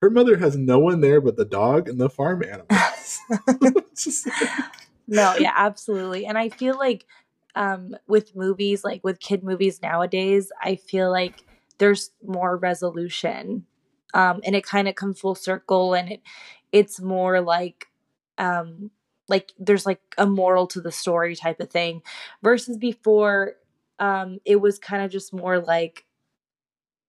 Her 0.00 0.08
mother 0.10 0.36
has 0.38 0.56
no 0.56 0.78
one 0.78 1.00
there 1.00 1.20
but 1.20 1.36
the 1.36 1.44
dog 1.44 1.88
and 1.88 2.00
the 2.00 2.08
farm 2.10 2.42
animals. 2.42 3.20
Like- 3.60 3.74
No, 5.06 5.34
yeah, 5.38 5.52
absolutely. 5.54 6.24
And 6.26 6.38
I 6.38 6.48
feel 6.48 6.78
like 6.78 7.04
um 7.56 7.94
with 8.08 8.34
movies, 8.34 8.82
like 8.84 9.04
with 9.04 9.20
kid 9.20 9.44
movies 9.44 9.82
nowadays, 9.82 10.50
I 10.62 10.76
feel 10.76 11.10
like 11.10 11.44
there's 11.78 12.10
more 12.24 12.56
resolution. 12.56 13.66
Um 14.14 14.40
and 14.44 14.56
it 14.56 14.64
kind 14.64 14.88
of 14.88 14.94
comes 14.94 15.20
full 15.20 15.34
circle 15.34 15.94
and 15.94 16.12
it 16.12 16.22
it's 16.72 17.00
more 17.00 17.40
like 17.40 17.88
um 18.38 18.90
like 19.28 19.52
there's 19.58 19.86
like 19.86 20.00
a 20.18 20.26
moral 20.26 20.66
to 20.68 20.80
the 20.80 20.92
story 20.92 21.36
type 21.36 21.60
of 21.60 21.70
thing 21.70 22.02
versus 22.42 22.76
before 22.78 23.54
um 23.98 24.38
it 24.44 24.56
was 24.56 24.78
kind 24.78 25.04
of 25.04 25.10
just 25.10 25.32
more 25.32 25.60
like 25.60 26.04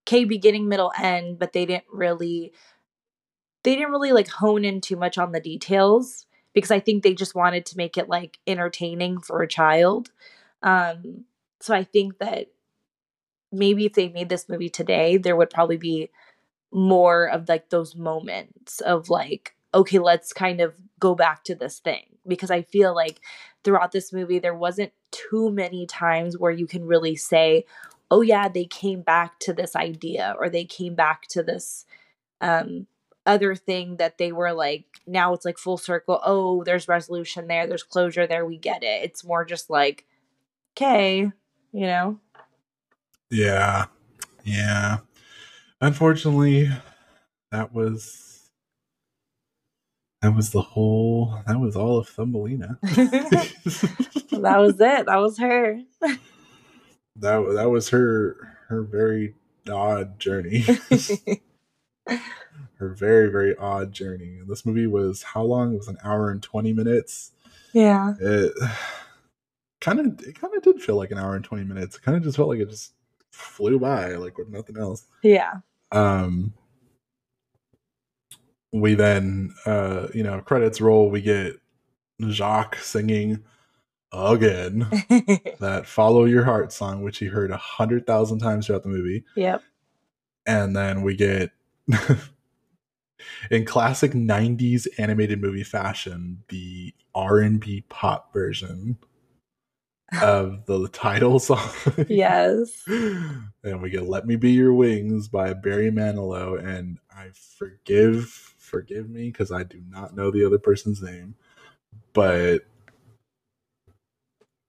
okay 0.06 0.24
beginning 0.24 0.68
middle 0.68 0.92
end 1.00 1.38
but 1.38 1.52
they 1.52 1.66
didn't 1.66 1.84
really 1.92 2.52
they 3.64 3.74
didn't 3.74 3.90
really 3.90 4.12
like 4.12 4.28
hone 4.28 4.64
in 4.64 4.80
too 4.80 4.96
much 4.96 5.18
on 5.18 5.32
the 5.32 5.40
details 5.40 6.26
because 6.54 6.70
I 6.70 6.78
think 6.78 7.02
they 7.02 7.14
just 7.14 7.34
wanted 7.34 7.66
to 7.66 7.76
make 7.76 7.98
it 7.98 8.08
like 8.08 8.38
entertaining 8.46 9.20
for 9.20 9.42
a 9.42 9.48
child. 9.48 10.12
Um, 10.62 11.24
so 11.60 11.74
I 11.74 11.82
think 11.82 12.18
that 12.18 12.46
maybe 13.50 13.84
if 13.84 13.94
they 13.94 14.08
made 14.08 14.28
this 14.28 14.48
movie 14.48 14.70
today, 14.70 15.16
there 15.16 15.34
would 15.34 15.50
probably 15.50 15.76
be 15.76 16.10
more 16.72 17.28
of 17.28 17.48
like 17.48 17.70
those 17.70 17.94
moments 17.96 18.80
of 18.80 19.10
like, 19.10 19.54
okay, 19.74 19.98
let's 19.98 20.32
kind 20.32 20.60
of 20.60 20.74
go 20.98 21.14
back 21.14 21.44
to 21.44 21.54
this 21.54 21.78
thing. 21.78 22.04
Because 22.26 22.50
I 22.50 22.62
feel 22.62 22.94
like 22.94 23.20
throughout 23.64 23.92
this 23.92 24.12
movie, 24.12 24.38
there 24.38 24.54
wasn't 24.54 24.92
too 25.12 25.50
many 25.50 25.86
times 25.86 26.36
where 26.38 26.52
you 26.52 26.66
can 26.66 26.86
really 26.86 27.16
say, 27.16 27.64
oh, 28.10 28.20
yeah, 28.20 28.48
they 28.48 28.64
came 28.64 29.02
back 29.02 29.38
to 29.40 29.52
this 29.52 29.76
idea 29.76 30.34
or 30.38 30.48
they 30.48 30.64
came 30.64 30.94
back 30.94 31.26
to 31.28 31.42
this 31.42 31.84
um 32.40 32.86
other 33.24 33.54
thing 33.54 33.96
that 33.96 34.18
they 34.18 34.30
were 34.30 34.52
like 34.52 34.84
now 35.06 35.32
it's 35.32 35.44
like 35.44 35.58
full 35.58 35.78
circle 35.78 36.20
oh 36.24 36.62
there's 36.64 36.86
resolution 36.86 37.48
there 37.48 37.66
there's 37.66 37.82
closure 37.82 38.26
there 38.26 38.44
we 38.44 38.58
get 38.58 38.84
it 38.84 39.02
it's 39.02 39.24
more 39.24 39.44
just 39.44 39.70
like 39.70 40.04
okay 40.76 41.32
you 41.72 41.86
know 41.86 42.20
Yeah. 43.30 43.86
Yeah. 44.44 44.98
Unfortunately, 45.80 46.70
that 47.52 47.72
was 47.72 48.50
that 50.22 50.34
was 50.34 50.50
the 50.50 50.62
whole 50.62 51.38
that 51.46 51.60
was 51.60 51.76
all 51.76 51.98
of 51.98 52.08
Thumbelina. 52.08 52.78
that 52.82 53.52
was 54.32 54.80
it 54.80 55.06
that 55.06 55.16
was 55.20 55.38
her 55.38 55.80
that 56.00 56.18
that 57.16 57.70
was 57.70 57.90
her 57.90 58.56
her 58.68 58.82
very 58.82 59.34
odd 59.70 60.18
journey. 60.18 60.64
her 62.78 62.88
very 62.88 63.30
very 63.30 63.54
odd 63.56 63.92
journey. 63.92 64.38
And 64.38 64.48
this 64.48 64.64
movie 64.64 64.86
was 64.86 65.22
how 65.22 65.42
long? 65.42 65.74
It 65.74 65.78
was 65.78 65.88
an 65.88 65.98
hour 66.02 66.30
and 66.30 66.42
20 66.42 66.72
minutes. 66.72 67.32
yeah 67.72 68.14
It 68.18 68.52
kind 69.80 70.00
of 70.00 70.20
it 70.26 70.40
kind 70.40 70.54
of 70.56 70.62
did 70.62 70.80
feel 70.82 70.96
like 70.96 71.10
an 71.10 71.18
hour 71.18 71.36
and 71.36 71.44
20 71.44 71.64
minutes. 71.64 71.96
It 71.96 72.02
kind 72.02 72.16
of 72.16 72.24
just 72.24 72.36
felt 72.36 72.48
like 72.48 72.60
it 72.60 72.70
just 72.70 72.92
flew 73.30 73.78
by 73.78 74.14
like 74.14 74.38
with 74.38 74.48
nothing 74.48 74.76
else. 74.78 75.06
yeah. 75.22 75.54
Um 75.92 76.54
we 78.72 78.94
then 78.94 79.54
uh 79.64 80.08
you 80.12 80.22
know 80.22 80.40
credits 80.40 80.80
roll 80.80 81.08
we 81.08 81.22
get 81.22 81.54
jacques 82.28 82.76
singing 82.76 83.42
again 84.12 84.86
that 85.60 85.84
follow 85.86 86.24
your 86.24 86.44
heart 86.44 86.72
song 86.72 87.02
which 87.02 87.18
he 87.18 87.26
heard 87.26 87.50
a 87.50 87.56
hundred 87.56 88.06
thousand 88.06 88.38
times 88.38 88.66
throughout 88.66 88.82
the 88.82 88.88
movie. 88.88 89.24
Yep. 89.36 89.62
And 90.46 90.76
then 90.76 91.02
we 91.02 91.16
get 91.16 91.50
in 93.50 93.64
classic 93.64 94.12
90s 94.12 94.86
animated 94.98 95.40
movie 95.40 95.64
fashion 95.64 96.42
the 96.48 96.92
r&b 97.14 97.84
pop 97.88 98.32
version 98.32 98.98
of 100.22 100.66
the 100.66 100.88
title 100.88 101.38
song. 101.40 101.68
Yes. 102.08 102.82
And 102.86 103.82
we 103.82 103.90
get 103.90 104.08
"Let 104.08 104.26
Me 104.26 104.36
Be 104.36 104.52
Your 104.52 104.72
Wings" 104.72 105.28
by 105.28 105.52
Barry 105.54 105.90
Manilow, 105.90 106.58
and 106.62 106.98
I 107.10 107.30
forgive, 107.58 108.28
forgive 108.58 109.10
me 109.10 109.30
because 109.30 109.50
I 109.50 109.62
do 109.64 109.82
not 109.88 110.14
know 110.14 110.30
the 110.30 110.44
other 110.44 110.58
person's 110.58 111.02
name, 111.02 111.34
but 112.12 112.66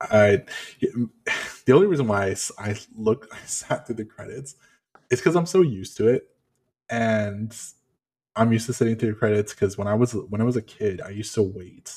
I, 0.02 0.44
the 1.66 1.74
only 1.74 1.88
reason 1.88 2.08
why 2.08 2.36
I 2.58 2.76
look, 2.96 3.28
I 3.34 3.46
sat 3.46 3.86
through 3.86 3.96
the 3.96 4.06
credits, 4.06 4.56
is 5.10 5.20
because 5.20 5.36
I'm 5.36 5.46
so 5.46 5.62
used 5.62 5.98
to 5.98 6.08
it, 6.08 6.30
and 6.90 7.56
I'm 8.36 8.52
used 8.54 8.66
to 8.68 8.74
sitting 8.74 8.96
through 8.96 9.14
the 9.14 9.20
credits 9.20 9.54
because 9.54 9.78
when 9.78 9.88
I 9.88 9.94
was 9.94 10.14
when 10.14 10.42
I 10.42 10.46
was 10.46 10.56
a 10.56 10.62
kid, 10.62 11.02
I 11.02 11.10
used 11.10 11.34
to 11.36 11.44
wait 11.44 11.94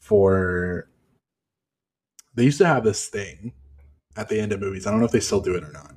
for. 0.00 0.88
They 2.38 2.44
used 2.44 2.58
to 2.58 2.66
have 2.68 2.84
this 2.84 3.08
thing 3.08 3.52
at 4.16 4.28
the 4.28 4.38
end 4.38 4.52
of 4.52 4.60
movies. 4.60 4.86
I 4.86 4.92
don't 4.92 5.00
know 5.00 5.06
if 5.06 5.10
they 5.10 5.18
still 5.18 5.40
do 5.40 5.56
it 5.56 5.64
or 5.64 5.72
not, 5.72 5.92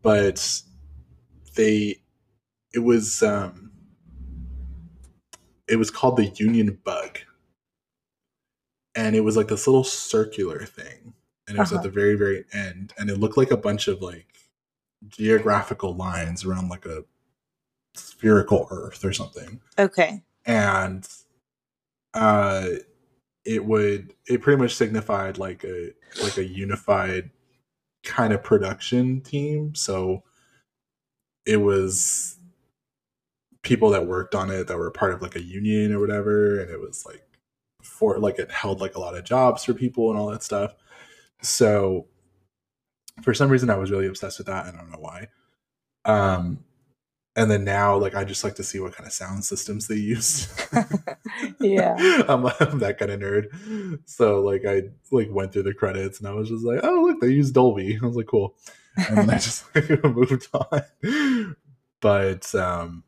but 0.00 0.62
they 1.56 2.00
it 2.72 2.78
was 2.78 3.20
um 3.24 3.72
it 5.66 5.74
was 5.74 5.90
called 5.90 6.18
the 6.18 6.26
Union 6.26 6.78
Bug, 6.84 7.18
and 8.94 9.16
it 9.16 9.22
was 9.22 9.36
like 9.36 9.48
this 9.48 9.66
little 9.66 9.82
circular 9.82 10.64
thing, 10.64 11.14
and 11.48 11.56
it 11.56 11.60
was 11.60 11.72
Uh-huh. 11.72 11.78
at 11.78 11.82
the 11.82 11.90
very 11.90 12.14
very 12.14 12.44
end, 12.52 12.94
and 12.96 13.10
it 13.10 13.18
looked 13.18 13.36
like 13.36 13.50
a 13.50 13.56
bunch 13.56 13.88
of 13.88 14.00
like 14.00 14.28
geographical 15.08 15.96
lines 15.96 16.44
around 16.44 16.68
like 16.68 16.86
a 16.86 17.04
spherical 17.96 18.68
Earth 18.70 19.04
or 19.04 19.12
something. 19.12 19.60
Okay. 19.80 20.22
And 20.44 21.08
uh 22.14 22.68
it 23.46 23.64
would 23.64 24.14
it 24.26 24.42
pretty 24.42 24.60
much 24.60 24.74
signified 24.74 25.38
like 25.38 25.64
a 25.64 25.92
like 26.22 26.36
a 26.36 26.44
unified 26.44 27.30
kind 28.04 28.32
of 28.32 28.42
production 28.42 29.20
team 29.20 29.74
so 29.74 30.22
it 31.46 31.58
was 31.58 32.36
people 33.62 33.90
that 33.90 34.06
worked 34.06 34.34
on 34.34 34.50
it 34.50 34.66
that 34.66 34.78
were 34.78 34.90
part 34.90 35.12
of 35.12 35.22
like 35.22 35.36
a 35.36 35.42
union 35.42 35.92
or 35.92 36.00
whatever 36.00 36.60
and 36.60 36.70
it 36.70 36.80
was 36.80 37.04
like 37.06 37.22
for 37.82 38.18
like 38.18 38.38
it 38.38 38.50
held 38.50 38.80
like 38.80 38.96
a 38.96 39.00
lot 39.00 39.16
of 39.16 39.24
jobs 39.24 39.64
for 39.64 39.74
people 39.74 40.10
and 40.10 40.18
all 40.18 40.28
that 40.30 40.42
stuff. 40.42 40.74
So 41.42 42.06
for 43.22 43.32
some 43.32 43.48
reason 43.48 43.70
I 43.70 43.76
was 43.76 43.90
really 43.90 44.06
obsessed 44.06 44.38
with 44.38 44.48
that. 44.48 44.66
I 44.66 44.70
don't 44.72 44.90
know 44.90 44.98
why. 44.98 45.28
Um 46.04 46.64
and 47.36 47.50
then 47.50 47.64
now 47.64 47.96
like 47.96 48.14
I 48.14 48.24
just 48.24 48.42
like 48.42 48.54
to 48.56 48.64
see 48.64 48.80
what 48.80 48.94
kind 48.94 49.06
of 49.06 49.12
sound 49.12 49.44
systems 49.44 49.86
they 49.86 49.96
use. 49.96 50.48
yeah. 51.60 51.94
I'm, 52.28 52.46
I'm 52.46 52.78
that 52.78 52.96
kind 52.98 53.10
of 53.12 53.20
nerd. 53.20 53.98
So 54.06 54.40
like 54.40 54.64
I 54.66 54.84
like 55.12 55.28
went 55.30 55.52
through 55.52 55.64
the 55.64 55.74
credits 55.74 56.18
and 56.18 56.26
I 56.26 56.32
was 56.32 56.48
just 56.48 56.64
like, 56.64 56.80
oh 56.82 57.02
look, 57.02 57.20
they 57.20 57.28
use 57.28 57.52
Dolby. 57.52 57.98
I 58.02 58.06
was 58.06 58.16
like, 58.16 58.26
cool. 58.26 58.56
And 58.96 59.18
then 59.18 59.30
I 59.30 59.34
just 59.34 59.64
like, 59.74 60.02
moved 60.04 60.48
on. 60.54 61.56
But 62.00 62.54
um 62.54 63.04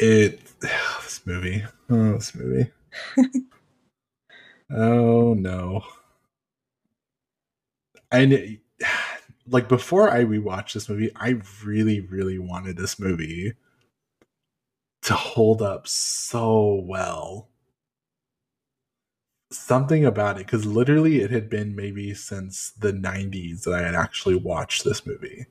it 0.00 0.40
this 0.60 1.20
movie. 1.24 1.64
Oh, 1.88 2.14
this 2.14 2.34
movie. 2.34 2.70
oh 4.70 5.34
no. 5.34 5.84
And 8.10 8.58
like 9.48 9.68
before 9.68 10.10
I 10.10 10.24
rewatched 10.24 10.74
this 10.74 10.88
movie, 10.88 11.10
I 11.16 11.40
really, 11.64 12.00
really 12.00 12.38
wanted 12.38 12.76
this 12.76 12.98
movie 12.98 13.54
to 15.02 15.14
hold 15.14 15.60
up 15.62 15.86
so 15.86 16.82
well. 16.86 17.48
Something 19.50 20.04
about 20.04 20.36
it, 20.36 20.46
because 20.46 20.66
literally 20.66 21.20
it 21.20 21.30
had 21.30 21.48
been 21.48 21.76
maybe 21.76 22.14
since 22.14 22.70
the 22.70 22.92
90s 22.92 23.62
that 23.64 23.74
I 23.74 23.82
had 23.82 23.94
actually 23.94 24.36
watched 24.36 24.84
this 24.84 25.06
movie. 25.06 25.46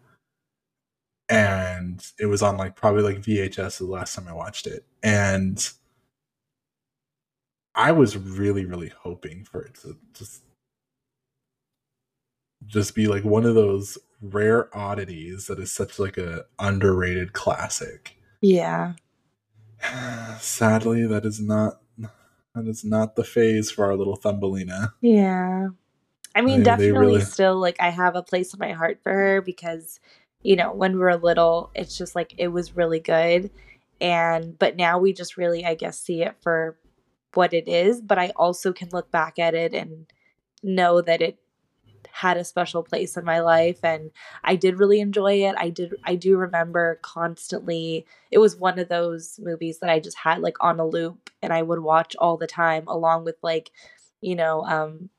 And 1.29 2.05
it 2.19 2.25
was 2.25 2.41
on 2.41 2.57
like 2.57 2.75
probably 2.75 3.03
like 3.03 3.21
VHS 3.21 3.77
the 3.77 3.85
last 3.85 4.15
time 4.15 4.27
I 4.27 4.33
watched 4.33 4.67
it. 4.67 4.85
And 5.03 5.69
I 7.75 7.91
was 7.91 8.17
really, 8.17 8.65
really 8.65 8.89
hoping 8.89 9.45
for 9.45 9.61
it 9.61 9.75
to 9.81 9.97
just 10.13 10.43
just 12.67 12.95
be 12.95 13.07
like 13.07 13.23
one 13.23 13.45
of 13.45 13.55
those 13.55 13.97
rare 14.21 14.75
oddities 14.77 15.47
that 15.47 15.59
is 15.59 15.71
such 15.71 15.99
like 15.99 16.17
a 16.17 16.45
underrated 16.59 17.33
classic. 17.33 18.15
Yeah. 18.41 18.93
Sadly, 20.39 21.05
that 21.07 21.25
is 21.25 21.39
not 21.41 21.79
that 21.97 22.67
is 22.67 22.83
not 22.85 23.15
the 23.15 23.23
phase 23.23 23.71
for 23.71 23.85
our 23.85 23.95
little 23.95 24.15
Thumbelina. 24.15 24.93
Yeah. 25.01 25.69
I 26.35 26.41
mean, 26.41 26.59
They- 26.59 26.63
they 26.63 26.63
definitely 26.63 26.91
really- 27.13 27.21
still 27.21 27.57
like 27.59 27.77
I 27.79 27.89
have 27.89 28.15
a 28.15 28.23
place 28.23 28.53
in 28.53 28.59
my 28.59 28.71
heart 28.71 28.99
for 29.03 29.11
her 29.11 29.41
because, 29.41 29.99
you 30.41 30.55
know, 30.55 30.71
when 30.73 30.93
we 30.93 30.99
were 30.99 31.15
little, 31.17 31.71
it's 31.75 31.97
just 31.97 32.15
like 32.15 32.33
it 32.37 32.49
was 32.49 32.75
really 32.75 32.99
good. 32.99 33.49
And 34.01 34.57
but 34.57 34.75
now 34.75 34.99
we 34.99 35.13
just 35.13 35.37
really, 35.37 35.65
I 35.65 35.75
guess, 35.75 35.99
see 35.99 36.21
it 36.23 36.35
for 36.41 36.77
what 37.33 37.53
it 37.53 37.67
is. 37.67 38.01
But 38.01 38.19
I 38.19 38.31
also 38.35 38.71
can 38.73 38.89
look 38.91 39.11
back 39.11 39.39
at 39.39 39.53
it 39.55 39.73
and 39.73 40.05
know 40.61 41.01
that 41.01 41.21
it 41.21 41.39
had 42.11 42.37
a 42.37 42.43
special 42.43 42.83
place 42.83 43.17
in 43.17 43.25
my 43.25 43.39
life 43.39 43.79
and 43.83 44.11
I 44.43 44.55
did 44.55 44.79
really 44.79 44.99
enjoy 44.99 45.43
it. 45.43 45.55
I 45.57 45.69
did 45.69 45.93
I 46.03 46.15
do 46.15 46.37
remember 46.37 46.99
constantly 47.01 48.05
it 48.31 48.39
was 48.39 48.55
one 48.55 48.79
of 48.79 48.89
those 48.89 49.39
movies 49.41 49.79
that 49.79 49.89
I 49.89 49.99
just 49.99 50.17
had 50.17 50.39
like 50.39 50.57
on 50.61 50.79
a 50.79 50.85
loop 50.85 51.29
and 51.41 51.53
I 51.53 51.61
would 51.61 51.79
watch 51.79 52.15
all 52.19 52.37
the 52.37 52.47
time 52.47 52.87
along 52.87 53.25
with 53.25 53.35
like 53.41 53.71
you 54.21 54.35
know 54.35 54.63
um 54.65 55.09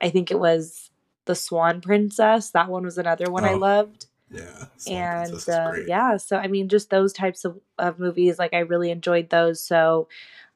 I 0.00 0.10
think 0.10 0.30
it 0.30 0.38
was 0.38 0.90
The 1.26 1.34
Swan 1.34 1.80
Princess. 1.80 2.50
That 2.50 2.68
one 2.68 2.84
was 2.84 2.98
another 2.98 3.30
one 3.30 3.44
I 3.44 3.52
Oh, 3.54 3.58
loved 3.58 4.06
Yeah. 4.30 4.66
And 4.86 5.48
uh, 5.48 5.72
yeah 5.86 6.16
so 6.16 6.36
i 6.38 6.48
mean 6.48 6.68
just 6.68 6.90
those 6.90 7.12
types 7.12 7.44
of, 7.44 7.60
of 7.78 8.00
movies 8.00 8.38
like 8.38 8.52
i 8.52 8.58
really 8.60 8.90
enjoyed 8.90 9.30
those 9.30 9.64
so 9.64 10.08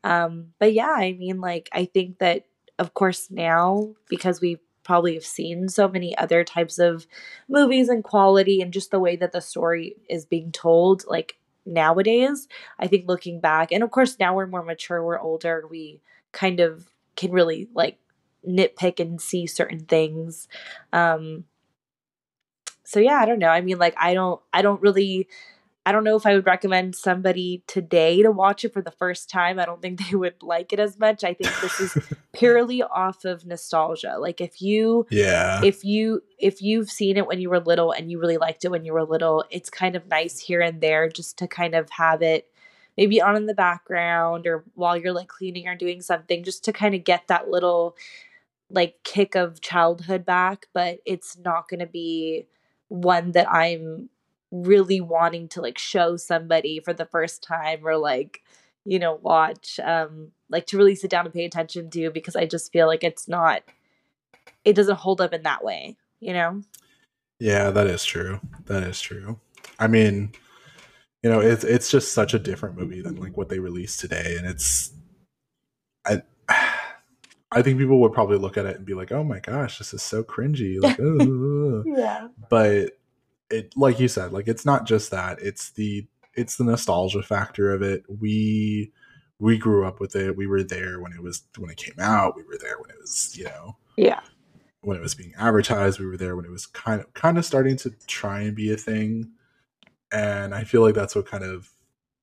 um 0.02 0.48
but 0.58 0.72
yeah 0.72 0.94
i 0.96 1.12
mean 1.12 1.40
like 1.40 1.68
i 1.72 1.84
think 1.84 2.18
that 2.18 2.44
of 2.78 2.94
course 2.94 3.30
now 3.30 3.94
because 4.08 4.40
we 4.40 4.58
probably 4.86 5.14
have 5.14 5.26
seen 5.26 5.68
so 5.68 5.88
many 5.88 6.16
other 6.16 6.44
types 6.44 6.78
of 6.78 7.06
movies 7.48 7.88
and 7.88 8.04
quality 8.04 8.60
and 8.62 8.72
just 8.72 8.90
the 8.90 9.00
way 9.00 9.16
that 9.16 9.32
the 9.32 9.40
story 9.40 9.96
is 10.08 10.24
being 10.24 10.50
told 10.52 11.04
like 11.06 11.36
nowadays 11.66 12.46
i 12.78 12.86
think 12.86 13.08
looking 13.08 13.40
back 13.40 13.72
and 13.72 13.82
of 13.82 13.90
course 13.90 14.16
now 14.20 14.34
we're 14.34 14.46
more 14.46 14.62
mature 14.62 15.04
we're 15.04 15.18
older 15.18 15.64
we 15.68 16.00
kind 16.32 16.60
of 16.60 16.86
can 17.16 17.32
really 17.32 17.68
like 17.74 17.98
nitpick 18.46 19.00
and 19.00 19.20
see 19.20 19.46
certain 19.46 19.80
things. 19.80 20.48
Um 20.92 21.44
so 22.84 23.00
yeah 23.00 23.16
i 23.16 23.26
don't 23.26 23.40
know. 23.40 23.48
I 23.48 23.60
mean 23.60 23.78
like 23.78 23.94
i 23.98 24.14
don't 24.14 24.40
i 24.52 24.62
don't 24.62 24.80
really 24.80 25.28
i 25.86 25.92
don't 25.92 26.04
know 26.04 26.16
if 26.16 26.26
i 26.26 26.34
would 26.34 26.44
recommend 26.44 26.94
somebody 26.94 27.62
today 27.66 28.22
to 28.22 28.30
watch 28.30 28.64
it 28.64 28.72
for 28.72 28.82
the 28.82 28.90
first 28.90 29.30
time. 29.30 29.58
I 29.58 29.64
don't 29.64 29.80
think 29.80 30.00
they 30.10 30.16
would 30.16 30.42
like 30.42 30.72
it 30.72 30.80
as 30.80 30.98
much. 30.98 31.24
I 31.24 31.34
think 31.34 31.52
this 31.60 31.80
is 31.80 31.98
purely 32.32 32.82
off 32.82 33.24
of 33.24 33.46
nostalgia. 33.46 34.16
Like 34.18 34.40
if 34.40 34.60
you 34.60 35.06
yeah. 35.10 35.60
if 35.62 35.84
you 35.84 36.22
if 36.38 36.62
you've 36.62 36.90
seen 36.90 37.16
it 37.16 37.26
when 37.26 37.40
you 37.40 37.50
were 37.50 37.60
little 37.60 37.92
and 37.92 38.10
you 38.10 38.18
really 38.20 38.38
liked 38.38 38.64
it 38.64 38.70
when 38.70 38.84
you 38.84 38.92
were 38.92 39.04
little 39.04 39.44
it's 39.50 39.70
kind 39.70 39.96
of 39.96 40.06
nice 40.08 40.38
here 40.38 40.60
and 40.60 40.80
there 40.80 41.08
just 41.08 41.38
to 41.38 41.48
kind 41.48 41.74
of 41.74 41.88
have 41.90 42.22
it 42.22 42.50
maybe 42.96 43.20
on 43.20 43.36
in 43.36 43.46
the 43.46 43.54
background 43.54 44.46
or 44.46 44.64
while 44.74 44.96
you're 44.96 45.12
like 45.12 45.28
cleaning 45.28 45.68
or 45.68 45.74
doing 45.74 46.00
something 46.00 46.44
just 46.44 46.64
to 46.64 46.72
kind 46.72 46.94
of 46.94 47.04
get 47.04 47.28
that 47.28 47.48
little 47.48 47.96
like 48.70 48.96
kick 49.04 49.34
of 49.34 49.60
childhood 49.60 50.24
back. 50.24 50.66
But 50.72 50.98
it's 51.04 51.38
not 51.38 51.68
going 51.68 51.80
to 51.80 51.86
be 51.86 52.46
one 52.88 53.32
that 53.32 53.50
i'm 53.50 54.08
really 54.50 55.00
wanting 55.00 55.48
to 55.48 55.60
like 55.60 55.78
show 55.78 56.16
somebody 56.16 56.80
for 56.80 56.92
the 56.92 57.06
first 57.06 57.42
time 57.42 57.80
or 57.86 57.96
like 57.96 58.42
you 58.84 58.98
know 58.98 59.14
watch 59.22 59.80
um 59.82 60.30
like 60.48 60.66
to 60.66 60.78
really 60.78 60.94
sit 60.94 61.10
down 61.10 61.24
and 61.24 61.34
pay 61.34 61.44
attention 61.44 61.90
to 61.90 62.10
because 62.10 62.36
i 62.36 62.46
just 62.46 62.72
feel 62.72 62.86
like 62.86 63.02
it's 63.02 63.28
not 63.28 63.62
it 64.64 64.74
doesn't 64.74 64.98
hold 64.98 65.20
up 65.20 65.32
in 65.34 65.42
that 65.42 65.64
way 65.64 65.96
you 66.20 66.32
know 66.32 66.62
Yeah, 67.38 67.70
that 67.70 67.86
is 67.86 68.04
true. 68.04 68.40
That 68.66 68.82
is 68.82 69.00
true. 69.00 69.38
I 69.78 69.88
mean, 69.88 70.32
you 71.22 71.30
know, 71.30 71.40
it's 71.40 71.64
it's 71.64 71.90
just 71.90 72.12
such 72.12 72.34
a 72.34 72.38
different 72.38 72.78
movie 72.78 73.02
than 73.02 73.16
like 73.16 73.36
what 73.36 73.48
they 73.48 73.58
released 73.58 74.00
today, 74.00 74.36
and 74.38 74.46
it's, 74.46 74.92
I, 76.06 76.22
I 77.52 77.62
think 77.62 77.78
people 77.78 78.00
would 78.00 78.12
probably 78.12 78.38
look 78.38 78.56
at 78.56 78.66
it 78.66 78.76
and 78.76 78.86
be 78.86 78.94
like, 78.94 79.12
"Oh 79.12 79.22
my 79.22 79.40
gosh, 79.40 79.78
this 79.78 79.92
is 79.92 80.02
so 80.02 80.22
cringy." 80.22 80.80
Like, 80.80 80.98
yeah 81.98 82.28
but 82.48 82.95
it, 83.50 83.72
like 83.76 84.00
you 84.00 84.08
said, 84.08 84.32
like 84.32 84.48
it's 84.48 84.64
not 84.66 84.86
just 84.86 85.10
that. 85.10 85.38
It's 85.40 85.70
the 85.70 86.06
it's 86.34 86.56
the 86.56 86.64
nostalgia 86.64 87.22
factor 87.22 87.72
of 87.72 87.82
it. 87.82 88.04
We 88.08 88.92
we 89.38 89.58
grew 89.58 89.86
up 89.86 90.00
with 90.00 90.16
it. 90.16 90.36
We 90.36 90.46
were 90.46 90.62
there 90.62 91.00
when 91.00 91.12
it 91.12 91.22
was 91.22 91.42
when 91.58 91.70
it 91.70 91.76
came 91.76 91.98
out. 91.98 92.36
We 92.36 92.44
were 92.44 92.58
there 92.60 92.78
when 92.80 92.90
it 92.90 92.96
was 93.00 93.36
you 93.36 93.44
know 93.44 93.76
yeah 93.96 94.20
when 94.80 94.96
it 94.96 95.02
was 95.02 95.14
being 95.14 95.34
advertised. 95.38 95.98
We 95.98 96.06
were 96.06 96.16
there 96.16 96.36
when 96.36 96.44
it 96.44 96.50
was 96.50 96.66
kind 96.66 97.00
of 97.00 97.12
kind 97.14 97.38
of 97.38 97.44
starting 97.44 97.76
to 97.78 97.90
try 98.06 98.42
and 98.42 98.54
be 98.54 98.72
a 98.72 98.76
thing. 98.76 99.30
And 100.12 100.54
I 100.54 100.64
feel 100.64 100.82
like 100.82 100.94
that's 100.94 101.16
what 101.16 101.26
kind 101.26 101.44
of 101.44 101.68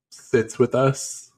sits 0.10 0.58
with 0.58 0.74
us. 0.74 1.32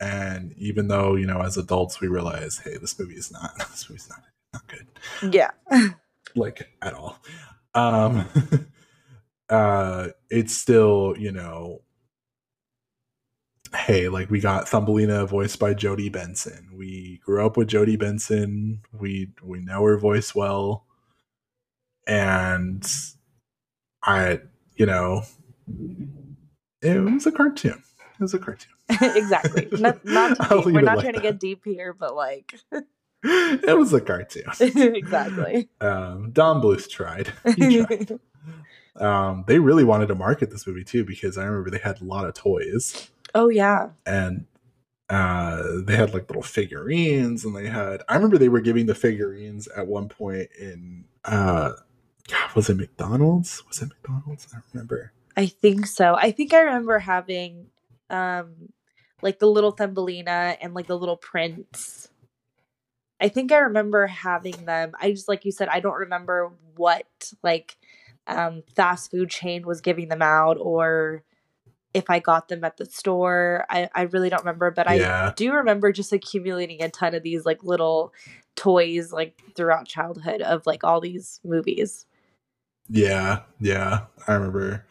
And 0.00 0.52
even 0.58 0.88
though, 0.88 1.14
you 1.14 1.26
know, 1.26 1.40
as 1.40 1.56
adults 1.56 2.00
we 2.00 2.08
realize, 2.08 2.58
hey, 2.58 2.76
this 2.78 2.98
movie 2.98 3.14
is 3.14 3.30
not 3.30 3.52
this 3.70 3.88
movie's 3.88 4.08
not 4.08 4.20
not 4.52 4.68
good. 4.68 5.32
yeah 5.32 5.50
Like 6.34 6.68
at 6.80 6.94
all. 6.94 7.18
Um 7.74 8.26
uh 9.48 10.08
it's 10.30 10.56
still, 10.56 11.14
you 11.18 11.32
know, 11.32 11.82
hey, 13.74 14.08
like 14.08 14.30
we 14.30 14.40
got 14.40 14.68
Thumbelina 14.68 15.26
voiced 15.26 15.58
by 15.58 15.74
Jodi 15.74 16.08
Benson. 16.08 16.70
We 16.74 17.20
grew 17.24 17.44
up 17.44 17.56
with 17.56 17.68
Jodi 17.68 17.96
Benson. 17.96 18.82
We 18.92 19.30
we 19.42 19.60
know 19.60 19.82
her 19.84 19.98
voice 19.98 20.34
well. 20.34 20.86
And 22.06 22.84
I, 24.02 24.40
you 24.74 24.86
know, 24.86 25.22
it 26.80 26.98
was 26.98 27.26
a 27.26 27.32
cartoon. 27.32 27.82
It 27.98 28.20
was 28.20 28.34
a 28.34 28.38
cartoon. 28.38 28.72
exactly 29.00 29.68
not, 29.80 30.04
not 30.04 30.38
deep. 30.50 30.50
leave 30.66 30.74
we're 30.74 30.80
not 30.82 30.96
like 30.96 31.04
trying 31.04 31.14
to 31.14 31.20
get 31.20 31.38
deep 31.38 31.64
here 31.64 31.94
but 31.94 32.14
like 32.14 32.54
it 33.22 33.78
was 33.78 33.92
a 33.92 34.00
cartoon. 34.00 34.44
exactly 34.60 35.68
Um, 35.80 36.30
Don 36.32 36.60
Bluth 36.60 36.90
tried. 36.90 37.32
He 37.56 37.84
tried. 37.84 38.18
Um, 38.96 39.44
they 39.46 39.58
really 39.58 39.84
wanted 39.84 40.06
to 40.08 40.14
market 40.14 40.50
this 40.50 40.66
movie 40.66 40.84
too 40.84 41.04
because 41.04 41.38
I 41.38 41.44
remember 41.44 41.70
they 41.70 41.78
had 41.78 42.00
a 42.00 42.04
lot 42.04 42.26
of 42.26 42.34
toys. 42.34 43.10
oh 43.34 43.48
yeah 43.48 43.90
and 44.06 44.46
uh 45.08 45.62
they 45.84 45.96
had 45.96 46.14
like 46.14 46.28
little 46.28 46.42
figurines 46.42 47.44
and 47.44 47.56
they 47.56 47.66
had 47.66 48.02
i 48.08 48.14
remember 48.14 48.38
they 48.38 48.48
were 48.48 48.60
giving 48.60 48.86
the 48.86 48.94
figurines 48.94 49.66
at 49.76 49.86
one 49.86 50.08
point 50.08 50.48
in 50.58 51.04
uh 51.24 51.72
God, 52.28 52.54
was 52.54 52.70
it 52.70 52.76
mcdonald's 52.76 53.62
was 53.66 53.82
it 53.82 53.88
mcdonald's 53.88 54.46
i 54.52 54.56
don't 54.56 54.64
remember 54.72 55.12
I 55.36 55.46
think 55.46 55.86
so. 55.86 56.14
I 56.14 56.30
think 56.30 56.52
I 56.52 56.60
remember 56.60 56.98
having 56.98 57.68
um 58.10 58.68
like 59.22 59.38
the 59.38 59.46
little 59.46 59.70
Thumbelina 59.72 60.58
and 60.60 60.74
like 60.74 60.86
the 60.86 60.98
little 60.98 61.16
prince. 61.16 62.08
I 63.18 63.28
think 63.28 63.50
I 63.50 63.58
remember 63.58 64.06
having 64.06 64.66
them. 64.66 64.92
I 65.00 65.10
just 65.12 65.28
like 65.28 65.44
you 65.46 65.52
said, 65.52 65.68
I 65.68 65.80
don't 65.80 65.98
remember 66.00 66.52
what 66.76 67.32
like 67.42 67.76
um 68.26 68.62
fast 68.74 69.10
food 69.10 69.30
chain 69.30 69.66
was 69.66 69.80
giving 69.80 70.08
them 70.08 70.22
out 70.22 70.56
or 70.60 71.24
if 71.94 72.08
I 72.08 72.20
got 72.20 72.48
them 72.48 72.64
at 72.64 72.76
the 72.76 72.86
store. 72.86 73.64
I, 73.68 73.88
I 73.94 74.02
really 74.02 74.30
don't 74.30 74.40
remember, 74.40 74.70
but 74.70 74.88
I 74.88 75.32
do 75.36 75.52
remember 75.52 75.92
just 75.92 76.12
accumulating 76.12 76.82
a 76.82 76.88
ton 76.88 77.14
of 77.14 77.22
these 77.22 77.44
like 77.44 77.62
little 77.62 78.12
toys 78.56 79.12
like 79.12 79.40
throughout 79.54 79.86
childhood 79.86 80.42
of 80.42 80.66
like 80.66 80.84
all 80.84 81.00
these 81.00 81.40
movies. 81.44 82.06
Yeah, 82.88 83.40
yeah. 83.60 84.06
I 84.26 84.34
remember 84.34 84.86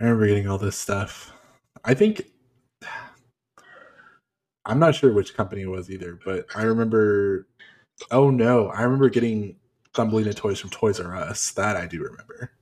I 0.00 0.04
remember 0.04 0.26
getting 0.26 0.48
all 0.48 0.58
this 0.58 0.78
stuff. 0.78 1.32
I 1.84 1.94
think 1.94 2.22
I'm 4.64 4.78
not 4.78 4.94
sure 4.94 5.12
which 5.12 5.36
company 5.36 5.62
it 5.62 5.70
was 5.70 5.90
either, 5.90 6.18
but 6.24 6.46
I 6.54 6.62
remember 6.62 7.46
oh 8.10 8.30
no, 8.30 8.68
I 8.68 8.82
remember 8.82 9.08
getting 9.08 9.56
Thumbelina 9.94 10.34
toys 10.34 10.60
from 10.60 10.70
Toys 10.70 11.00
R 11.00 11.16
Us. 11.16 11.52
That 11.52 11.76
I 11.76 11.86
do 11.86 12.02
remember. 12.02 12.52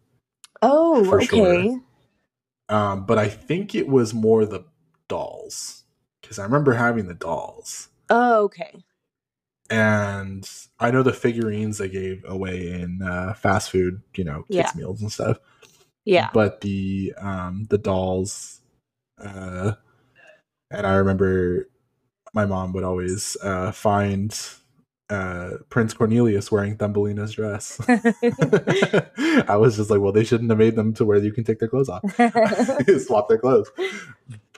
Oh, 0.65 1.15
okay. 1.17 1.27
sure. 1.27 1.83
Um, 2.69 3.07
but 3.07 3.19
I 3.19 3.29
think 3.29 3.75
it 3.75 3.89
was 3.89 4.15
more 4.15 4.47
the 4.47 4.65
dolls. 5.09 5.85
Because 6.23 6.39
I 6.39 6.45
remember 6.45 6.73
having 6.73 7.07
the 7.09 7.15
dolls. 7.15 7.89
Oh, 8.11 8.45
okay. 8.45 8.83
And 9.71 10.49
I 10.81 10.91
know 10.91 11.03
the 11.03 11.13
figurines 11.13 11.79
they 11.79 11.89
gave 11.89 12.25
away 12.27 12.71
in 12.71 13.03
uh, 13.03 13.35
fast 13.35 13.71
food, 13.71 14.03
you 14.15 14.25
know, 14.25 14.45
kids 14.51 14.51
Yeah. 14.51 14.73
meals 14.75 15.03
and 15.03 15.13
stuff. 15.13 15.39
Yeah. 16.05 16.31
but 16.35 16.61
the 16.61 17.15
um 17.19 17.67
the 17.71 17.79
dolls 17.79 18.61
uh 19.19 19.73
and 20.71 20.87
i 20.87 20.97
remember 20.97 21.69
my 22.35 22.45
mom 22.45 22.73
would 22.75 22.85
always 22.85 23.37
uh 23.43 23.73
find 23.73 24.39
uh 25.11 25.59
prince 25.69 25.93
cornelius 25.93 26.51
wearing 26.51 26.77
thumbelina's 26.77 27.33
dress. 27.33 27.79
I 27.89 29.57
was 29.59 29.77
just 29.77 29.91
like 29.91 30.01
well 30.01 30.13
they 30.13 30.25
shouldn't 30.25 30.51
have 30.51 30.59
made 30.59 30.77
them 30.77 30.95
to 30.95 31.05
where 31.05 31.19
you 31.19 31.33
can 31.33 31.45
take 31.45 31.59
their 31.59 31.69
clothes 31.69 31.89
off. 31.91 32.03
Swap 33.07 33.29
their 33.29 33.39
clothes. 33.39 33.71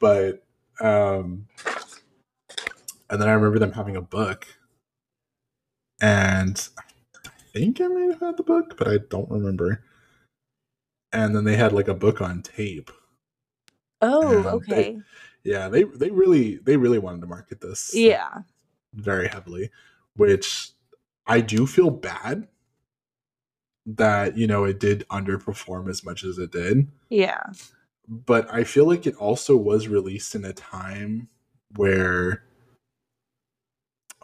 But 0.00 0.44
um 0.80 1.46
and 3.08 3.20
then 3.22 3.28
i 3.28 3.32
remember 3.32 3.58
them 3.58 3.72
having 3.72 3.96
a 3.96 4.02
book. 4.02 4.46
And 6.00 6.68
i 7.26 7.30
think 7.52 7.80
i 7.80 7.86
may 7.88 8.06
have 8.06 8.20
had 8.20 8.36
the 8.36 8.42
book 8.42 8.76
but 8.78 8.86
i 8.88 8.98
don't 9.10 9.30
remember. 9.30 9.82
And 11.12 11.34
then 11.34 11.44
they 11.44 11.56
had 11.56 11.72
like 11.72 11.88
a 11.88 11.94
book 11.94 12.20
on 12.20 12.42
tape. 12.42 12.90
Oh, 14.02 14.36
And 14.36 14.44
they- 14.44 14.50
okay. 14.50 15.00
yeah 15.44 15.68
they 15.68 15.82
they 15.84 16.10
really 16.10 16.56
they 16.58 16.76
really 16.76 16.98
wanted 16.98 17.20
to 17.22 17.26
market 17.26 17.60
this 17.60 17.90
Yeah. 17.94 18.42
very 18.94 19.26
heavily 19.28 19.70
which 20.16 20.70
i 21.26 21.40
do 21.40 21.66
feel 21.66 21.90
bad 21.90 22.46
that 23.86 24.36
you 24.36 24.46
know 24.46 24.64
it 24.64 24.80
did 24.80 25.04
underperform 25.10 25.88
as 25.88 26.04
much 26.04 26.24
as 26.24 26.38
it 26.38 26.50
did 26.50 26.88
Yeah. 27.08 27.42
but 28.08 28.52
I 28.52 28.64
feel 28.64 28.84
like 28.86 29.06
it 29.06 29.14
also 29.16 29.56
was 29.56 29.86
released 29.88 30.34
in 30.34 30.44
a 30.44 30.52
time 30.52 31.28
where 31.76 32.42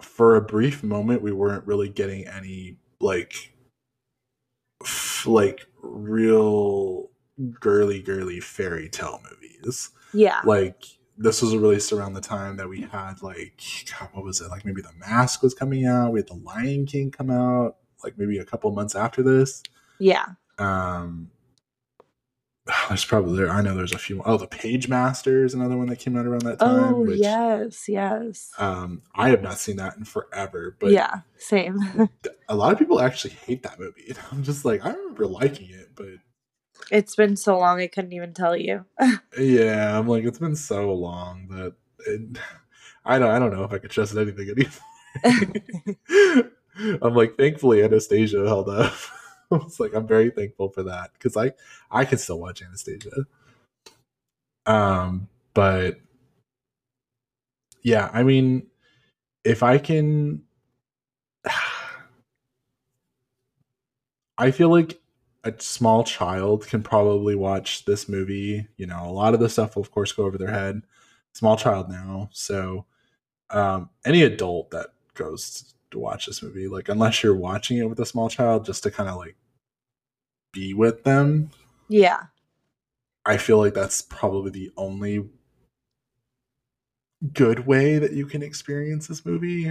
for 0.01 0.35
a 0.37 0.41
brief 0.43 0.83
moment 0.83 1.23
we 1.23 1.31
weren't 1.33 1.65
really 1.67 1.89
getting 1.89 2.27
any 2.27 2.77
like 3.01 3.53
f- 4.83 5.27
like 5.27 5.67
real 5.81 7.11
girly 7.61 8.03
girly 8.03 8.41
fairy 8.41 8.89
tale 8.89 9.21
movies 9.31 9.91
Yeah. 10.13 10.41
like 10.45 10.85
this 11.23 11.41
was 11.43 11.55
released 11.57 11.93
around 11.93 12.15
the 12.15 12.21
time 12.21 12.57
that 12.57 12.69
we 12.69 12.81
had 12.83 13.23
like 13.23 13.61
God, 13.99 14.09
what 14.13 14.25
was 14.25 14.41
it 14.41 14.49
like 14.51 14.65
maybe 14.65 14.83
the 14.83 14.93
mask 14.99 15.43
was 15.43 15.55
coming 15.55 15.87
out 15.87 16.13
we 16.13 16.21
had 16.21 16.29
the 16.29 16.35
lion 16.35 16.87
king 16.87 17.11
come 17.11 17.31
out 17.31 17.77
like 18.03 18.19
maybe 18.19 18.39
a 18.39 18.45
couple 18.45 18.71
months 18.73 18.95
after 18.95 19.23
this 19.23 19.63
Yeah. 19.99 20.27
um 20.59 21.31
there's 22.89 23.05
probably 23.05 23.37
there 23.37 23.51
i 23.51 23.61
know 23.61 23.75
there's 23.75 23.93
a 23.93 23.99
few 23.99 24.23
oh 24.25 24.37
the 24.37 24.47
page 24.47 24.89
master 24.89 25.45
is 25.45 25.53
another 25.55 25.77
one 25.77 25.89
that 25.89 25.99
came 25.99 26.17
out 26.17 26.27
around 26.27 26.43
that 26.43 26.61
time 26.61 26.95
Oh, 26.95 27.01
which 27.03 27.19
yes. 27.19 27.89
Yes. 27.89 28.51
um 28.59 29.03
i 29.15 29.31
have 29.31 29.43
not 29.43 29.59
seen 29.59 29.77
that 29.77 29.97
in 29.97 30.05
forever 30.05 30.77
but 30.79 30.91
yeah. 30.91 31.21
Same. 31.37 31.79
a 32.49 32.55
lot 32.55 32.73
of 32.73 32.79
people 32.79 33.01
actually 33.01 33.35
hate 33.47 33.63
that 33.65 33.79
movie 33.81 34.13
i'm 34.33 34.43
just 34.45 34.65
like 34.65 34.85
i 34.85 34.91
remember 34.91 35.27
liking 35.27 35.71
it 35.71 35.91
but 35.95 36.15
it's 36.93 37.17
been 37.17 37.37
so 37.37 37.59
long 37.59 37.81
I 37.81 37.87
couldn't 37.89 38.13
even 38.13 38.35
tell 38.35 38.55
you. 38.57 38.85
yeah 39.39 39.99
i'm 39.99 40.07
like 40.07 40.25
it's 40.25 40.39
been 40.39 40.55
so 40.55 40.93
long 40.93 41.49
that 41.49 41.75
it, 42.07 42.39
i 43.05 43.19
don't 43.19 43.31
i 43.31 43.39
don't 43.39 43.53
know 43.53 43.65
if 43.65 43.73
i 43.73 43.79
could 43.79 43.91
trust 43.91 44.15
anything 44.17 44.49
anymore. 44.51 44.71
I'm 47.03 47.15
like 47.15 47.37
thankfully 47.37 47.83
anastasia 47.83 48.47
held 48.47 48.69
up. 48.69 48.95
It's 49.51 49.81
like 49.81 49.95
i'm 49.95 50.07
very 50.07 50.31
thankful 50.31 50.71
for 50.71 50.83
that 50.85 51.13
because 51.15 51.37
i 51.37 51.53
i 51.91 52.05
can 52.05 52.19
still 52.19 52.39
watch 52.41 52.63
anastasia. 52.63 53.27
Um 54.67 55.29
but 55.55 55.99
yeah 57.83 58.09
i 58.13 58.23
mean 58.23 58.67
if 59.45 59.63
i 59.63 59.77
can 59.77 60.43
i 64.39 64.51
feel 64.51 64.71
like 64.71 65.02
a 65.45 65.53
small 65.59 66.05
child 66.05 66.67
can 66.67 66.83
probably 66.83 67.35
watch 67.35 67.85
this 67.85 68.09
movie 68.09 68.67
you 68.77 68.87
know 68.87 69.05
a 69.05 69.11
lot 69.11 69.35
of 69.35 69.41
the 69.41 69.49
stuff 69.49 69.77
will 69.77 69.83
of 69.83 69.91
course 69.91 70.13
go 70.13 70.25
over 70.25 70.39
their 70.39 70.51
head 70.51 70.83
small 71.33 71.57
child 71.57 71.89
now 71.89 72.29
so 72.33 72.85
um 73.51 73.91
any 74.05 74.23
adult 74.23 74.71
that 74.71 74.89
goes 75.15 75.75
to 75.91 75.99
watch 75.99 76.27
this 76.27 76.43
movie 76.43 76.69
like 76.69 76.89
unless 76.89 77.23
you're 77.23 77.35
watching 77.35 77.79
it 77.79 77.89
with 77.89 77.99
a 78.01 78.07
small 78.07 78.29
child 78.29 78.65
just 78.65 78.83
to 78.83 78.91
kind 78.91 79.09
of 79.09 79.17
like 79.17 79.37
be 80.53 80.75
with 80.75 81.03
them 81.05 81.51
yeah. 81.93 82.25
I 83.25 83.37
feel 83.37 83.59
like 83.59 83.75
that's 83.75 84.03
probably 84.03 84.51
the 84.51 84.73
only 84.77 85.29
good 87.35 87.67
way 87.67 87.99
that 87.99 88.13
you 88.13 88.27
can 88.27 88.43
experience 88.43 89.07
this 89.07 89.25
movie. 89.25 89.71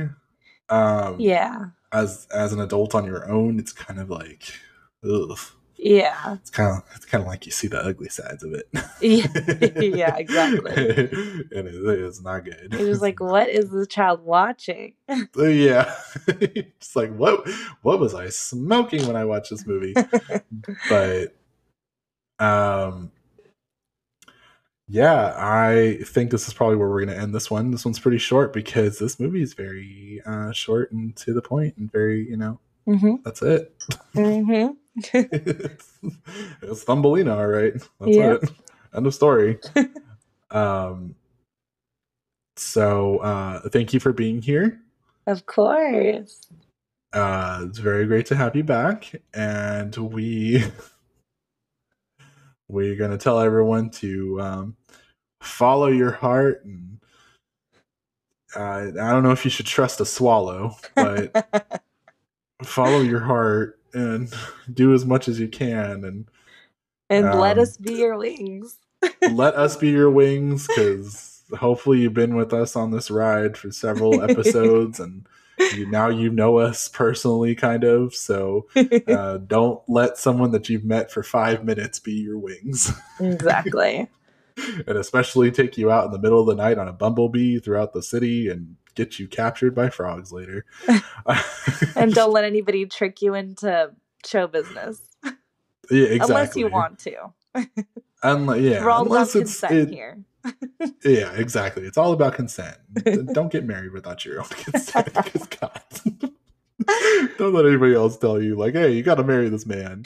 Um, 0.70 1.20
Yeah. 1.20 1.66
As 1.92 2.28
as 2.34 2.54
an 2.54 2.62
adult 2.62 2.96
on 2.96 3.06
your 3.06 3.30
own, 3.30 3.60
it's 3.60 3.74
kind 3.74 4.00
of 4.00 4.10
like, 4.10 4.54
ugh. 5.04 5.38
Yeah. 5.82 6.36
It's 6.36 6.52
kind 6.52 6.78
of 6.78 6.84
it's 6.96 7.06
kind 7.06 7.24
of 7.24 7.28
like 7.28 7.48
you 7.48 7.52
see 7.52 7.68
the 7.68 7.84
ugly 7.84 8.10
sides 8.10 8.44
of 8.44 8.54
it. 8.54 8.70
Yeah, 9.02 9.82
yeah, 9.82 10.16
exactly. 10.16 10.72
and 10.72 11.68
it 11.68 11.74
is 11.74 12.22
not 12.22 12.46
good. 12.46 12.72
It 12.72 12.88
was 12.88 13.02
like, 13.02 13.20
what 13.20 13.50
is 13.50 13.72
this 13.72 13.88
child 13.88 14.24
watching? 14.24 14.94
yeah, 15.36 15.92
it's 16.28 16.96
like 16.96 17.12
what 17.16 17.50
what 17.82 18.00
was 18.00 18.14
I 18.14 18.30
smoking 18.30 19.08
when 19.08 19.16
I 19.16 19.26
watched 19.26 19.50
this 19.50 19.66
movie? 19.66 19.96
but 20.88 21.36
um 22.40 23.12
yeah 24.88 25.34
i 25.38 26.00
think 26.04 26.32
this 26.32 26.48
is 26.48 26.54
probably 26.56 26.76
where 26.76 26.90
we're 26.90 27.06
going 27.06 27.16
to 27.16 27.22
end 27.22 27.36
this 27.36 27.52
one 27.52 27.70
this 27.70 27.86
one's 27.86 28.00
pretty 28.00 28.18
short 28.18 28.52
because 28.52 28.98
this 28.98 29.20
movie 29.20 29.44
is 29.44 29.54
very 29.54 30.22
uh 30.26 30.52
short 30.52 30.92
and 30.92 31.16
to 31.16 31.34
the 31.34 31.42
point 31.42 31.78
and 31.78 31.92
very 31.92 32.28
you 32.28 32.36
know 32.36 32.60
Mm-hmm. 32.88 33.16
that's 33.24 33.42
it 33.42 33.74
Mm-hmm. 34.16 34.74
it's, 35.14 36.00
it's 36.62 36.84
thumbelina 36.84 37.36
all 37.36 37.48
right 37.48 37.74
that's 37.74 38.18
Yeah. 38.18 38.34
it 38.34 38.52
end 38.96 39.08
of 39.08 39.14
story 39.14 39.60
um 40.52 41.16
so 42.58 43.20
uh 43.20 43.62
thank 43.70 43.94
you 43.94 44.00
for 44.00 44.12
being 44.14 44.42
here 44.42 44.80
Of 45.28 45.46
course. 45.46 46.42
uh 47.14 47.66
it's 47.68 47.78
very 47.80 48.06
great 48.06 48.26
to 48.28 48.36
have 48.36 48.56
you 48.56 48.64
back 48.64 49.14
and 49.34 49.96
we 49.96 50.64
we're 52.70 52.96
going 52.96 53.12
to 53.12 53.18
tell 53.18 53.40
everyone 53.40 53.90
to 53.92 54.40
um 54.42 54.76
follow 55.42 55.88
your 55.88 56.12
heart 56.12 56.64
and 56.66 57.00
uh, 58.56 58.92
i 59.02 59.12
don't 59.12 59.24
know 59.24 59.32
if 59.32 59.46
you 59.46 59.52
should 59.52 59.66
trust 59.66 60.00
a 60.02 60.06
swallow 60.06 60.76
but 60.96 61.34
follow 62.64 63.02
your 63.02 63.22
heart 63.22 63.80
and 63.94 64.34
do 64.74 64.94
as 64.94 65.06
much 65.06 65.28
as 65.28 65.40
you 65.40 65.48
can 65.48 66.04
and 66.04 66.26
and 67.10 67.40
let 67.40 67.58
Um, 67.58 67.64
us 67.64 67.78
be 67.78 67.94
your 67.96 68.18
wings. 68.18 68.78
let 69.32 69.56
us 69.56 69.76
be 69.76 69.90
your 69.90 70.10
wings 70.10 70.68
because 70.68 71.44
hopefully 71.58 72.00
you've 72.02 72.14
been 72.14 72.36
with 72.36 72.54
us 72.54 72.76
on 72.76 72.92
this 72.92 73.12
ride 73.12 73.58
for 73.58 73.72
several 73.72 74.22
episodes 74.22 75.00
and 75.00 75.28
you, 75.76 75.90
now 75.90 76.08
you 76.08 76.30
know 76.30 76.58
us 76.58 76.88
personally 76.88 77.54
kind 77.56 77.84
of 77.84 78.16
so 78.16 78.68
uh, 79.08 79.38
don't 79.38 79.82
let 79.90 80.18
someone 80.18 80.52
that 80.52 80.70
you've 80.70 80.86
met 80.86 81.12
for 81.12 81.24
five 81.24 81.64
minutes 81.66 82.00
be 82.00 82.14
your 82.14 82.38
wings 82.38 82.92
exactly. 83.20 84.08
and 84.58 84.98
especially 84.98 85.52
take 85.52 85.78
you 85.78 85.92
out 85.92 86.06
in 86.06 86.12
the 86.12 86.20
middle 86.20 86.40
of 86.40 86.48
the 86.48 86.56
night 86.56 86.78
on 86.78 86.88
a 86.88 86.94
bumblebee 86.94 87.60
throughout 87.60 87.92
the 87.94 88.04
city 88.04 88.48
and 88.48 88.76
get 88.96 89.20
you 89.20 89.28
captured 89.28 89.74
by 89.74 89.90
frogs 89.90 90.32
later 90.32 90.66
And 91.96 92.14
don't 92.14 92.32
let 92.32 92.44
anybody 92.44 92.86
trick 92.86 93.22
you 93.22 93.34
into 93.34 93.92
show 94.26 94.48
business. 94.48 95.02
yeah, 95.24 96.06
exactly. 96.06 96.20
Unless 96.20 96.56
you 96.56 96.68
want 96.70 97.00
to. 97.00 97.16
Unle- 98.24 98.62
yeah 98.62 98.84
We're 98.84 98.90
all 98.90 99.02
about 99.02 99.12
unless 99.12 99.36
it's 99.36 99.60
consent 99.60 99.74
it- 99.74 99.90
here. 99.90 100.20
Yeah, 101.06 101.32
exactly. 101.34 101.84
It's 101.84 101.98
all 101.98 102.12
about 102.14 102.34
consent. 102.34 102.78
Don't 103.34 103.52
get 103.52 103.66
married 103.66 103.92
without 103.92 104.26
your 104.26 104.40
own 104.40 104.48
consent. 104.48 105.14
God, 105.60 105.82
don't 107.38 107.54
let 107.54 107.66
anybody 107.66 107.94
else 107.94 108.18
tell 108.18 108.42
you 108.42 108.56
like, 108.56 108.74
"Hey, 108.74 108.92
you 108.94 109.04
got 109.04 109.16
to 109.16 109.24
marry 109.24 109.50
this 109.50 109.66
man." 109.68 110.06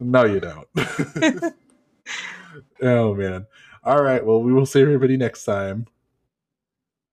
no, 0.00 0.24
you 0.24 0.40
don't. 0.40 0.68
oh 2.82 3.14
man. 3.14 3.46
All 3.84 4.02
right. 4.02 4.24
Well, 4.24 4.42
we 4.42 4.52
will 4.52 4.66
see 4.66 4.82
everybody 4.82 5.16
next 5.16 5.44
time. 5.44 5.86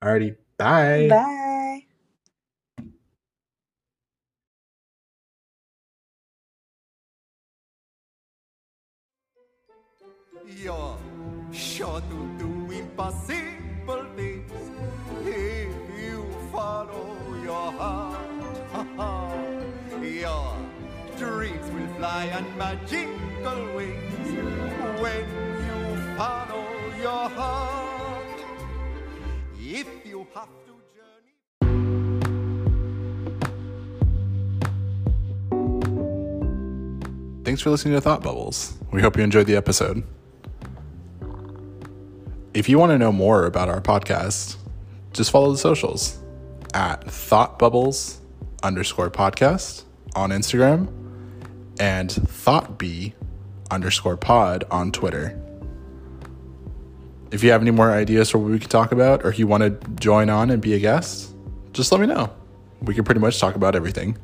Alrighty. 0.04 0.36
Bye. 0.58 1.08
Bye. 1.10 1.86
You're 10.46 10.98
sure 11.52 12.02
to 12.02 12.30
do 12.38 12.72
impossible 12.72 14.06
things 14.16 14.52
if 15.26 15.70
you 16.02 16.26
follow 16.52 17.18
your 17.44 17.72
heart. 17.74 18.20
your 20.04 20.56
dreams 21.18 21.72
will 21.72 21.88
fly 21.98 22.30
on 22.32 22.58
magical 22.58 23.76
wings 23.76 24.30
when 25.02 25.26
you 25.68 26.18
follow 26.18 26.66
your 27.02 27.30
heart. 27.30 28.40
If 29.60 29.88
Thanks 37.44 37.62
for 37.62 37.72
listening 37.72 37.94
to 37.96 38.00
Thought 38.00 38.24
Bubbles. 38.24 38.78
We 38.94 39.02
hope 39.02 39.18
you 39.18 39.24
enjoyed 39.24 39.48
the 39.48 39.58
episode. 39.58 40.04
If 42.54 42.70
you 42.70 42.80
want 42.80 42.92
to 42.94 42.98
know 42.98 43.12
more 43.12 43.46
about 43.46 43.68
our 43.68 43.82
podcast, 43.82 44.56
just 45.12 45.30
follow 45.30 45.52
the 45.52 45.58
socials 45.58 46.20
at 46.74 47.04
Thought 47.04 47.60
Bubbles 47.60 48.22
underscore 48.64 49.12
podcast 49.12 49.84
on 50.16 50.30
Instagram 50.30 50.88
and 51.82 52.12
ThoughtB 52.12 53.12
underscore 53.70 54.16
pod 54.16 54.64
on 54.72 54.94
Twitter. 54.94 55.38
If 57.32 57.44
you 57.44 57.52
have 57.52 57.62
any 57.62 57.72
more 57.72 57.92
ideas 57.92 58.30
for 58.30 58.38
what 58.38 58.52
we 58.52 58.60
could 58.60 58.72
talk 58.72 58.94
about, 58.94 59.26
or 59.26 59.30
if 59.30 59.38
you 59.38 59.48
want 59.48 59.64
to 59.64 59.90
join 59.96 60.30
on 60.30 60.50
and 60.50 60.62
be 60.62 60.76
a 60.76 60.80
guest, 60.80 61.34
just 61.74 61.92
let 61.92 62.00
me 62.00 62.08
know. 62.08 62.34
We 62.84 62.94
can 62.94 63.04
pretty 63.04 63.20
much 63.20 63.38
talk 63.38 63.56
about 63.56 63.76
everything. 63.76 64.18